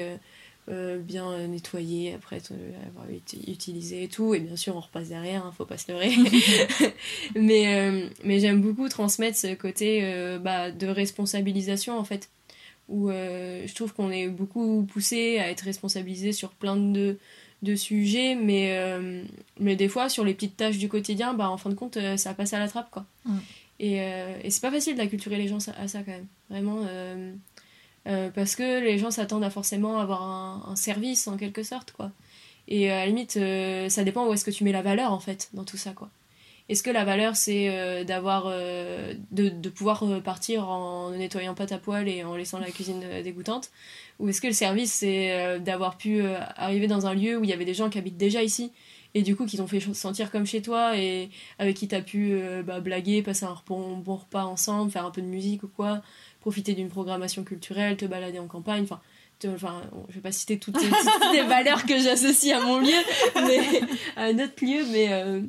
euh, 0.69 1.01
bien 1.01 1.49
nettoyé 1.49 2.15
après 2.15 2.41
avoir 2.87 3.11
été 3.11 3.51
utilisé 3.51 4.05
et 4.05 4.09
tout. 4.09 4.33
Et 4.33 4.39
bien 4.39 4.55
sûr 4.55 4.77
on 4.77 4.81
repasse 4.81 5.09
derrière 5.09 5.45
hein, 5.45 5.53
faut 5.57 5.65
pas 5.65 5.77
se 5.77 5.91
leurrer. 5.91 6.13
Mais 7.35 7.75
euh, 7.75 8.09
mais 8.23 8.39
j'aime 8.39 8.61
beaucoup 8.61 8.89
transmettre 8.89 9.37
ce 9.37 9.55
côté 9.55 10.03
euh, 10.05 10.39
bah, 10.39 10.71
de 10.71 10.87
responsabilisation 10.87 11.99
en 11.99 12.05
fait. 12.05 12.31
Où 12.89 13.11
je 13.11 13.75
trouve 13.75 13.95
qu'on 13.95 14.11
est 14.11 14.29
beaucoup 14.29 14.87
poussé 14.93 15.39
à 15.39 15.51
être 15.51 15.63
responsabilisé 15.63 16.33
sur 16.33 16.51
plein 16.51 16.77
de 16.77 17.17
de 17.63 17.77
sujets 17.77 18.35
mais 18.35 18.77
mais 19.59 19.77
des 19.77 19.89
fois 19.89 20.09
sur 20.09 20.25
les 20.25 20.35
petites 20.35 20.57
tâches 20.57 20.79
du 20.79 20.89
quotidien 20.89 21.33
bah 21.33 21.49
en 21.49 21.57
fin 21.57 21.71
de 21.71 21.75
compte 21.75 21.97
ça 22.17 22.35
passe 22.35 22.53
à 22.53 22.59
la 22.59 22.69
trappe 22.69 22.91
quoi. 22.91 23.07
Et, 23.79 23.97
et 23.97 24.51
c'est 24.51 24.61
pas 24.61 24.71
facile 24.71 24.97
d'acculturer 24.97 25.37
les 25.37 25.49
gens 25.49 25.59
à 25.79 25.89
ça 25.89 26.03
quand 26.03 26.13
même. 26.13 26.27
Vraiment 26.51 26.85
euh, 28.09 28.31
parce 28.35 28.57
que 28.57 28.81
les 28.81 28.99
gens 28.99 29.11
s'attendent 29.11 29.45
à 29.45 29.51
forcément 29.51 30.01
avoir 30.01 30.23
un, 30.23 30.75
service 30.75 31.29
en 31.29 31.37
quelque 31.37 31.63
sorte 31.63 31.93
quoi. 31.93 32.11
Et 32.69 32.91
euh, 32.91 32.95
à 32.95 32.99
la 32.99 33.07
limite 33.07 33.37
euh, 33.37 33.89
ça 33.89 34.03
dépend 34.03 34.27
où 34.27 34.33
est-ce 34.33 34.45
que 34.45 34.51
tu 34.51 34.65
mets 34.65 34.73
la 34.73 34.83
valeur 34.83 35.13
en 35.13 35.21
fait 35.21 35.51
dans 35.53 35.65
tout 35.65 35.77
ça 35.77 35.93
quoi. 35.93 36.11
Est-ce 36.69 36.83
que 36.83 36.91
la 36.91 37.05
valeur 37.05 37.37
c'est 37.37 38.05
d'avoir 38.05 38.47
de, 38.47 39.69
pouvoir 39.69 40.05
partir 40.23 40.69
en 40.69 41.11
ne 41.11 41.17
nettoyant 41.17 41.55
pas 41.55 41.67
ta 41.67 41.77
poêle 41.77 42.09
et 42.09 42.25
en 42.25 42.37
laissant 42.37 42.61
la 42.61 42.71
cuisine 42.71 43.03
dégoûtante? 43.23 43.71
Ou 44.21 44.29
est-ce 44.29 44.41
que 44.41 44.47
le 44.47 44.53
service 44.53 44.93
c'est 44.93 45.59
d'avoir 45.59 45.99
pu 45.99 46.23
arriver 46.57 46.87
dans 46.87 47.07
un 47.07 47.15
lieu 47.15 47.37
où 47.37 47.45
il 47.45 47.51
y 47.51 47.53
avait 47.53 47.65
des 47.65 47.75
gens 47.75 47.91
qui 47.91 47.99
habitent 47.99 48.17
déjà 48.17 48.43
ici 48.43 48.71
et 49.15 49.23
du 49.23 49.37
coup 49.37 49.45
qui 49.45 49.59
t'ont 49.59 49.67
fait 49.67 49.81
sentir 49.93 50.31
comme 50.31 50.47
chez 50.47 50.63
toi 50.63 50.97
et 50.97 51.31
avec 51.59 51.77
qui 51.77 51.89
t'as 51.89 52.01
pu 52.01 52.41
bah, 52.65 52.81
blaguer 52.81 53.23
passer 53.23 53.45
un 53.45 53.57
bon, 53.67 53.97
bon 53.97 54.15
repas 54.15 54.45
ensemble 54.45 54.91
faire 54.93 55.05
un 55.05 55.11
peu 55.11 55.21
de 55.21 55.27
musique 55.27 55.65
ou 55.65 55.69
quoi? 55.69 56.01
Profiter 56.43 56.75
d'une 56.75 56.89
programmation 56.89 57.45
culturelle, 57.45 57.97
te 57.97 58.05
balader 58.05 58.41
en 58.41 58.49
campagne, 58.49 58.83
enfin, 58.83 59.01
enfin, 59.47 59.81
je 60.09 60.17
vais 60.17 60.21
pas 60.21 60.33
citer 60.33 60.59
toutes, 60.59 60.77
les 61.33 61.43
valeurs 61.43 61.87
que 61.87 61.99
j'associe 61.99 62.53
à 62.53 62.61
mon 62.61 62.81
lieu, 62.81 63.01
mais 63.37 63.81
à 64.17 64.25
un 64.25 64.35
autre 64.41 64.55
lieu, 64.61 64.85
mais 64.91 65.13
euh, 65.13 65.41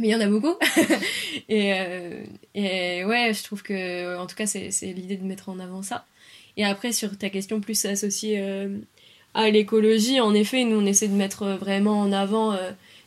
il 0.00 0.06
y 0.06 0.14
en 0.14 0.20
a 0.20 0.26
beaucoup. 0.26 0.56
et, 1.48 1.74
euh, 1.74 2.24
et 2.56 3.04
ouais, 3.04 3.32
je 3.32 3.44
trouve 3.44 3.62
que, 3.62 4.18
en 4.18 4.26
tout 4.26 4.34
cas, 4.34 4.46
c'est 4.46 4.70
l'idée 4.82 5.16
de 5.16 5.24
mettre 5.24 5.48
en 5.48 5.60
avant 5.60 5.82
ça. 5.82 6.04
Et 6.56 6.64
après, 6.64 6.92
sur 6.92 7.16
ta 7.16 7.30
question 7.30 7.60
plus 7.60 7.84
associée 7.84 8.40
euh, 8.40 8.78
à 9.34 9.48
l'écologie, 9.48 10.20
en 10.20 10.34
effet, 10.34 10.64
nous, 10.64 10.80
on 10.80 10.86
essaie 10.86 11.08
de 11.08 11.14
mettre 11.14 11.46
vraiment 11.50 12.00
en 12.00 12.10
avant 12.10 12.58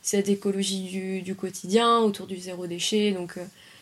cette 0.01 0.29
écologie 0.29 0.83
du, 0.83 1.21
du, 1.21 1.35
quotidien, 1.35 1.99
autour 1.99 2.27
du 2.27 2.37
zéro 2.37 2.65
déchet, 2.65 3.11
donc 3.11 3.37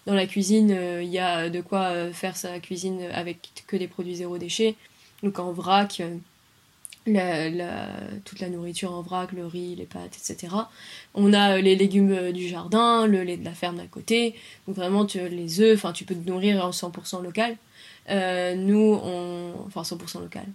dans 0.06 0.16
la 0.16 0.26
cuisine, 0.26 0.72
euh, 0.72 1.04
il 1.04 1.10
y 1.10 1.20
a 1.20 1.50
de 1.50 1.62
quoi 1.62 1.90
euh, 1.90 2.12
faire 2.12 2.36
sa 2.36 2.60
cuisine 2.60 3.04
avec 3.14 3.64
que 3.68 3.76
des 3.76 3.88
produits 3.88 4.16
zéro 4.16 4.38
déchet. 4.38 4.76
Donc 5.22 5.38
en 5.38 5.52
vrac, 5.52 6.02
euh, 7.08 8.18
toute 8.26 8.40
la 8.40 8.50
nourriture 8.50 8.94
en 8.94 9.02
vrac, 9.02 9.32
le 9.32 9.46
riz, 9.46 9.76
les 9.76 9.86
pâtes, 9.86 10.18
etc. 10.18 10.56
On 11.14 11.34
a 11.34 11.58
les 11.58 11.76
légumes 11.76 12.32
du 12.32 12.48
jardin, 12.48 13.06
le 13.06 13.24
lait 13.24 13.38
de 13.38 13.46
la 13.46 13.54
ferme 13.54 13.78
d'à 13.78 13.86
côté. 13.86 14.36
Donc 14.68 14.76
vraiment, 14.76 15.06
les 15.14 15.62
œufs, 15.62 15.86
tu 15.94 16.06
peux 16.06 16.16
te 16.16 16.28
nourrir 16.28 16.66
en 16.66 16.72
100% 16.72 17.22
local. 17.22 17.58
nous, 18.58 19.00
on... 19.04 19.54
Enfin 19.68 19.84
100% 19.84 20.22
local. 20.22 20.46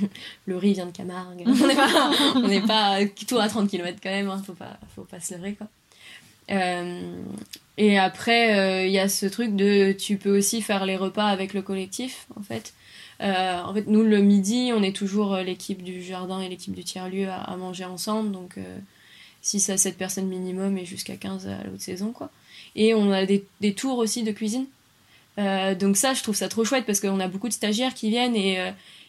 le 0.46 0.56
riz 0.56 0.74
vient 0.74 0.86
de 0.86 0.92
Camargue. 0.92 1.42
on 1.46 2.46
n'est 2.46 2.60
pas, 2.60 2.98
pas 2.98 3.06
tout 3.26 3.38
à 3.38 3.48
30 3.48 3.68
km 3.68 3.98
quand 4.02 4.10
même, 4.10 4.28
hein. 4.28 4.42
faut, 4.46 4.54
pas, 4.54 4.78
faut 4.94 5.02
pas 5.02 5.20
se 5.20 5.34
leurrer 5.34 5.54
quoi. 5.54 5.66
Et 7.76 7.98
après, 7.98 8.58
euh, 8.58 8.86
il 8.86 8.92
y 8.92 8.98
a 8.98 9.08
ce 9.08 9.26
truc 9.26 9.56
de 9.56 9.92
tu 9.92 10.16
peux 10.16 10.36
aussi 10.36 10.62
faire 10.62 10.86
les 10.86 10.96
repas 10.96 11.26
avec 11.26 11.54
le 11.54 11.62
collectif, 11.62 12.26
en 12.36 12.42
fait. 12.42 12.74
Euh, 13.20 13.60
en 13.62 13.72
fait, 13.74 13.86
nous, 13.86 14.02
le 14.02 14.20
midi, 14.20 14.72
on 14.74 14.82
est 14.82 14.94
toujours 14.94 15.36
l'équipe 15.36 15.82
du 15.82 16.02
jardin 16.02 16.40
et 16.40 16.48
l'équipe 16.48 16.74
du 16.74 16.84
tiers-lieu 16.84 17.28
à, 17.28 17.56
manger 17.56 17.84
ensemble. 17.84 18.32
Donc, 18.32 18.58
6 19.42 19.70
à 19.70 19.76
7 19.76 19.96
personnes 19.96 20.26
minimum 20.26 20.78
et 20.78 20.84
jusqu'à 20.84 21.16
15 21.16 21.48
à 21.48 21.64
l'autre 21.64 21.82
saison, 21.82 22.12
quoi. 22.12 22.30
Et 22.76 22.94
on 22.94 23.12
a 23.12 23.24
des, 23.24 23.44
des 23.60 23.74
tours 23.74 23.98
aussi 23.98 24.22
de 24.22 24.32
cuisine. 24.32 24.66
Euh, 25.38 25.74
donc 25.74 25.96
ça, 25.96 26.14
je 26.14 26.22
trouve 26.22 26.36
ça 26.36 26.48
trop 26.48 26.64
chouette 26.64 26.86
parce 26.86 27.00
qu'on 27.00 27.20
a 27.20 27.28
beaucoup 27.28 27.48
de 27.48 27.52
stagiaires 27.52 27.94
qui 27.94 28.10
viennent 28.10 28.36
et 28.36 28.58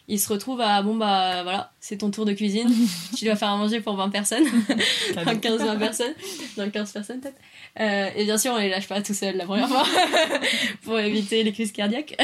ils 0.08 0.20
se 0.20 0.32
retrouvent 0.32 0.60
à 0.60 0.82
bon 0.82 0.94
bah 0.94 1.42
voilà, 1.42 1.72
c'est 1.80 1.98
ton 1.98 2.10
tour 2.10 2.24
de 2.24 2.32
cuisine, 2.32 2.68
tu 3.16 3.24
dois 3.24 3.36
faire 3.36 3.48
à 3.48 3.56
manger 3.56 3.80
pour 3.80 3.96
20 3.96 4.10
personnes, 4.10 4.44
15-20 5.14 5.78
personnes, 5.78 6.14
dans 6.56 6.70
15 6.70 6.92
personnes 6.92 7.20
peut-être. 7.20 7.38
Euh, 7.78 8.08
et 8.16 8.24
bien 8.24 8.38
sûr, 8.38 8.52
on 8.52 8.58
les 8.58 8.70
lâche 8.70 8.88
pas 8.88 9.02
tout 9.02 9.12
seul 9.14 9.36
la 9.36 9.44
première 9.44 9.68
fois 9.68 9.84
pour 10.84 10.98
éviter 10.98 11.42
les 11.42 11.52
crises 11.52 11.72
cardiaques. 11.72 12.16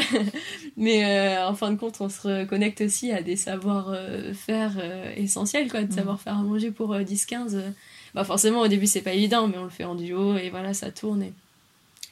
Mais 0.77 1.05
euh, 1.05 1.47
en 1.47 1.53
fin 1.53 1.71
de 1.71 1.77
compte, 1.77 1.99
on 1.99 2.09
se 2.09 2.39
reconnecte 2.41 2.81
aussi 2.81 3.11
à 3.11 3.21
des 3.21 3.35
savoir-faire 3.35 4.71
euh, 4.79 5.13
essentiels, 5.15 5.69
quoi, 5.69 5.81
de 5.81 5.91
mm. 5.91 5.95
savoir 5.95 6.21
faire 6.21 6.37
à 6.37 6.41
manger 6.41 6.71
pour 6.71 6.95
10-15. 6.95 7.61
Bah 8.15 8.23
forcément, 8.23 8.61
au 8.61 8.67
début, 8.67 8.87
c'est 8.87 9.01
pas 9.01 9.13
évident, 9.13 9.47
mais 9.47 9.57
on 9.57 9.63
le 9.63 9.69
fait 9.69 9.83
en 9.83 9.95
duo 9.95 10.37
et 10.37 10.49
voilà, 10.49 10.73
ça 10.73 10.89
tourne. 10.89 11.21
Et, 11.21 11.33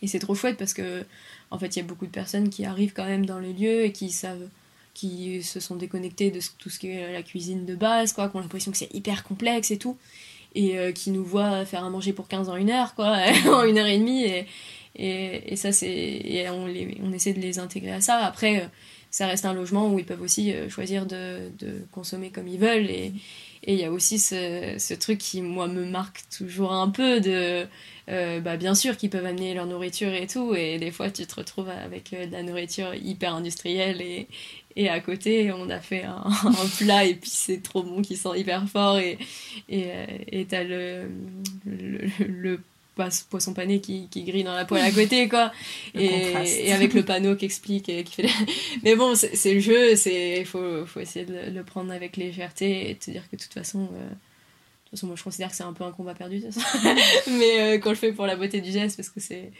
et 0.04 0.08
c'est 0.08 0.20
trop 0.20 0.36
chouette 0.36 0.58
parce 0.58 0.74
que, 0.74 1.04
en 1.50 1.58
fait, 1.58 1.76
il 1.76 1.80
y 1.80 1.82
a 1.82 1.86
beaucoup 1.86 2.06
de 2.06 2.12
personnes 2.12 2.50
qui 2.50 2.66
arrivent 2.66 2.94
quand 2.94 3.06
même 3.06 3.26
dans 3.26 3.40
les 3.40 3.54
lieux 3.54 3.86
et 3.86 3.92
qui 3.92 4.10
savent 4.12 4.48
qui 4.94 5.42
se 5.44 5.60
sont 5.60 5.76
déconnectés 5.76 6.32
de 6.32 6.40
tout 6.58 6.70
ce 6.70 6.80
qui 6.80 6.90
est 6.90 7.12
la 7.12 7.24
cuisine 7.24 7.66
de 7.66 7.76
base, 7.76 8.14
quoi, 8.14 8.30
qui 8.30 8.36
ont 8.36 8.40
l'impression 8.40 8.72
que 8.72 8.78
c'est 8.78 8.94
hyper 8.94 9.24
complexe 9.24 9.72
et 9.72 9.78
tout, 9.78 9.98
et 10.56 10.78
euh, 10.78 10.92
qui 10.92 11.12
nous 11.12 11.24
voient 11.24 11.66
faire 11.66 11.84
à 11.84 11.90
manger 11.90 12.14
pour 12.14 12.28
15 12.28 12.50
ans 12.50 12.56
une 12.56 12.70
heure, 12.70 12.96
quoi, 12.96 13.18
en 13.52 13.64
une 13.64 13.78
heure 13.78 13.88
et 13.88 13.98
demie, 13.98 14.26
et, 14.26 14.46
et, 15.54 15.56
ça, 15.56 15.72
c'est. 15.72 16.50
On, 16.50 16.66
les, 16.66 16.98
on 17.02 17.14
essaie 17.14 17.34
de 17.34 17.40
les 17.40 17.60
intégrer 17.60 17.94
à 17.94 18.02
ça. 18.02 18.18
Après, 18.18 18.62
euh, 18.62 18.68
ça 19.10 19.28
reste 19.28 19.46
un 19.46 19.54
logement 19.54 19.90
où 19.90 20.00
ils 20.00 20.06
peuvent 20.06 20.22
aussi 20.22 20.54
euh, 20.54 20.70
choisir 20.70 21.06
de, 21.06 21.50
de 21.60 21.86
consommer 21.92 22.30
comme 22.30 22.48
ils 22.48 22.60
veulent, 22.60 22.90
et 22.90 23.14
il 23.66 23.76
y 23.76 23.86
a 23.86 23.92
aussi 23.92 24.20
ce, 24.20 24.76
ce, 24.78 24.94
truc 24.94 25.20
qui, 25.20 25.42
moi, 25.42 25.68
me 25.68 25.86
marque 25.86 26.24
toujours 26.36 26.74
un 26.74 26.90
peu 26.90 27.22
de. 27.22 27.66
Bah, 28.42 28.58
bien 28.58 28.76
sûr 28.76 28.98
qu'ils 28.98 29.10
peuvent 29.10 29.26
amener 29.26 29.54
leur 29.54 29.66
nourriture 29.66 30.14
et 30.14 30.28
tout, 30.28 30.54
et 30.54 30.78
des 30.78 30.92
fois 30.92 31.10
tu 31.10 31.26
te 31.26 31.36
retrouves 31.36 31.70
avec 31.70 32.12
de 32.12 32.32
la 32.32 32.44
nourriture 32.44 32.94
hyper 32.94 33.34
industrielle 33.36 34.02
et, 34.02 34.28
et 34.76 34.90
à 34.90 35.00
côté, 35.00 35.52
on 35.52 35.70
a 35.70 35.80
fait 35.80 36.04
un, 36.04 36.24
un 36.46 36.68
plat 36.78 37.06
et 37.06 37.16
puis 37.16 37.30
c'est 37.30 37.62
trop 37.62 37.84
bon 37.84 38.02
qui 38.02 38.16
sent 38.16 38.30
hyper 38.38 38.68
fort. 38.68 39.00
Et 39.00 39.18
et 39.70 39.86
euh, 39.88 40.06
et 40.32 40.46
t'as 40.46 40.64
le, 40.64 41.10
le, 41.66 42.08
le, 42.28 42.60
poisson 43.30 43.54
pané 43.54 43.80
qui, 43.82 44.08
qui 44.10 44.24
grille 44.24 44.44
dans 44.44 44.54
la 44.54 44.66
poêle 44.66 44.84
à 44.84 44.92
côté, 44.92 45.28
quoi. 45.28 45.52
et, 45.96 46.68
et, 46.68 46.74
avec 46.74 46.94
le 46.94 47.04
panneau 47.04 47.36
qui 47.36 47.46
explique. 47.46 47.90
Et 47.90 48.04
qui 48.04 48.22
fait... 48.22 48.30
Mais 48.84 48.96
bon, 48.96 49.16
c'est 49.16 49.54
le 49.54 49.60
jeu, 49.60 49.94
il 49.94 50.46
faut, 50.46 50.86
faut 50.86 51.00
essayer 51.00 51.26
de 51.26 51.52
le 51.52 51.64
prendre 51.64 51.92
avec 51.92 52.16
légèreté 52.16 52.92
et 52.92 52.96
te 52.96 53.10
dire 53.12 53.24
que 53.30 53.36
de 53.36 53.42
toute 53.42 53.54
façon. 53.54 53.90
Euh, 53.94 54.10
toute 54.92 55.00
façon, 55.00 55.08
moi 55.08 55.16
je 55.16 55.24
considère 55.24 55.50
que 55.50 55.56
c'est 55.56 55.64
un 55.64 55.72
peu 55.72 55.86
un 55.86 55.92
combat 55.92 56.14
perdu, 56.14 56.44
mais 57.28 57.62
euh, 57.62 57.80
quand 57.80 57.92
je 57.92 58.00
fais 58.00 58.12
pour 58.12 58.26
la 58.26 58.36
beauté 58.36 58.60
du 58.60 58.72
geste, 58.72 58.98
parce 58.98 59.10
que 59.10 59.22
c'est 59.22 59.52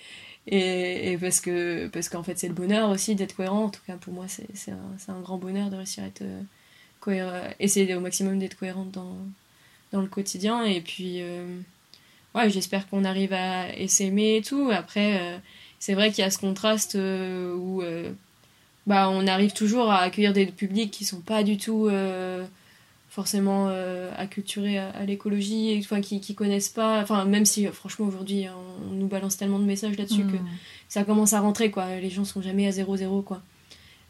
et, 0.48 1.14
et, 1.14 1.18
parce 1.18 1.40
que 1.40 1.88
parce 1.88 2.10
qu'en 2.10 2.24
fait 2.24 2.38
c'est 2.38 2.50
le 2.50 2.54
bonheur 2.54 2.90
aussi 2.90 3.16
d'être 3.16 3.36
cohérent. 3.36 3.66
En 3.66 3.70
tout 3.70 3.80
cas 3.88 3.96
pour 3.96 4.12
moi 4.12 4.26
c'est 4.28 4.72
un, 4.72 5.14
un, 5.14 5.22
grand 5.22 5.38
bonheur 5.38 5.70
de 5.70 5.78
réussir 5.78 6.04
à 6.04 6.08
être 6.08 6.24
euh, 6.24 6.42
cohérent 7.00 7.32
essayer 7.60 7.96
au 7.96 8.02
maximum 8.02 8.40
d'être 8.40 8.58
cohérente 8.58 8.92
dans, 8.92 9.16
dans 9.94 10.02
le 10.02 10.08
quotidien. 10.08 10.66
Et 10.66 10.82
puis 10.82 11.22
euh, 11.22 11.46
ouais 12.36 12.50
j'espère 12.50 12.90
qu'on 12.90 13.06
arrive 13.06 13.32
à 13.34 13.68
s'aimer 13.88 14.38
et 14.38 14.42
tout. 14.42 14.70
Après 14.74 15.40
c'est 15.80 15.94
vrai 15.94 16.10
qu'il 16.10 16.24
y 16.24 16.28
a 16.28 16.32
ce 16.32 16.40
contraste 16.40 16.96
où 16.96 17.84
bah 18.88 19.10
on 19.10 19.28
arrive 19.28 19.54
toujours 19.54 19.92
à 19.92 20.00
accueillir 20.00 20.34
des 20.34 20.48
publics 20.48 20.92
qui 20.92 21.06
sont 21.06 21.22
pas 21.22 21.44
du 21.44 21.58
tout 21.58 21.88
forcément 23.12 23.68
euh, 23.70 24.10
acculturés 24.18 24.80
à, 24.80 24.90
à 24.90 25.06
l'écologie, 25.06 25.78
enfin 25.84 26.02
qui, 26.02 26.20
qui 26.22 26.34
connaissent 26.34 26.70
pas, 26.70 27.02
enfin 27.02 27.26
même 27.26 27.46
si 27.46 27.68
franchement 27.68 28.08
aujourd'hui 28.08 28.46
on, 28.90 28.96
nous 28.96 29.08
balance 29.08 29.38
tellement 29.38 29.60
de 29.60 29.66
messages 29.66 29.98
là-dessus 29.98 30.24
que 30.24 30.38
mm. 30.38 30.48
ça 30.88 31.04
commence 31.04 31.34
à 31.34 31.42
rentrer 31.42 31.70
quoi, 31.70 32.00
les 32.00 32.10
gens 32.10 32.26
sont 32.26 32.42
jamais 32.42 32.68
à 32.68 32.72
0-0 32.72 33.24
quoi. 33.24 33.42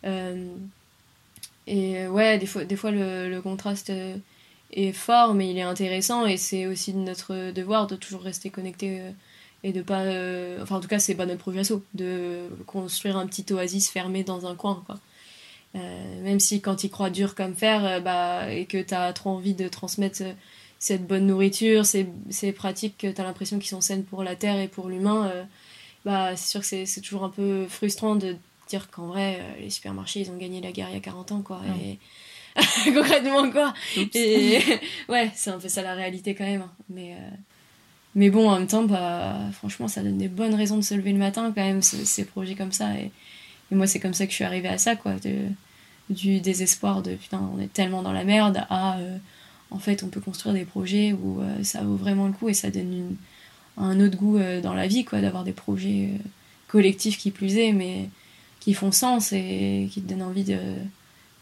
Euh, 0.05 0.45
et 1.67 2.07
ouais, 2.07 2.37
des 2.37 2.45
fois, 2.45 2.63
des 2.63 2.75
fois 2.75 2.91
le, 2.91 3.29
le, 3.29 3.41
contraste 3.41 3.91
est 4.73 4.91
fort, 4.91 5.33
mais 5.33 5.49
il 5.49 5.57
est 5.57 5.63
intéressant 5.63 6.25
et 6.25 6.37
c'est 6.37 6.65
aussi 6.67 6.93
notre 6.93 7.51
devoir 7.51 7.87
de 7.87 7.95
toujours 7.95 8.21
rester 8.21 8.49
connecté 8.49 9.01
euh, 9.01 9.11
et 9.63 9.73
de 9.73 9.81
pas. 9.81 10.01
Euh, 10.01 10.61
enfin, 10.61 10.77
en 10.77 10.79
tout 10.79 10.87
cas, 10.87 10.99
c'est 10.99 11.15
pas 11.15 11.25
notre 11.25 11.39
projet 11.39 11.61
de 11.93 12.49
construire 12.65 13.17
un 13.17 13.27
petit 13.27 13.51
oasis 13.51 13.89
fermé 13.89 14.23
dans 14.23 14.45
un 14.45 14.55
coin 14.55 14.83
quoi. 14.85 14.99
Euh, 15.75 16.23
même 16.23 16.39
si 16.39 16.59
quand 16.59 16.83
il 16.83 16.89
croit 16.89 17.09
dur 17.09 17.33
comme 17.33 17.55
fer, 17.55 17.85
euh, 17.85 17.99
bah, 18.01 18.51
et 18.51 18.65
que 18.65 18.81
tu 18.81 18.93
as 18.93 19.13
trop 19.13 19.29
envie 19.29 19.53
de 19.53 19.67
transmettre 19.69 20.21
euh, 20.21 20.33
cette 20.79 21.07
bonne 21.07 21.27
nourriture, 21.27 21.85
ces, 21.85 22.07
ces 22.29 22.51
pratiques 22.51 22.97
que 22.97 23.07
tu 23.07 23.21
as 23.21 23.23
l'impression 23.23 23.57
qu'ils 23.57 23.69
sont 23.69 23.81
saines 23.81 24.03
pour 24.03 24.23
la 24.23 24.35
terre 24.35 24.59
et 24.59 24.67
pour 24.67 24.89
l'humain, 24.89 25.31
bah, 26.05 26.35
c'est 26.35 26.49
sûr 26.49 26.61
que 26.61 26.85
c'est 26.85 27.01
toujours 27.01 27.23
un 27.23 27.29
peu 27.29 27.67
frustrant 27.69 28.15
de 28.15 28.35
dire 28.67 28.89
qu'en 28.89 29.07
vrai, 29.07 29.39
les 29.59 29.69
supermarchés, 29.69 30.21
ils 30.21 30.31
ont 30.31 30.37
gagné 30.37 30.59
la 30.59 30.71
guerre 30.71 30.87
il 30.89 30.95
y 30.95 30.97
a 30.97 31.01
40 31.01 31.31
ans, 31.33 31.41
quoi. 31.41 31.61
Et... 31.83 31.99
concrètement, 32.93 33.49
quoi. 33.51 33.73
Et 34.15 34.59
ouais, 35.09 35.31
c'est 35.35 35.51
un 35.51 35.59
peu 35.59 35.69
ça 35.69 35.83
la 35.83 35.93
réalité 35.93 36.33
quand 36.33 36.45
même. 36.45 36.63
Hein. 36.63 36.71
Mais, 36.89 37.15
mais 38.15 38.31
bon, 38.31 38.49
en 38.49 38.57
même 38.57 38.67
temps, 38.67 38.83
bah, 38.83 39.37
franchement, 39.53 39.87
ça 39.87 40.01
donne 40.01 40.17
des 40.17 40.29
bonnes 40.29 40.55
raisons 40.55 40.77
de 40.77 40.81
se 40.81 40.95
lever 40.95 41.11
le 41.11 41.19
matin 41.19 41.53
quand 41.55 41.63
même, 41.63 41.83
ces 41.83 42.25
projets 42.25 42.55
comme 42.55 42.71
ça. 42.71 42.91
Et, 42.95 43.11
et 43.71 43.75
moi, 43.75 43.87
c'est 43.87 43.99
comme 43.99 44.13
ça 44.13 44.25
que 44.25 44.31
je 44.31 44.35
suis 44.35 44.43
arrivée 44.43 44.67
à 44.67 44.77
ça, 44.77 44.95
quoi. 44.95 45.15
du 46.09 46.39
désespoir 46.41 47.01
de 47.01 47.15
putain, 47.15 47.49
on 47.55 47.59
est 47.61 47.71
tellement 47.71 48.01
dans 48.01 48.11
la 48.11 48.25
merde 48.25 48.65
à 48.69 48.97
euh, 48.97 49.17
en 49.71 49.79
fait, 49.79 50.03
on 50.03 50.07
peut 50.07 50.19
construire 50.19 50.53
des 50.53 50.65
projets 50.65 51.13
où 51.13 51.41
euh, 51.41 51.63
ça 51.63 51.81
vaut 51.81 51.95
vraiment 51.95 52.27
le 52.27 52.33
coup 52.33 52.49
et 52.49 52.53
ça 52.53 52.69
donne 52.69 52.93
une, 52.93 53.15
un 53.77 54.01
autre 54.01 54.17
goût 54.17 54.37
euh, 54.37 54.59
dans 54.59 54.73
la 54.73 54.87
vie, 54.87 55.05
quoi, 55.05 55.21
d'avoir 55.21 55.45
des 55.45 55.53
projets 55.53 56.09
collectifs 56.67 57.17
qui 57.17 57.31
plus 57.31 57.57
est, 57.57 57.71
mais 57.71 58.09
qui 58.59 58.73
font 58.73 58.91
sens 58.91 59.31
et 59.31 59.87
qui 59.91 60.01
te 60.01 60.09
donnent 60.09 60.23
envie 60.23 60.43
de, 60.43 60.59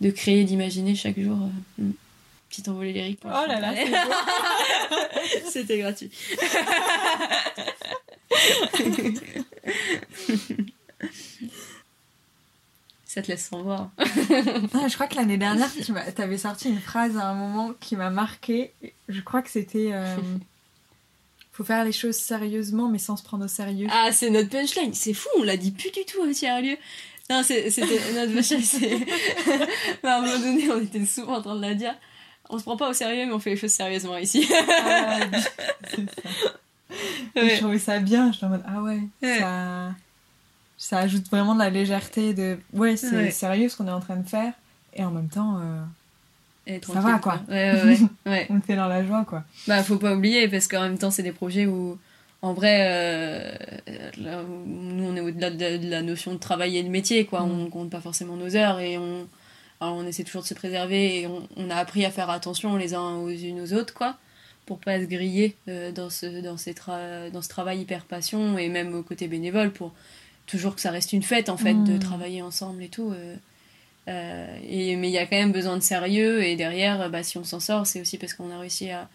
de 0.01 0.11
créer, 0.11 0.43
d'imaginer 0.43 0.93
chaque 0.93 1.19
jour. 1.19 1.37
Hmm. 1.79 1.91
Petit 2.49 2.69
envolée 2.69 2.93
lyrique. 2.93 3.19
Oh 3.25 3.27
là 3.47 3.59
là, 3.59 3.73
c'était 5.51 5.79
gratuit. 5.79 6.09
ça 13.09 13.23
te 13.23 13.27
laisse 13.27 13.47
sans 13.47 13.63
voix. 13.63 13.89
ah, 13.97 14.87
je 14.87 14.93
crois 14.93 15.07
que 15.07 15.15
l'année 15.15 15.39
dernière, 15.39 15.67
tu 15.73 16.21
avais 16.21 16.37
sorti 16.37 16.69
une 16.69 16.79
phrase 16.79 17.17
à 17.17 17.25
un 17.25 17.33
moment 17.33 17.73
qui 17.79 17.95
m'a 17.95 18.11
marqué. 18.11 18.71
Je 19.07 19.19
crois 19.21 19.41
que 19.41 19.49
c'était. 19.49 19.89
Euh, 19.93 20.15
faut 21.51 21.63
faire 21.63 21.83
les 21.83 21.91
choses 21.91 22.17
sérieusement, 22.17 22.87
mais 22.87 22.99
sans 22.99 23.17
se 23.17 23.23
prendre 23.23 23.45
au 23.45 23.47
sérieux. 23.47 23.87
Ah, 23.89 24.11
c'est 24.11 24.29
notre 24.29 24.49
punchline. 24.49 24.93
C'est 24.93 25.15
fou, 25.15 25.27
on 25.39 25.43
l'a 25.43 25.57
dit 25.57 25.71
plus 25.71 25.89
du 25.89 26.05
tout 26.05 26.21
au 26.21 26.31
tiers-lieu. 26.31 26.77
Non, 27.31 27.41
c'était 27.41 27.71
notre 28.13 28.31
punchline. 28.31 28.61
à 30.03 30.17
un 30.17 30.21
moment 30.21 30.37
donné, 30.37 30.69
on 30.69 30.79
était 30.79 31.03
souvent 31.05 31.37
en 31.37 31.41
train 31.41 31.55
de 31.55 31.61
la 31.61 31.73
dire. 31.73 31.95
On 32.51 32.59
se 32.59 32.63
prend 32.63 32.77
pas 32.77 32.89
au 32.89 32.93
sérieux, 32.93 33.25
mais 33.25 33.33
on 33.33 33.39
fait 33.39 33.51
les 33.51 33.57
choses 33.57 33.71
sérieusement 33.71 34.17
ici. 34.17 34.47
ah, 34.53 35.19
c'est 35.87 36.05
ça. 36.05 36.51
Je 37.35 37.57
trouvais 37.57 37.79
ça 37.79 37.97
bien. 37.97 38.31
Je 38.31 38.45
en 38.45 38.49
mode, 38.49 38.63
ah 38.67 38.83
ouais. 38.83 39.01
ça 39.23 39.95
ça 40.79 40.99
ajoute 40.99 41.29
vraiment 41.29 41.53
de 41.53 41.59
la 41.59 41.69
légèreté 41.69 42.33
de 42.33 42.57
ouais 42.73 42.95
c'est 42.95 43.29
sérieux 43.31 43.69
ce 43.69 43.77
qu'on 43.77 43.87
est 43.87 43.91
en 43.91 43.99
train 43.99 44.15
de 44.15 44.27
faire. 44.27 44.53
Et 44.95 45.03
en 45.03 45.11
même 45.11 45.27
temps 45.27 45.59
euh, 45.59 46.79
ça 46.81 47.01
va 47.01 47.19
quoi, 47.19 47.41
Ouais, 47.49 47.99
ouais, 48.25 48.47
on 48.49 48.61
fait 48.61 48.77
dans 48.77 48.87
la 48.87 49.05
joie 49.05 49.25
quoi. 49.25 49.43
Bah 49.67 49.83
faut 49.83 49.97
pas 49.97 50.15
oublier 50.15 50.47
parce 50.47 50.67
qu'en 50.67 50.81
même 50.81 50.97
temps 50.97 51.11
c'est 51.11 51.21
des 51.21 51.33
projets 51.33 51.65
où 51.65 51.99
en 52.41 52.53
vrai 52.53 52.87
euh, 52.89 53.51
nous 54.65 55.03
on 55.03 55.15
est 55.17 55.21
au-delà 55.21 55.51
de, 55.51 55.89
la 55.89 56.01
notion 56.01 56.33
de 56.33 56.39
travail 56.39 56.77
et 56.77 56.83
de 56.83 56.89
métier 56.89 57.25
quoi. 57.25 57.41
Mm. 57.41 57.51
on 57.51 57.69
compte 57.69 57.89
pas 57.89 58.01
forcément 58.01 58.37
nos 58.37 58.55
heures 58.55 58.79
et 58.79 58.97
on 58.97 59.27
on 59.81 60.05
essaie 60.05 60.23
toujours 60.23 60.41
de 60.41 60.47
se 60.47 60.53
préserver 60.53 61.21
et 61.21 61.27
on, 61.27 61.47
on, 61.55 61.69
a 61.69 61.75
appris 61.75 62.05
à 62.05 62.11
faire 62.11 62.29
attention 62.29 62.75
les 62.75 62.93
uns 62.93 63.15
aux 63.15 63.29
unes 63.29 63.61
aux 63.61 63.73
autres 63.73 63.93
quoi 63.93 64.17
pour 64.65 64.79
pas 64.79 64.99
se 64.99 65.05
griller 65.05 65.55
euh, 65.67 65.91
dans 65.91 66.09
ce 66.09 66.41
dans 66.41 66.57
ces 66.57 66.73
dans 67.33 67.41
ce 67.41 67.49
travail 67.49 67.81
hyper 67.81 68.05
passion 68.05 68.57
et 68.57 68.69
même 68.69 68.93
au 68.95 69.03
côté 69.03 69.27
bénévole 69.27 69.71
pour 69.71 69.93
toujours 70.49 70.75
que 70.75 70.81
ça 70.81 70.91
reste 70.91 71.13
une 71.13 71.23
fête 71.23 71.49
en 71.49 71.57
fait 71.57 71.75
de 71.75 71.93
mm. 71.93 71.99
travailler 71.99 72.41
ensemble 72.41 72.83
et 72.83 72.89
tout. 72.89 73.11
Euh, 73.11 73.35
euh, 74.07 74.57
et, 74.67 74.95
mais 74.95 75.09
il 75.09 75.13
y 75.13 75.19
a 75.19 75.25
quand 75.25 75.37
même 75.37 75.51
besoin 75.51 75.77
de 75.77 75.83
sérieux 75.83 76.43
et 76.43 76.55
derrière, 76.55 77.09
bah, 77.09 77.21
si 77.21 77.37
on 77.37 77.43
s'en 77.43 77.59
sort, 77.59 77.85
c'est 77.85 78.01
aussi 78.01 78.17
parce 78.17 78.33
qu'on 78.33 78.51
a 78.51 78.57
réussi 78.57 78.89
à, 78.89 79.07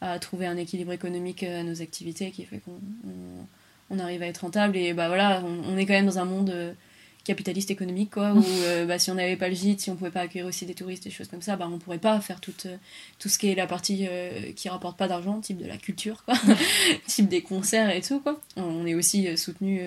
à, 0.00 0.18
trouver 0.18 0.46
un 0.46 0.56
équilibre 0.56 0.92
économique 0.92 1.44
à 1.44 1.62
nos 1.62 1.80
activités 1.82 2.30
qui 2.32 2.44
fait 2.44 2.58
qu'on 2.58 2.80
on, 3.90 3.98
arrive 3.98 4.22
à 4.22 4.26
être 4.26 4.38
rentable. 4.38 4.76
Et 4.76 4.92
bah 4.92 5.06
voilà, 5.08 5.42
on, 5.44 5.76
est 5.76 5.86
quand 5.86 5.92
même 5.92 6.06
dans 6.06 6.18
un 6.18 6.24
monde 6.24 6.50
euh, 6.50 6.72
capitaliste 7.24 7.70
économique 7.70 8.10
quoi 8.10 8.32
où 8.32 8.44
bah, 8.86 8.98
si 8.98 9.10
on 9.10 9.14
n'avait 9.14 9.36
pas 9.36 9.48
le 9.48 9.54
gîte 9.54 9.80
si 9.80 9.90
on 9.90 9.96
pouvait 9.96 10.10
pas 10.10 10.22
accueillir 10.22 10.46
aussi 10.46 10.66
des 10.66 10.74
touristes 10.74 11.04
des 11.04 11.10
choses 11.10 11.28
comme 11.28 11.42
ça 11.42 11.56
bah 11.56 11.68
on 11.70 11.78
pourrait 11.78 11.98
pas 11.98 12.20
faire 12.20 12.40
tout, 12.40 12.54
tout 13.18 13.28
ce 13.28 13.38
qui 13.38 13.48
est 13.48 13.54
la 13.54 13.66
partie 13.66 14.08
qui 14.56 14.68
rapporte 14.68 14.96
pas 14.96 15.08
d'argent 15.08 15.40
type 15.40 15.58
de 15.58 15.66
la 15.66 15.76
culture 15.76 16.24
quoi 16.24 16.34
type 17.06 17.28
des 17.28 17.42
concerts 17.42 17.90
et 17.90 18.00
tout 18.00 18.20
quoi 18.20 18.40
on 18.56 18.86
est 18.86 18.94
aussi 18.94 19.36
soutenu 19.36 19.82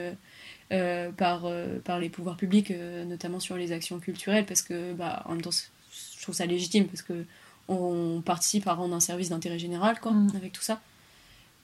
euh, 0.73 1.11
par, 1.11 1.45
euh, 1.45 1.79
par 1.83 1.99
les 1.99 2.09
pouvoirs 2.09 2.35
publics, 2.35 2.71
euh, 2.71 3.05
notamment 3.05 3.39
sur 3.39 3.57
les 3.57 3.71
actions 3.71 3.99
culturelles, 3.99 4.45
parce 4.45 4.63
que, 4.63 4.93
bah, 4.93 5.21
en 5.25 5.33
même 5.33 5.41
temps, 5.41 5.51
je 5.51 6.21
trouve 6.21 6.33
ça 6.33 6.47
légitime, 6.47 6.87
parce 6.87 7.03
que 7.03 7.25
on 7.67 8.23
participe 8.25 8.67
à 8.67 8.73
rendre 8.73 8.95
un 8.95 8.99
service 8.99 9.29
d'intérêt 9.29 9.59
général, 9.59 9.99
quoi, 9.99 10.13
mm. 10.13 10.31
avec 10.35 10.51
tout 10.51 10.63
ça. 10.63 10.81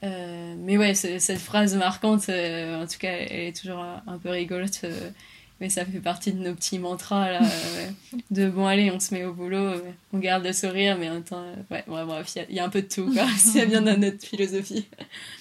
mais 0.04 0.78
ouais, 0.78 0.94
cette 0.94 1.40
phrase 1.40 1.76
marquante, 1.76 2.30
en 2.30 2.86
tout 2.86 3.00
cas, 3.00 3.12
elle 3.12 3.48
est 3.48 3.60
toujours 3.60 3.80
un, 3.80 4.18
peu 4.22 4.30
rigolote 4.30 4.86
mais 5.60 5.70
ça 5.70 5.86
fait 5.86 6.00
partie 6.00 6.32
de 6.32 6.40
nos 6.40 6.54
petits 6.54 6.80
mantras 6.80 7.32
là, 7.32 7.42
de 8.32 8.50
bon 8.50 8.66
allez 8.66 8.92
on 8.92 9.00
se 9.00 9.14
met 9.14 9.26
au 9.26 9.34
boulot 9.34 9.74
on 10.14 10.20
garde 10.20 10.44
le 10.44 10.54
sourire 10.54 10.98
mais 10.98 11.10
en 11.10 11.22
temps 11.22 11.44
ouais 11.70 11.84
bref 11.88 12.36
il 12.50 12.56
y, 12.56 12.60
a 12.60 12.66
un 12.66 12.70
peu 12.70 12.82
de 12.82 12.88
tout 12.88 13.12
quoi 13.12 13.28
ça 13.38 13.66
vient 13.66 13.82
de 13.82 13.92
notre 13.92 14.26
philosophie 14.26 14.88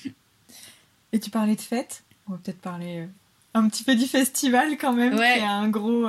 et 1.12 1.20
tu 1.20 1.30
parlais 1.30 1.56
de 1.56 1.60
fête 1.60 2.02
on 2.28 2.32
va 2.32 2.38
peut-être 2.38 2.60
parler 2.60 3.06
un 3.54 3.68
petit 3.68 3.84
peu 3.84 3.94
du 3.94 4.06
festival 4.06 4.76
quand 4.78 4.92
même 4.92 5.16
qui 5.16 5.22
est 5.22 5.42
un 5.42 5.68
gros 5.68 6.06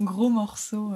gros 0.00 0.28
morceau 0.28 0.92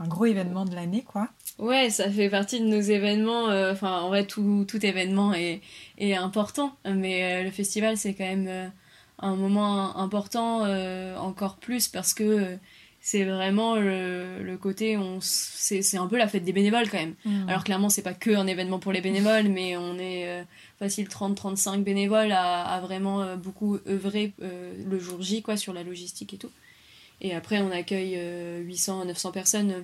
un 0.00 0.08
gros 0.08 0.24
événement 0.24 0.64
de 0.64 0.74
l'année, 0.74 1.04
quoi. 1.06 1.28
Ouais, 1.58 1.90
ça 1.90 2.10
fait 2.10 2.30
partie 2.30 2.58
de 2.60 2.66
nos 2.66 2.80
événements. 2.80 3.50
Euh, 3.50 3.72
enfin, 3.72 4.00
en 4.00 4.08
vrai, 4.08 4.26
tout, 4.26 4.64
tout 4.66 4.84
événement 4.84 5.34
est, 5.34 5.60
est, 5.98 6.14
important, 6.14 6.74
mais 6.86 7.22
euh, 7.22 7.44
le 7.44 7.50
festival, 7.50 7.98
c'est 7.98 8.14
quand 8.14 8.24
même 8.24 8.46
euh, 8.48 8.66
un 9.20 9.36
moment 9.36 9.96
important 9.96 10.62
encore 11.18 11.56
plus 11.56 11.88
parce 11.88 12.14
que 12.14 12.56
c'est 13.02 13.24
vraiment 13.24 13.76
le, 13.76 14.42
le 14.42 14.56
côté. 14.56 14.98
C'est 15.20 15.96
un 15.96 16.06
peu 16.06 16.18
la 16.18 16.28
fête 16.28 16.44
des 16.44 16.52
bénévoles 16.52 16.90
quand 16.90 16.98
même. 16.98 17.14
Mmh. 17.24 17.48
Alors, 17.48 17.64
clairement, 17.64 17.88
c'est 17.88 18.02
pas 18.02 18.14
que 18.14 18.30
un 18.30 18.46
événement 18.46 18.78
pour 18.78 18.92
les 18.92 19.00
bénévoles, 19.00 19.48
mais 19.48 19.76
on 19.76 19.98
est 19.98 20.44
facile 20.78 21.08
30-35 21.08 21.82
bénévoles 21.82 22.32
à, 22.32 22.62
à 22.62 22.80
vraiment 22.80 23.36
beaucoup 23.36 23.78
œuvrer 23.88 24.32
le 24.40 24.98
jour 24.98 25.22
J, 25.22 25.42
quoi, 25.42 25.56
sur 25.56 25.72
la 25.72 25.82
logistique 25.82 26.34
et 26.34 26.38
tout. 26.38 26.50
Et 27.20 27.34
après, 27.34 27.60
on 27.60 27.70
accueille 27.70 28.18
800 28.64 29.02
à 29.02 29.04
900 29.04 29.32
personnes 29.32 29.70
euh, 29.72 29.82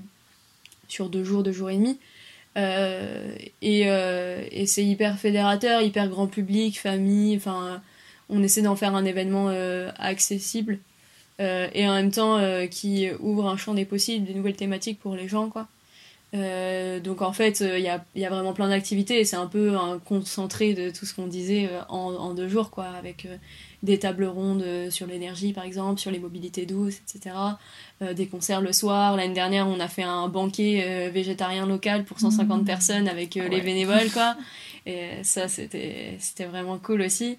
sur 0.89 1.09
deux 1.09 1.25
jours, 1.25 1.43
deux 1.43 1.53
jours 1.53 1.71
et 1.71 1.77
demi. 1.77 1.99
Euh, 2.57 3.35
et, 3.61 3.85
euh, 3.87 4.47
et 4.51 4.67
c'est 4.67 4.85
hyper 4.85 5.19
fédérateur, 5.19 5.83
hyper 5.83 6.09
grand 6.09 6.27
public, 6.27 6.79
famille. 6.79 7.37
Enfin, 7.37 7.83
on 8.29 8.43
essaie 8.43 8.63
d'en 8.63 8.77
faire 8.77 8.95
un 8.95 9.05
événement 9.05 9.49
accessible 9.99 10.79
et 11.39 11.89
en 11.89 11.95
même 11.95 12.11
temps 12.11 12.41
qui 12.69 13.09
ouvre 13.21 13.49
un 13.49 13.57
champ 13.57 13.75
des 13.75 13.85
possibles, 13.85 14.27
des 14.27 14.35
nouvelles 14.35 14.57
thématiques 14.57 14.99
pour 14.99 15.15
les 15.15 15.29
gens, 15.29 15.49
quoi. 15.49 15.69
donc 16.33 17.23
en 17.23 17.33
fait, 17.33 17.61
il 17.61 17.83
y 17.83 17.89
a, 17.89 18.05
y, 18.15 18.25
a, 18.25 18.31
vraiment 18.31 18.53
plein 18.53 18.69
d'activités 18.69 19.21
et 19.21 19.25
c'est 19.25 19.37
un 19.37 19.47
peu 19.47 19.77
un 19.77 19.99
concentré 19.99 20.75
de 20.75 20.91
tout 20.91 21.07
ce 21.07 21.15
qu'on 21.15 21.27
disait 21.27 21.71
en, 21.89 22.15
en, 22.15 22.35
deux 22.35 22.49
jours, 22.49 22.71
quoi, 22.71 22.87
avec 22.87 23.27
des 23.87 23.99
tables 23.99 24.25
rondes 24.25 24.63
euh, 24.63 24.91
sur 24.91 25.07
l'énergie 25.07 25.53
par 25.53 25.65
exemple, 25.65 26.01
sur 26.01 26.11
les 26.11 26.19
mobilités 26.19 26.67
douces, 26.67 26.97
etc. 26.97 27.35
Euh, 28.03 28.13
des 28.13 28.27
concerts 28.27 28.61
le 28.61 28.73
soir. 28.73 29.17
L'année 29.17 29.35
dernière, 29.35 29.67
on 29.69 29.81
a 29.81 29.89
fait 29.89 30.03
un 30.03 30.29
banquet 30.29 30.85
euh, 30.85 31.11
végétarien 31.11 31.67
local 31.67 32.05
pour 32.05 32.21
150 32.21 32.63
mmh. 32.63 32.65
personnes 32.65 33.09
avec 33.09 33.35
les 33.35 33.61
bénévoles, 33.61 34.11
quoi. 34.13 34.37
Et 34.87 35.25
ça, 35.25 35.49
c'était 35.49 36.19
vraiment 36.49 36.79
cool 36.79 37.03
aussi. 37.03 37.39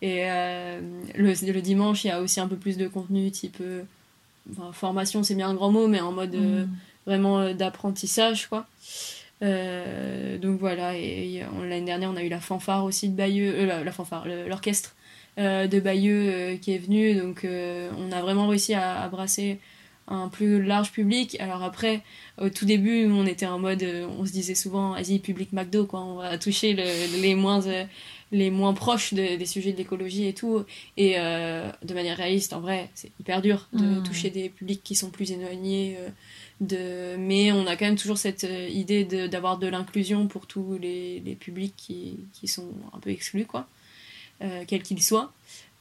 Et 0.00 0.22
le, 0.24 1.52
le, 1.52 1.60
dimanche, 1.60 2.04
il 2.04 2.08
y 2.08 2.10
a 2.10 2.20
aussi 2.20 2.38
un 2.40 2.46
peu 2.46 2.56
plus 2.56 2.76
de 2.76 2.86
contenu, 2.86 3.30
type 3.30 3.60
formation, 4.72 5.22
c'est 5.22 5.34
bien 5.34 5.48
un 5.48 5.54
grand 5.54 5.72
mot, 5.72 5.88
mais 5.88 6.00
en 6.00 6.12
mode 6.12 6.36
mmh. 6.36 6.68
vraiment 7.06 7.52
d'apprentissage, 7.52 8.46
quoi. 8.46 8.66
donc 9.42 10.60
voilà, 10.60 10.96
et, 10.96 11.42
l'année 11.68 11.84
dernière, 11.84 12.10
on 12.10 12.16
a 12.16 12.22
eu 12.22 12.28
la 12.28 12.40
fanfare 12.40 12.84
aussi 12.84 13.08
de 13.08 13.16
Bayeux, 13.16 13.66
la, 13.66 13.92
fanfare, 13.92 14.26
l'orchestre 14.46 14.94
euh, 15.38 15.68
de 15.68 15.78
Bayeux 15.78 16.30
euh, 16.32 16.56
qui 16.56 16.72
est 16.72 16.78
venu. 16.78 17.14
Donc 17.14 17.44
euh, 17.44 17.90
on 17.96 18.10
a 18.10 18.20
vraiment 18.22 18.48
réussi 18.48 18.74
à, 18.74 19.06
brasser 19.08 19.60
un 20.08 20.28
plus 20.28 20.62
large 20.62 20.90
public. 20.90 21.36
Alors 21.38 21.62
après, 21.62 22.02
au 22.40 22.48
tout 22.48 22.64
début, 22.64 23.06
on 23.06 23.24
était 23.24 23.46
en 23.46 23.58
mode, 23.58 23.84
on 24.18 24.26
se 24.26 24.32
disait 24.32 24.56
souvent, 24.56 24.94
Asie 24.94 25.20
public 25.20 25.52
McDo, 25.52 25.86
quoi. 25.86 26.00
On 26.00 26.16
va 26.16 26.38
toucher 26.38 26.72
les 26.72 27.34
moins, 27.34 27.60
les 28.32 28.50
moins 28.50 28.74
proches 28.74 29.14
des 29.14 29.46
sujets 29.46 29.72
de 29.72 29.78
l'écologie 29.78 30.26
et 30.26 30.34
tout. 30.34 30.64
Et 30.96 31.14
de 31.14 31.94
manière 31.94 32.16
réaliste, 32.16 32.52
en 32.52 32.60
vrai, 32.60 32.90
c'est 32.94 33.10
hyper 33.20 33.40
dur 33.42 33.68
de 33.72 33.84
mmh. 33.84 34.02
toucher 34.02 34.30
des 34.30 34.48
publics 34.48 34.82
qui 34.84 34.94
sont 34.94 35.10
plus 35.10 35.32
éloignés. 35.32 35.96
de... 36.60 37.16
Mais 37.16 37.52
on 37.52 37.66
a 37.66 37.76
quand 37.76 37.86
même 37.86 37.96
toujours 37.96 38.18
cette 38.18 38.46
idée 38.70 39.04
d'avoir 39.28 39.58
de, 39.58 39.66
l'inclusion 39.66 40.26
pour 40.26 40.46
tous 40.46 40.78
les, 40.78 41.20
les 41.20 41.34
publics 41.34 41.74
qui, 41.76 42.18
qui, 42.34 42.48
sont 42.48 42.68
un 42.92 42.98
peu 42.98 43.10
exclus, 43.10 43.46
quoi. 43.46 43.66
Euh, 44.42 44.64
quel 44.66 44.82
qu'il 44.82 45.02
soit. 45.02 45.32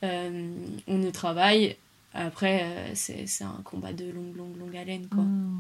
Euh, 0.04 0.52
on 0.88 0.98
nous 0.98 1.12
travaille. 1.12 1.76
Après, 2.14 2.64
euh, 2.64 2.92
c'est 2.96 3.44
un 3.44 3.62
combat 3.64 3.94
de 3.94 4.10
longue, 4.10 4.36
longue, 4.36 4.58
longue 4.58 4.76
haleine, 4.76 5.08
quoi. 5.08 5.24
Mm. 5.24 5.58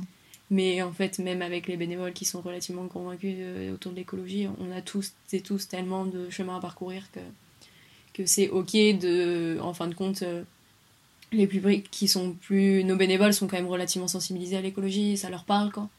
Mais 0.49 0.81
en 0.81 0.93
fait, 0.93 1.19
même 1.19 1.41
avec 1.41 1.67
les 1.67 1.75
bénévoles 1.75 2.13
qui 2.13 2.25
sont 2.25 2.41
relativement 2.41 2.87
convaincus 2.87 3.35
autour 3.73 3.91
de 3.91 3.97
l'écologie, 3.97 4.47
on 4.59 4.71
a 4.71 4.81
tous 4.81 5.11
et 5.33 5.41
tous 5.41 5.67
tellement 5.67 6.05
de 6.05 6.29
chemin 6.29 6.55
à 6.55 6.61
parcourir 6.61 7.03
que, 7.11 7.19
que 8.13 8.25
c'est 8.25 8.47
ok 8.49 8.71
de, 8.71 9.57
en 9.61 9.73
fin 9.73 9.87
de 9.87 9.93
compte, 9.93 10.23
les 11.33 11.47
publics 11.47 11.91
qui 11.91 12.07
sont 12.07 12.31
plus. 12.31 12.85
Nos 12.85 12.95
bénévoles 12.95 13.33
sont 13.33 13.47
quand 13.47 13.57
même 13.57 13.67
relativement 13.67 14.07
sensibilisés 14.07 14.55
à 14.55 14.61
l'écologie, 14.61 15.17
ça 15.17 15.29
leur 15.29 15.43
parle, 15.43 15.73
quoi. 15.73 15.89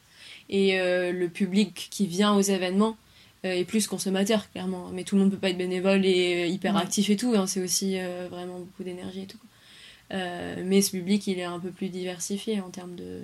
Et 0.49 0.79
le 0.79 1.27
public 1.27 1.87
qui 1.91 2.07
vient 2.07 2.33
aux 2.33 2.41
événements, 2.41 2.97
euh, 3.45 3.53
et 3.53 3.63
plus 3.63 3.87
consommateur 3.87 4.51
clairement 4.51 4.89
mais 4.91 5.05
tout 5.05 5.15
le 5.15 5.21
monde 5.21 5.31
peut 5.31 5.37
pas 5.37 5.49
être 5.49 5.57
bénévole 5.57 6.05
et 6.05 6.43
euh, 6.43 6.45
hyper 6.47 6.75
actif 6.75 7.09
et 7.09 7.15
tout 7.15 7.35
hein. 7.37 7.47
c'est 7.47 7.63
aussi 7.63 7.97
euh, 7.97 8.27
vraiment 8.29 8.59
beaucoup 8.59 8.83
d'énergie 8.83 9.21
et 9.21 9.27
tout 9.27 9.37
mais 10.11 10.81
ce 10.81 10.91
public 10.91 11.25
il 11.27 11.39
est 11.39 11.43
un 11.43 11.59
peu 11.59 11.69
plus 11.69 11.87
diversifié 11.87 12.59
en 12.59 12.69
termes 12.69 12.95
de 12.95 13.21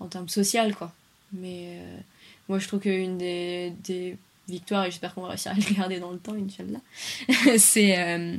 en 0.00 0.06
termes 0.06 0.28
social 0.28 0.74
quoi 0.74 0.92
mais 1.32 1.78
moi 2.48 2.58
je 2.58 2.68
trouve 2.68 2.80
qu'une 2.80 3.18
des, 3.18 3.72
des 3.84 4.16
victoires 4.48 4.84
et 4.84 4.90
j'espère 4.90 5.14
qu'on 5.14 5.22
va 5.22 5.28
réussir 5.28 5.52
à 5.52 5.54
le 5.54 5.74
garder 5.74 5.98
dans 5.98 6.12
le 6.12 6.18
temps 6.18 6.34
Inch'Allah 6.34 6.80
c'est 7.58 8.38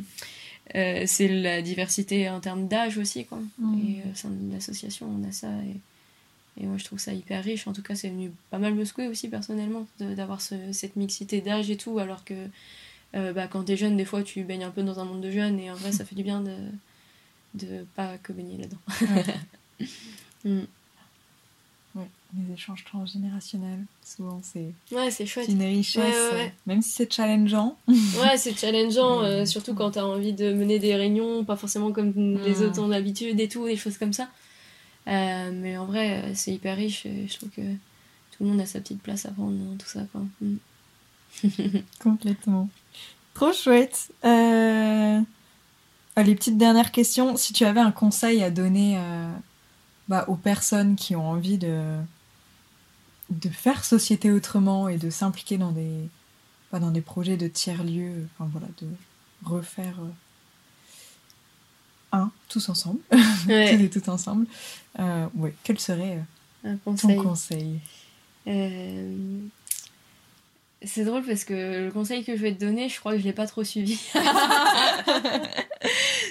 c'est 1.06 1.28
la 1.28 1.62
diversité 1.62 2.30
en 2.30 2.40
termes 2.40 2.68
d'âge 2.68 2.98
aussi 2.98 3.26
quoi 3.26 3.40
mmh. 3.60 3.80
et 3.80 4.12
au 4.12 4.16
sein 4.16 4.30
de 4.30 4.54
l'association 4.54 5.08
on 5.10 5.28
a 5.28 5.32
ça 5.32 5.50
et 5.50 5.76
et 6.60 6.66
moi, 6.66 6.78
je 6.78 6.86
trouve 6.86 7.00
ça 7.00 7.14
hyper 7.14 7.44
riche. 7.44 7.68
En 7.68 7.74
tout 7.74 7.84
cas, 7.84 7.96
c'est 7.96 8.10
venu 8.10 8.32
pas 8.50 8.58
mal 8.58 8.74
me 8.74 8.84
secouer 8.84 9.08
aussi, 9.08 9.30
personnellement, 9.30 9.86
d'avoir 10.00 10.42
cette 10.42 10.96
mixité 10.96 11.42
d'âge 11.42 11.70
et 11.70 11.78
tout. 11.78 12.00
Alors 12.00 12.24
que 12.24 12.34
euh, 13.16 13.32
bah, 13.34 13.48
quand 13.48 13.64
t'es 13.64 13.78
jeune, 13.78 13.96
des 13.96 14.06
fois, 14.06 14.24
tu 14.24 14.44
baignes 14.44 14.64
un 14.64 14.72
peu 14.72 14.82
dans 14.82 15.00
un 15.00 15.06
monde 15.06 15.22
de 15.22 15.30
jeunes. 15.30 15.60
Et 15.60 15.70
en 15.70 15.76
vrai, 15.76 15.92
ça 15.92 16.04
fait 16.04 16.16
du 16.16 16.24
bien 16.24 16.42
de 16.42 16.56
de 17.54 17.86
pas 17.96 18.18
que 18.18 18.34
baigner 18.34 18.58
là-dedans. 18.58 19.28
Mm. 20.44 20.66
Les 22.36 22.54
échanges 22.54 22.84
transgénérationnels, 22.84 23.86
souvent, 24.04 24.42
c'est 24.44 24.74
ouais, 24.92 25.10
chouette. 25.26 25.48
une 25.48 25.64
richesse, 25.64 26.52
même 26.66 26.82
si 26.82 26.92
c'est 26.92 27.12
challengeant. 27.12 27.78
ouais, 27.88 28.38
c'est 28.38 28.58
challengeant, 28.58 29.22
euh, 29.22 29.46
surtout 29.46 29.74
quand 29.74 29.92
t'as 29.92 30.04
envie 30.04 30.34
de 30.34 30.54
mener 30.54 30.78
des 30.78 30.96
réunions, 30.96 31.46
pas 31.46 31.56
forcément 31.56 31.92
comme 31.92 32.38
les 32.44 32.62
autres 32.62 32.82
ont 32.82 32.90
d'habitude 32.90 33.40
et 33.40 33.48
tout, 33.48 33.66
des 33.66 33.78
choses 33.78 33.98
comme 33.98 34.14
ça. 34.14 34.28
Euh, 35.08 35.52
mais 35.54 35.78
en 35.78 35.86
vrai, 35.86 36.22
euh, 36.24 36.32
c'est 36.36 36.54
hyper 36.54 36.76
riche 36.76 37.06
et 37.06 37.28
je 37.30 37.38
trouve 37.38 37.50
que 37.50 37.62
tout 37.62 38.44
le 38.44 38.48
monde 38.48 38.60
a 38.60 38.66
sa 38.66 38.82
petite 38.82 39.02
place 39.02 39.26
à 39.26 39.32
prendre 39.32 39.58
dans 39.58 39.78
tout 39.78 39.88
ça. 39.88 40.02
Quoi. 40.12 40.22
Mm. 40.42 41.80
Complètement. 42.00 42.68
Trop 43.34 43.54
chouette. 43.54 44.10
Euh... 44.26 45.22
Les 46.24 46.34
petites 46.34 46.58
dernières 46.58 46.92
questions. 46.92 47.38
Si 47.38 47.54
tu 47.54 47.64
avais 47.64 47.80
un 47.80 47.92
conseil 47.92 48.44
à 48.44 48.50
donner 48.50 48.98
euh, 48.98 49.32
bah, 50.08 50.26
aux 50.28 50.36
personnes 50.36 50.96
qui 50.96 51.16
ont 51.16 51.30
envie 51.30 51.60
de, 51.60 51.96
de 53.30 53.50
faire 53.50 53.84
société 53.84 54.32
autrement 54.32 54.88
et 54.90 54.98
de 54.98 55.10
s'impliquer 55.10 55.58
dans 55.58 55.72
des, 55.72 56.10
bah, 56.72 56.80
dans 56.80 56.92
des 56.92 57.02
projets 57.02 57.38
de 57.38 57.48
tiers-lieux, 57.48 58.28
enfin 58.38 58.50
voilà, 58.52 58.68
de 58.82 58.88
refaire 59.44 60.00
un, 62.12 62.32
tous 62.50 62.70
ensemble, 62.70 63.00
ouais. 63.48 63.90
tous 63.90 64.08
ensemble, 64.10 64.48
euh, 65.00 65.28
ouais, 65.36 65.54
quel 65.64 65.80
serait 65.80 66.24
euh, 66.66 66.74
Un 66.74 66.78
conseil. 66.78 67.16
ton 67.16 67.24
conseil? 67.24 67.80
Euh, 68.48 69.40
C'est 70.84 71.06
drôle 71.06 71.24
parce 71.24 71.44
que 71.44 71.86
le 71.86 71.92
conseil 71.92 72.24
que 72.24 72.36
je 72.36 72.42
vais 72.42 72.54
te 72.54 72.60
donner, 72.60 72.90
je 72.90 73.00
crois 73.00 73.14
que 73.14 73.20
je 73.20 73.24
l'ai 73.24 73.34
pas 73.34 73.48
trop 73.48 73.64
suivi. 73.64 74.00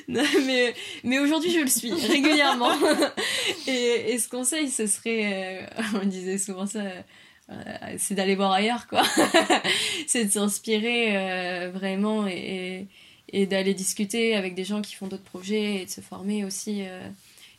mais 0.09 0.75
mais 1.03 1.19
aujourd'hui, 1.19 1.51
je 1.51 1.61
le 1.61 1.67
suis 1.67 1.93
régulièrement. 1.93 2.73
et, 3.67 4.13
et, 4.13 4.19
ce 4.19 4.29
conseil, 4.29 4.71
ce 4.71 4.87
serait, 4.87 5.69
on 6.01 6.07
disait 6.07 6.39
souvent 6.39 6.67
ça, 6.67 6.83
c'est 7.99 8.15
d'aller 8.15 8.37
voir 8.37 8.53
ailleurs, 8.53 8.87
quoi. 8.87 9.03
c'est 10.07 10.27
de 10.27 10.31
s'inspirer 10.31 11.69
vraiment 11.73 12.27
et 12.27 12.87
et 13.33 13.47
d'aller 13.47 13.75
discuter 13.75 14.35
avec 14.35 14.55
des 14.55 14.65
gens 14.65 14.83
qui 14.83 14.95
font 14.95 15.09
d'autres 15.09 15.23
projets 15.23 15.83
et 15.83 15.85
de 15.85 15.91
se 15.91 16.01
former 16.01 16.45
aussi. 16.45 16.83
Euh. 16.83 17.09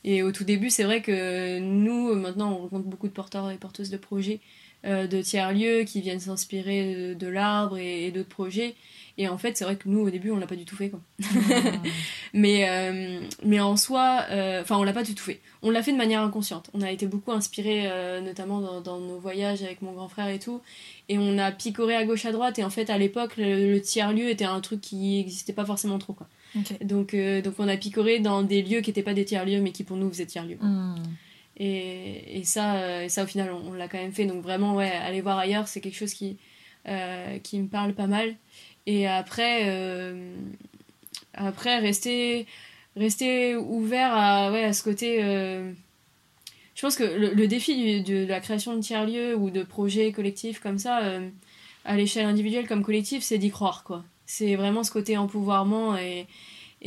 Et 0.03 0.23
au 0.23 0.31
tout 0.31 0.43
début, 0.43 0.69
c'est 0.69 0.83
vrai 0.83 1.01
que 1.01 1.59
nous, 1.59 2.15
maintenant, 2.15 2.53
on 2.53 2.57
rencontre 2.59 2.85
beaucoup 2.85 3.07
de 3.07 3.13
porteurs 3.13 3.49
et 3.51 3.57
porteuses 3.57 3.89
de 3.89 3.97
projets 3.97 4.35
euh, 4.35 4.66
de 4.87 5.21
tiers-lieux 5.21 5.83
qui 5.83 6.01
viennent 6.01 6.19
s'inspirer 6.19 7.15
de, 7.15 7.27
l'arbre 7.27 7.77
et, 7.77 8.11
d'autres 8.11 8.29
projets. 8.29 8.75
Et 9.19 9.27
en 9.27 9.37
fait, 9.39 9.57
c'est 9.57 9.63
vrai 9.63 9.75
que 9.77 9.89
nous, 9.89 9.99
au 10.01 10.09
début, 10.11 10.29
on 10.29 10.37
l'a 10.37 10.45
pas 10.45 10.55
du 10.55 10.65
tout 10.65 10.75
fait, 10.75 10.91
quoi. 10.91 11.01
mais, 12.33 12.69
euh, 12.69 13.19
mais 13.43 13.59
en 13.59 13.75
soi, 13.75 14.25
euh, 14.29 14.61
enfin, 14.61 14.77
on 14.77 14.83
l'a 14.83 14.93
pas 14.93 15.01
du 15.01 15.15
tout 15.15 15.23
fait. 15.23 15.41
On 15.63 15.71
l'a 15.71 15.81
fait 15.81 15.91
de 15.91 15.97
manière 15.97 16.21
inconsciente. 16.21 16.69
On 16.75 16.81
a 16.81 16.91
été 16.91 17.07
beaucoup 17.07 17.31
inspirés, 17.31 17.85
euh, 17.87 18.21
notamment 18.21 18.61
dans, 18.61 18.79
dans, 18.79 18.99
nos 18.99 19.17
voyages 19.17 19.63
avec 19.63 19.81
mon 19.81 19.93
grand 19.93 20.07
frère 20.07 20.27
et 20.27 20.37
tout. 20.37 20.61
Et 21.09 21.17
on 21.17 21.39
a 21.39 21.51
picoré 21.51 21.95
à 21.95 22.05
gauche, 22.05 22.25
à 22.25 22.31
droite. 22.31 22.59
Et 22.59 22.63
en 22.63 22.69
fait, 22.69 22.91
à 22.91 22.97
l'époque, 22.99 23.33
le, 23.37 23.79
tiers-lieu 23.79 24.29
était 24.29 24.45
un 24.45 24.61
truc 24.61 24.81
qui 24.81 25.17
n'existait 25.17 25.53
pas 25.53 25.65
forcément 25.65 25.97
trop, 25.97 26.13
quoi. 26.13 26.27
Donc, 26.81 27.15
donc, 27.15 27.55
on 27.57 27.67
a 27.67 27.77
picoré 27.77 28.19
dans 28.19 28.43
des 28.43 28.61
lieux 28.61 28.81
qui 28.81 28.91
n'étaient 28.91 29.03
pas 29.03 29.13
des 29.13 29.25
tiers-lieux, 29.25 29.61
mais 29.61 29.71
qui 29.71 29.83
pour 29.83 29.97
nous 29.97 30.09
faisaient 30.09 30.25
tiers-lieux. 30.27 30.59
Et, 31.57 32.39
et, 32.39 32.43
ça, 32.43 33.03
et 33.03 33.09
ça, 33.09 33.23
au 33.23 33.27
final, 33.27 33.51
on, 33.51 33.73
l'a 33.73 33.87
quand 33.87 33.97
même 33.97 34.13
fait. 34.13 34.25
Donc, 34.25 34.43
vraiment, 34.43 34.75
ouais, 34.75 34.91
aller 34.91 35.21
voir 35.21 35.37
ailleurs, 35.37 35.67
c'est 35.67 35.81
quelque 35.81 35.97
chose 35.97 36.13
qui, 36.13 36.37
qui 37.43 37.59
me 37.59 37.67
parle 37.67 37.93
pas 37.93 38.07
mal. 38.07 38.35
Et 38.87 39.05
après, 39.05 39.63
euh, 39.65 40.33
après 41.33 41.77
rester, 41.77 42.47
rester 42.95 43.55
ouvert 43.55 44.13
à, 44.13 44.51
ouais, 44.51 44.63
à 44.63 44.73
ce 44.73 44.81
côté. 44.81 45.23
Euh, 45.23 45.71
je 46.73 46.81
pense 46.81 46.95
que 46.95 47.03
le, 47.03 47.47
défi 47.47 48.01
de 48.01 48.25
la 48.25 48.39
création 48.39 48.75
de 48.75 48.81
tiers-lieux 48.81 49.35
ou 49.35 49.49
de 49.49 49.63
projets 49.63 50.11
collectifs 50.13 50.59
comme 50.59 50.77
ça, 50.79 51.03
euh, 51.03 51.29
à 51.83 51.97
l'échelle 51.97 52.25
individuelle 52.25 52.67
comme 52.67 52.83
collective, 52.83 53.21
c'est 53.21 53.37
d'y 53.37 53.49
croire, 53.49 53.83
quoi. 53.83 54.05
C'est 54.25 54.55
vraiment 54.55 54.83
ce 54.83 54.91
côté 54.91 55.17
empouvoirment 55.17 55.97
et, 55.97 56.27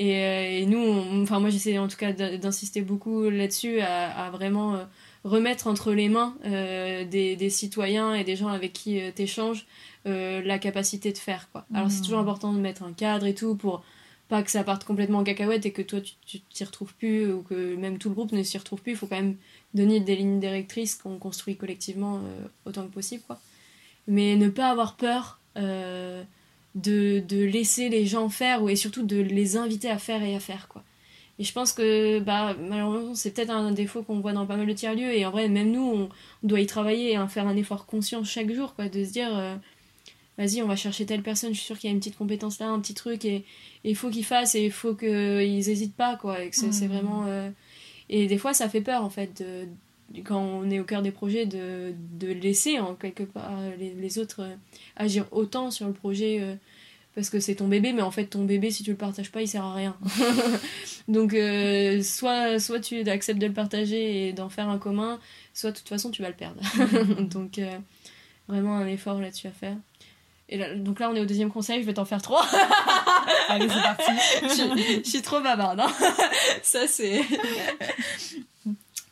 et, 0.08 0.62
et 0.62 0.66
nous, 0.66 1.22
enfin 1.22 1.40
moi 1.40 1.50
j'essaie 1.50 1.78
en 1.78 1.88
tout 1.88 1.96
cas 1.96 2.12
d'insister 2.12 2.80
beaucoup 2.82 3.28
là-dessus, 3.28 3.80
à, 3.80 4.26
à, 4.26 4.30
vraiment 4.30 4.78
remettre 5.24 5.66
entre 5.66 5.92
les 5.92 6.08
mains 6.08 6.34
des, 6.44 7.36
des, 7.36 7.50
citoyens 7.50 8.14
et 8.14 8.24
des 8.24 8.36
gens 8.36 8.48
avec 8.48 8.72
qui 8.72 9.00
tu 9.14 9.22
échanges 9.22 9.66
euh, 10.06 10.40
la 10.42 10.58
capacité 10.58 11.12
de 11.12 11.18
faire 11.18 11.50
quoi. 11.52 11.66
Alors 11.74 11.90
c'est 11.90 12.00
toujours 12.00 12.20
hmm. 12.20 12.22
important 12.22 12.52
de 12.54 12.58
mettre 12.58 12.84
un 12.84 12.94
cadre 12.94 13.26
et 13.26 13.34
tout 13.34 13.54
pour 13.54 13.84
pas 14.28 14.42
que 14.42 14.50
ça 14.50 14.64
parte 14.64 14.84
complètement 14.84 15.18
en 15.18 15.24
cacahuète 15.24 15.66
et 15.66 15.72
que 15.72 15.82
toi 15.82 16.00
tu 16.00 16.40
t'y 16.40 16.64
retrouves 16.64 16.94
plus 16.94 17.30
ou 17.30 17.42
que 17.42 17.76
même 17.76 17.98
tout 17.98 18.08
le 18.08 18.14
groupe 18.14 18.32
ne 18.32 18.42
s'y 18.42 18.56
retrouve 18.56 18.80
plus. 18.80 18.92
Il 18.92 18.96
faut 18.96 19.06
quand 19.06 19.20
même 19.20 19.36
donner 19.74 20.00
des 20.00 20.16
lignes 20.16 20.40
directrices 20.40 20.94
qu'on 20.94 21.18
construit 21.18 21.56
collectivement 21.56 22.16
euh, 22.16 22.46
autant 22.64 22.86
que 22.86 22.92
possible 22.94 23.22
quoi. 23.26 23.38
Mais 24.06 24.36
ne 24.36 24.48
pas 24.48 24.70
avoir 24.70 24.96
peur 24.96 25.38
euh, 25.58 26.24
de, 26.74 27.22
de, 27.28 27.44
laisser 27.44 27.88
les 27.88 28.06
gens 28.06 28.28
faire 28.28 28.68
et 28.68 28.76
surtout 28.76 29.02
de 29.02 29.16
les 29.16 29.56
inviter 29.56 29.90
à 29.90 29.98
faire 29.98 30.22
et 30.22 30.34
à 30.34 30.40
faire 30.40 30.68
quoi. 30.68 30.84
Et 31.38 31.44
je 31.44 31.52
pense 31.52 31.72
que 31.72 32.20
bah, 32.20 32.54
malheureusement, 32.68 33.14
c'est 33.14 33.30
peut-être 33.30 33.50
un 33.50 33.72
défaut 33.72 34.02
qu'on 34.02 34.20
voit 34.20 34.34
dans 34.34 34.46
pas 34.46 34.56
mal 34.56 34.66
de 34.66 34.72
tiers-lieux. 34.74 35.14
Et 35.14 35.24
en 35.24 35.30
vrai, 35.30 35.48
même 35.48 35.72
nous, 35.72 35.82
on, 35.82 36.08
doit 36.46 36.60
y 36.60 36.66
travailler 36.66 37.14
et 37.14 37.28
faire 37.28 37.46
un 37.46 37.56
effort 37.56 37.86
conscient 37.86 38.22
chaque 38.24 38.52
jour, 38.52 38.74
quoi, 38.74 38.90
de 38.90 39.02
se 39.02 39.10
dire, 39.10 39.58
vas-y, 40.40 40.62
on 40.62 40.66
va 40.66 40.76
chercher 40.76 41.04
telle 41.04 41.22
personne, 41.22 41.52
je 41.52 41.58
suis 41.58 41.66
sûre 41.66 41.78
qu'il 41.78 41.88
y 41.88 41.92
a 41.92 41.94
une 41.94 42.00
petite 42.00 42.16
compétence 42.16 42.58
là, 42.60 42.68
un 42.68 42.80
petit 42.80 42.94
truc, 42.94 43.24
et 43.24 43.44
il 43.84 43.94
faut 43.94 44.08
qu'ils 44.08 44.24
fassent, 44.24 44.54
et 44.54 44.64
il 44.64 44.72
faut 44.72 44.94
qu'ils 44.94 45.08
n'hésitent 45.08 45.94
pas, 45.94 46.16
quoi, 46.16 46.42
et 46.42 46.50
que 46.50 46.56
c'est 46.56 46.66
mmh. 46.66 46.88
vraiment... 46.88 47.24
Euh, 47.26 47.50
et 48.08 48.26
des 48.26 48.38
fois, 48.38 48.54
ça 48.54 48.68
fait 48.68 48.80
peur, 48.80 49.04
en 49.04 49.10
fait, 49.10 49.42
de, 49.42 49.68
quand 50.24 50.40
on 50.40 50.70
est 50.70 50.80
au 50.80 50.84
cœur 50.84 51.02
des 51.02 51.10
projets, 51.10 51.46
de, 51.46 51.94
de 52.18 52.28
laisser, 52.28 52.78
en 52.78 52.94
quelque 52.94 53.22
part, 53.22 53.52
les, 53.78 54.18
autres 54.18 54.42
euh, 54.42 54.54
agir 54.96 55.26
autant 55.30 55.70
sur 55.70 55.86
le 55.86 55.92
projet... 55.92 56.38
Euh, 56.40 56.54
parce 57.12 57.28
que 57.28 57.40
c'est 57.40 57.56
ton 57.56 57.66
bébé, 57.66 57.92
mais 57.92 58.02
en 58.02 58.12
fait, 58.12 58.26
ton 58.26 58.44
bébé, 58.44 58.70
si 58.70 58.84
tu 58.84 58.90
le 58.92 58.96
partages 58.96 59.32
pas, 59.32 59.42
il 59.42 59.48
sert 59.48 59.64
à 59.64 59.74
rien. 59.74 59.96
Donc, 61.08 61.34
soit, 62.04 62.60
soit 62.60 62.78
tu 62.78 63.00
acceptes 63.10 63.40
de 63.40 63.48
le 63.48 63.52
partager 63.52 64.28
et 64.28 64.32
d'en 64.32 64.48
faire 64.48 64.68
un 64.68 64.78
commun, 64.78 65.18
soit 65.52 65.72
de 65.72 65.76
toute 65.76 65.88
façon, 65.88 66.12
tu 66.12 66.22
vas 66.22 66.28
le 66.28 66.36
perdre. 66.36 66.62
Donc, 67.22 67.60
vraiment 68.46 68.76
un 68.76 68.86
effort 68.86 69.20
là-dessus 69.20 69.48
à 69.48 69.50
faire. 69.50 69.76
Et 70.50 70.58
donc 70.76 70.98
là, 70.98 71.08
on 71.10 71.14
est 71.14 71.20
au 71.20 71.26
deuxième 71.26 71.50
conseil, 71.50 71.80
je 71.80 71.86
vais 71.86 71.94
t'en 71.94 72.04
faire 72.04 72.20
trois. 72.20 72.44
Allez, 73.48 73.68
c'est 73.68 73.82
parti. 73.82 74.12
je, 74.42 75.08
suis 75.08 75.22
trop 75.22 75.40
bavarde. 75.40 75.80
Hein. 75.80 75.92
Ça, 76.62 76.88
c'est. 76.88 77.22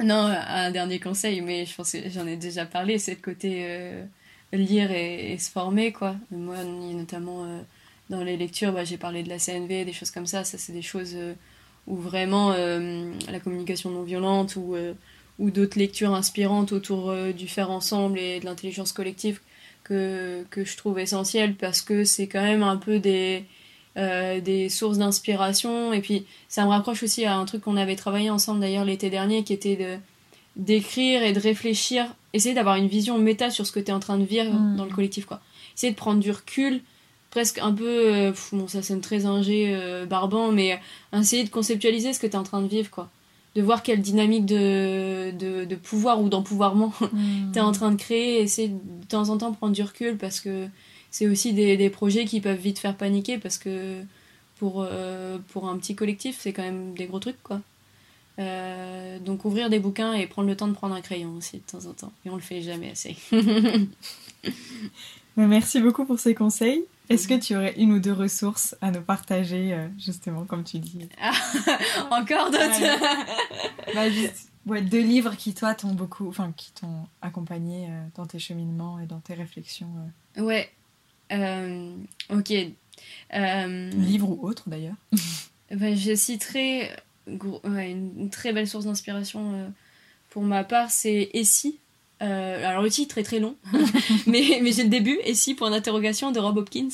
Non, 0.03 0.33
un 0.33 0.71
dernier 0.71 1.01
conseil, 1.01 1.41
mais 1.41 1.67
je 1.67 1.75
pense 1.75 1.93
que 1.93 2.09
j'en 2.09 2.27
ai 2.27 2.37
déjà 2.37 2.65
parlé, 2.67 2.99
c'est 2.99 3.15
le 3.17 3.21
côté 3.21 3.65
euh, 3.67 4.05
lire 4.53 4.93
et, 4.93 5.37
se 5.39 5.51
former, 5.51 5.93
quoi. 5.93 6.15
Moi, 6.31 6.63
notamment 6.63 7.45
euh, 7.45 7.61
dans 8.09 8.23
les 8.23 8.37
lectures, 8.37 8.73
bah, 8.73 8.85
j'ai 8.85 8.97
parlé 8.97 9.25
de 9.25 9.29
la 9.29 9.39
CNV, 9.39 9.85
des 9.85 9.93
choses 9.93 10.13
comme 10.13 10.27
ça. 10.27 10.45
Ça, 10.45 10.57
c'est 10.57 10.73
des 10.73 10.83
choses 10.83 11.15
euh, 11.15 11.35
où 11.89 11.97
vraiment 11.97 12.51
la 12.51 13.41
communication 13.41 13.91
non 13.91 14.03
violente 14.03 14.57
ou, 14.57 14.77
ou 15.39 15.51
d'autres 15.51 15.79
lectures 15.79 16.13
inspirantes 16.13 16.71
autour 16.73 17.15
du 17.33 17.49
faire 17.49 17.71
ensemble 17.71 18.19
et 18.19 18.41
de 18.41 18.45
l'intelligence 18.45 18.93
collective 18.93 19.41
que, 19.85 20.45
que 20.51 20.67
je 20.67 20.77
trouve 20.77 20.99
essentiel 20.99 21.55
parce 21.55 21.81
que 21.81 22.05
c'est 22.05 22.29
quand 22.29 22.43
même 22.43 22.63
un 22.63 22.77
peu 22.77 22.99
des, 22.99 23.47
euh, 23.99 24.41
des 24.41 24.69
sources 24.69 24.99
d'inspiration. 24.99 25.93
Et 25.93 26.01
puis 26.01 26.25
ça 26.49 26.65
me 26.65 26.71
rapproche 26.71 27.03
aussi 27.03 27.25
à 27.25 27.37
un 27.37 27.45
truc 27.45 27.63
qu'on 27.63 27.77
avait 27.77 27.97
travaillé 27.97 28.31
ensemble 28.31 28.61
d'ailleurs 28.61 28.85
l'été 28.85 29.11
dernier 29.11 29.45
qui 29.45 29.53
était 29.53 29.77
de 29.77 29.97
d'écrire 30.57 31.23
et 31.23 31.33
de 31.33 31.39
réfléchir, 31.39 32.05
essayer 32.33 32.55
d'avoir 32.55 32.77
une 32.77 32.89
vision 32.89 33.17
méta 33.17 33.49
sur 33.51 33.65
ce 33.65 33.71
que 33.71 33.79
tu 33.79 33.91
es 33.91 33.93
en 33.93 34.01
train 34.01 34.19
de 34.19 34.25
vivre 34.25 34.53
mm. 34.53 34.77
dans 34.77 34.85
le 34.85 34.91
collectif. 34.91 35.25
quoi. 35.25 35.41
Essayer 35.77 35.93
de 35.93 35.97
prendre 35.97 36.21
du 36.21 36.33
recul, 36.33 36.81
presque 37.31 37.59
un 37.59 37.73
peu, 37.73 37.87
euh, 37.87 38.33
bon 38.51 38.67
ça 38.67 38.83
sonne 38.83 39.01
très 39.01 39.25
ingé, 39.25 39.67
euh, 39.69 40.05
barbant, 40.05 40.51
mais 40.51 40.81
essayer 41.13 41.45
de 41.45 41.49
conceptualiser 41.49 42.13
ce 42.13 42.19
que 42.19 42.27
tu 42.27 42.33
es 42.33 42.37
en 42.37 42.43
train 42.43 42.61
de 42.61 42.69
vivre. 42.69 42.91
quoi 42.91 43.09
de 43.57 43.63
voir 43.63 43.83
quelle 43.83 44.01
dynamique 44.01 44.47
de, 44.47 45.33
de, 45.33 45.75
pouvoir 45.75 46.21
ou 46.21 46.29
d'empouvoirment 46.29 46.93
mmh. 47.01 47.53
tu 47.53 47.59
es 47.59 47.63
en 47.63 47.73
train 47.73 47.91
de 47.91 47.97
créer 47.97 48.43
essayer 48.43 48.69
de 48.69 49.07
temps 49.09 49.31
en 49.31 49.39
temps 49.39 49.53
prendre 49.53 49.73
du 49.73 49.83
recul 49.83 50.17
parce 50.17 50.39
que 50.39 50.69
c'est 51.11 51.27
aussi 51.27 51.53
des, 51.53 51.77
des, 51.77 51.91
projets 51.91 52.25
qui 52.25 52.41
peuvent 52.41 52.59
vite 52.59 52.79
faire 52.79 52.97
paniquer 52.97 53.39
parce 53.39 53.59
que 53.59 54.03
pour, 54.59 54.83
euh, 54.83 55.39
pour 55.49 55.69
un 55.69 55.79
petit 55.79 55.95
collectif, 55.95 56.39
c'est 56.41 56.53
quand 56.53 56.63
même 56.63 56.95
des 56.95 57.07
gros 57.07 57.21
trucs 57.21 57.43
quoi. 57.43 57.61
Euh, 58.39 59.19
donc 59.19 59.45
ouvrir 59.45 59.69
des 59.69 59.81
bouquins 59.81 60.13
et 60.13 60.27
prendre 60.27 60.49
le 60.49 60.57
temps 60.57 60.69
de 60.69 60.73
prendre 60.73 60.95
un 60.95 61.01
crayon 61.01 61.35
aussi 61.37 61.57
de 61.57 61.63
temps 61.63 61.87
en 61.87 61.93
temps. 61.93 62.13
Et 62.25 62.31
on 62.31 62.37
le 62.37 62.41
fait 62.41 62.61
jamais 62.63 62.91
assez. 62.93 63.17
Merci 65.37 65.81
beaucoup 65.81 66.05
pour 66.05 66.19
ces 66.21 66.35
conseils. 66.35 66.85
Est-ce 67.09 67.27
que 67.27 67.35
tu 67.35 67.57
aurais 67.57 67.75
une 67.79 67.93
ou 67.93 68.01
deux 68.01 68.13
ressources 68.13 68.77
à 68.81 68.91
nous 68.91 69.01
partager, 69.01 69.73
euh, 69.73 69.89
justement, 69.99 70.45
comme 70.45 70.63
tu 70.63 70.79
dis? 70.79 71.09
Ah, 71.21 71.33
Encore 72.11 72.51
d'autres? 72.51 72.81
Bah, 74.67 74.81
Deux 74.83 75.01
livres 75.01 75.35
qui, 75.37 75.55
toi, 75.55 75.75
t'ont 75.75 75.95
beaucoup, 75.95 76.29
enfin, 76.29 76.53
qui 76.57 76.71
t'ont 76.73 77.07
accompagné 77.23 77.89
dans 78.15 78.27
tes 78.27 78.39
cheminements 78.39 79.01
et 79.01 79.07
dans 79.07 79.21
tes 79.21 79.35
réflexions. 79.35 79.89
Ouais. 80.37 80.71
Ok. 81.31 82.51
Livre 83.33 84.31
ou 84.31 84.47
autre, 84.47 84.69
d'ailleurs 84.69 84.97
bah, 85.71 85.95
Je 85.95 86.15
citerai 86.15 86.91
une, 87.27 88.31
très 88.31 88.53
belle 88.53 88.69
source 88.69 88.87
d'inspiration 88.87 89.73
pour 90.31 90.43
ma 90.43 90.65
part, 90.65 90.91
c'est 90.91 91.31
Essie 91.35 91.79
euh, 92.23 92.67
alors 92.67 92.83
le 92.83 92.91
titre 92.91 93.19
est 93.19 93.23
très 93.23 93.39
long, 93.39 93.55
mais, 94.27 94.61
mais 94.63 94.73
j'ai 94.73 94.83
le 94.83 94.89
début, 94.89 95.19
et 95.25 95.35
si, 95.35 95.55
point 95.55 95.71
d'interrogation, 95.71 96.33
de 96.33 96.41
Rob 96.41 96.57
Hopkins, 96.57 96.89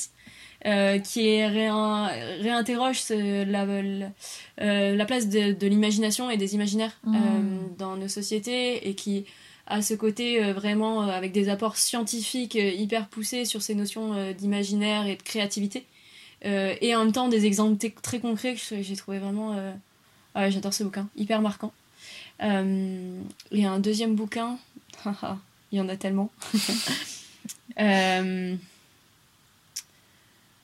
euh, 0.67 0.99
qui 0.99 1.29
est 1.29 1.47
réinterroge 1.47 3.03
la, 3.11 3.65
euh, 3.65 4.97
la, 4.97 5.05
place 5.07 5.29
de, 5.29 5.53
de 5.53 5.67
l'imagination 5.67 6.31
et 6.31 6.37
des 6.37 6.55
imaginaires 6.55 6.99
mm. 7.05 7.77
dans 7.79 7.97
nos 7.97 8.09
sociétés, 8.09 8.89
et 8.89 8.95
qui 8.95 9.25
a 9.67 9.83
ce 9.83 9.95
côté 9.95 10.53
vraiment 10.53 11.03
avec 11.03 11.33
des 11.33 11.49
apports 11.49 11.77
scientifiques 11.77 12.55
hyper 12.55 13.09
poussés 13.09 13.45
sur 13.45 13.63
ces 13.63 13.75
notions 13.75 14.33
d'imaginaire 14.33 15.07
et 15.07 15.17
de 15.17 15.23
créativité, 15.23 15.87
et 16.43 16.95
en 16.95 17.05
même 17.05 17.13
temps 17.13 17.29
des 17.29 17.47
exemples 17.47 17.91
très 18.03 18.21
concrets 18.21 18.55
que 18.55 18.83
j'ai 18.83 18.97
trouvé 18.97 19.19
vraiment... 19.19 19.57
J'adore 20.37 20.75
ce 20.75 20.85
bouquin, 20.85 21.09
hyper 21.17 21.41
marquant. 21.41 21.73
et 22.41 22.45
un 23.65 23.79
deuxième 23.79 24.15
bouquin 24.15 24.59
Il 25.73 25.79
y 25.79 25.81
en 25.81 25.89
a 25.89 25.97
tellement. 25.97 26.31
Euh, 27.81 28.55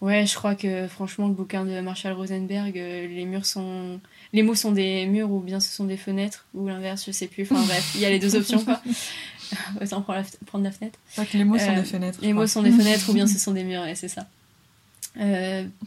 ouais, 0.00 0.26
je 0.26 0.34
crois 0.36 0.54
que 0.54 0.86
franchement, 0.86 1.26
le 1.26 1.34
bouquin 1.34 1.64
de 1.64 1.80
Marshall 1.80 2.12
Rosenberg, 2.12 2.78
euh, 2.78 3.08
les 3.08 3.24
murs 3.24 3.46
sont. 3.46 3.98
Les 4.32 4.42
mots 4.42 4.54
sont 4.54 4.72
des 4.72 5.06
murs 5.06 5.30
ou 5.30 5.40
bien 5.40 5.60
ce 5.60 5.70
sont 5.70 5.84
des 5.84 5.96
fenêtres 5.96 6.46
ou 6.54 6.68
l'inverse, 6.68 7.04
je 7.06 7.12
sais 7.12 7.26
plus. 7.26 7.42
Enfin 7.42 7.62
bref, 7.64 7.92
il 7.94 8.00
y 8.00 8.04
a 8.04 8.10
les 8.10 8.18
deux 8.18 8.36
options 8.36 8.64
quoi. 8.64 8.80
Autant 9.82 10.02
prendre 10.02 10.20
la, 10.20 10.46
prendre 10.46 10.64
la 10.64 10.70
fenêtre. 10.70 10.98
que 11.16 11.36
les 11.36 11.44
mots 11.44 11.58
sont 11.58 11.72
des 11.72 11.80
euh, 11.80 11.84
fenêtres. 11.84 12.18
Les 12.22 12.32
mots 12.32 12.46
sont 12.46 12.62
des 12.62 12.70
fenêtres 12.70 13.10
ou 13.10 13.12
bien 13.12 13.26
ce 13.28 13.38
sont 13.38 13.52
des 13.52 13.64
murs, 13.64 13.84
et 13.84 13.96
c'est 13.96 14.08
ça. 14.08 14.26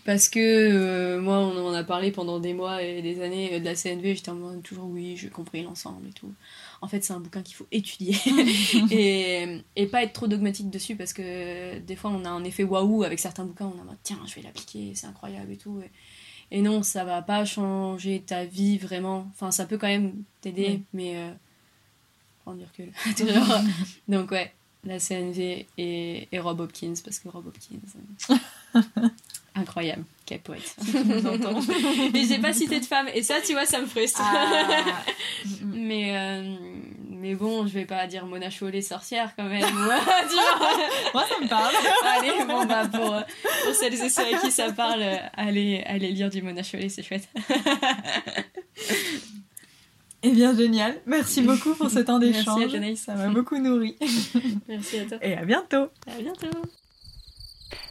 parce 0.04 0.28
que 0.28 1.18
moi, 1.20 1.40
on 1.40 1.68
en 1.70 1.74
a 1.74 1.86
parlé 1.86 2.12
pendant 2.12 2.40
des 2.40 2.54
mois 2.54 2.84
et 2.84 3.02
des 3.02 3.22
années 3.22 3.60
de 3.60 3.66
la 3.66 3.76
CNV, 3.76 4.16
j'étais 4.16 4.30
en 4.30 4.36
mode 4.36 4.62
toujours 4.64 4.88
oui, 4.88 5.16
j'ai 5.16 5.30
compris 5.30 5.64
l'ensemble 5.64 6.08
et 6.10 6.14
tout 6.14 6.34
en 6.84 6.88
fait 6.88 7.02
c'est 7.02 7.14
un 7.14 7.22
bouquin 7.22 7.42
qu'il 7.42 7.56
faut 7.56 7.66
étudier 7.72 8.14
et, 8.92 9.62
et, 9.78 9.86
pas 9.88 10.04
être 10.04 10.12
trop 10.12 10.28
dogmatique 10.28 10.70
dessus 10.70 10.98
parce 10.98 11.14
que 11.14 11.80
des 11.80 11.96
fois 11.96 12.12
on 12.12 12.26
a 12.26 12.30
un 12.30 12.44
effet 12.44 12.66
waouh 12.66 13.04
avec 13.04 13.20
certains 13.20 13.46
bouquins, 13.46 13.72
on 13.74 13.90
a 13.90 13.94
dit 13.94 14.00
tiens 14.04 14.20
je 14.28 14.36
vais 14.36 14.42
l'appliquer, 14.42 14.92
c'est 14.94 15.08
incroyable 15.08 15.54
et 15.54 15.58
tout. 15.58 15.80
Et, 15.80 15.90
non, 16.62 16.84
ça 16.84 17.04
va 17.04 17.22
pas 17.22 17.46
changer 17.46 18.22
ta 18.26 18.46
vie 18.46 18.78
vraiment. 18.78 19.28
Enfin 19.32 19.52
ça 19.52 19.66
peut 19.66 19.78
quand 19.78 19.88
même 19.88 20.24
t'aider, 20.42 20.82
mais 20.94 21.18
euh, 21.18 21.32
prendre 22.44 22.60
du 22.60 22.66
recul. 22.66 22.92
Donc 24.08 24.32
ouais, 24.32 24.54
la 24.86 25.00
CNV 25.00 25.66
et, 25.78 26.28
et 26.32 26.40
Rob 26.40 26.60
Hopkins, 26.60 26.94
parce 27.04 27.20
que 27.20 27.30
Rob 27.30 27.48
Hopkins. 27.48 27.80
Incroyable, 29.56 30.04
quel 30.26 30.40
poète. 30.40 30.76
et 32.14 32.26
j'ai 32.26 32.40
pas 32.40 32.54
cité 32.54 32.80
de 32.80 32.86
femme, 32.86 33.08
et 33.14 33.22
ça, 33.22 33.36
tu 33.46 33.54
vois, 33.54 33.66
ça 33.66 33.80
me 33.80 33.86
frustre. 33.86 34.20
Ah. 34.24 35.04
mais, 35.62 36.18
euh, 36.18 36.56
mais 37.10 37.36
bon, 37.36 37.68
je 37.68 37.74
vais 37.74 37.86
pas 37.86 38.08
dire 38.08 38.26
Mona 38.26 38.50
Chollet 38.50 38.82
sorcière 38.82 39.34
quand 39.38 39.44
même. 39.44 39.72
Moi, 39.74 41.24
ça 41.28 41.40
me 41.40 41.48
parle. 41.48 41.76
allez, 42.18 42.46
bon, 42.46 42.66
bah, 42.66 42.88
pour, 42.88 43.16
pour 43.64 43.76
celles 43.76 43.94
et 43.94 44.10
ceux 44.10 44.24
à 44.24 44.40
qui 44.40 44.52
ça 44.52 44.72
parle, 44.72 45.04
allez, 45.34 45.84
allez 45.86 46.12
lire 46.12 46.32
du 46.32 46.42
Mona 46.42 46.64
Chollet, 46.64 46.90
c'est 46.90 47.04
chouette. 47.04 47.30
Eh 50.24 50.32
bien, 50.32 50.56
génial. 50.56 50.96
Merci 51.06 51.42
beaucoup 51.42 51.76
pour 51.76 51.90
ce 51.90 52.00
temps 52.00 52.18
d'échange. 52.18 52.72
Merci 52.72 53.04
à 53.10 53.14
Ça 53.14 53.16
m'a 53.16 53.28
beaucoup 53.34 53.58
nourri. 53.58 53.98
Merci 54.68 55.00
à 55.00 55.06
toi. 55.06 55.18
Et 55.22 55.36
à 55.36 55.44
bientôt. 55.44 55.90
À 56.08 56.20
bientôt. 56.20 56.48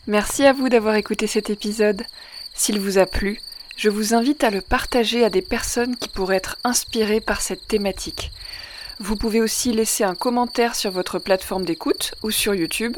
Merci 0.07 0.45
à 0.45 0.53
vous 0.53 0.69
d'avoir 0.69 0.97
écouté 0.97 1.27
cet 1.27 1.51
épisode. 1.51 2.03
S'il 2.55 2.81
vous 2.81 2.99
a 2.99 3.07
plu, 3.07 3.39
je 3.77 3.91
vous 3.91 4.15
invite 4.15 4.45
à 4.45 4.51
le 4.51 4.63
partager 4.63 5.25
à 5.25 5.31
des 5.31 5.43
personnes 5.43 5.97
qui 5.97 6.09
pourraient 6.09 6.37
être 6.37 6.57
inspirées 6.65 7.21
par 7.21 7.41
cette 7.41 7.69
thématique. 7.69 8.33
Vous 8.99 9.17
pouvez 9.17 9.41
aussi 9.41 9.73
laisser 9.73 10.05
un 10.05 10.15
commentaire 10.15 10.75
sur 10.75 10.91
votre 10.91 11.19
plateforme 11.19 11.65
d'écoute 11.65 12.15
ou 12.23 12.31
sur 12.31 12.55
YouTube 12.55 12.97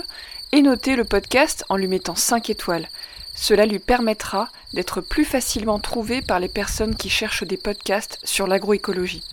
et 0.53 0.63
noter 0.63 0.97
le 0.97 1.05
podcast 1.05 1.65
en 1.69 1.77
lui 1.77 1.89
mettant 1.89 2.15
5 2.15 2.51
étoiles. 2.51 2.89
Cela 3.35 3.67
lui 3.67 3.79
permettra 3.79 4.49
d'être 4.73 5.01
plus 5.01 5.25
facilement 5.25 5.79
trouvé 5.79 6.23
par 6.23 6.41
les 6.41 6.49
personnes 6.49 6.97
qui 6.97 7.11
cherchent 7.11 7.45
des 7.45 7.57
podcasts 7.57 8.19
sur 8.25 8.47
l'agroécologie. 8.47 9.25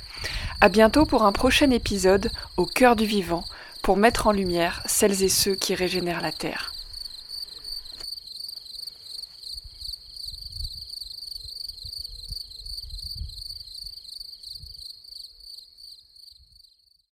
À 0.60 0.70
bientôt 0.70 1.06
pour 1.06 1.24
un 1.24 1.32
prochain 1.32 1.72
épisode 1.72 2.32
au 2.58 2.66
cœur 2.66 2.96
du 2.96 3.06
vivant 3.06 3.44
pour 3.82 3.98
mettre 3.98 4.28
en 4.28 4.32
lumière 4.32 4.84
celles 4.86 5.24
et 5.24 5.30
ceux 5.30 5.56
qui 5.56 5.76
régénèrent 5.76 6.22
la 6.22 6.32
terre. 6.32 6.71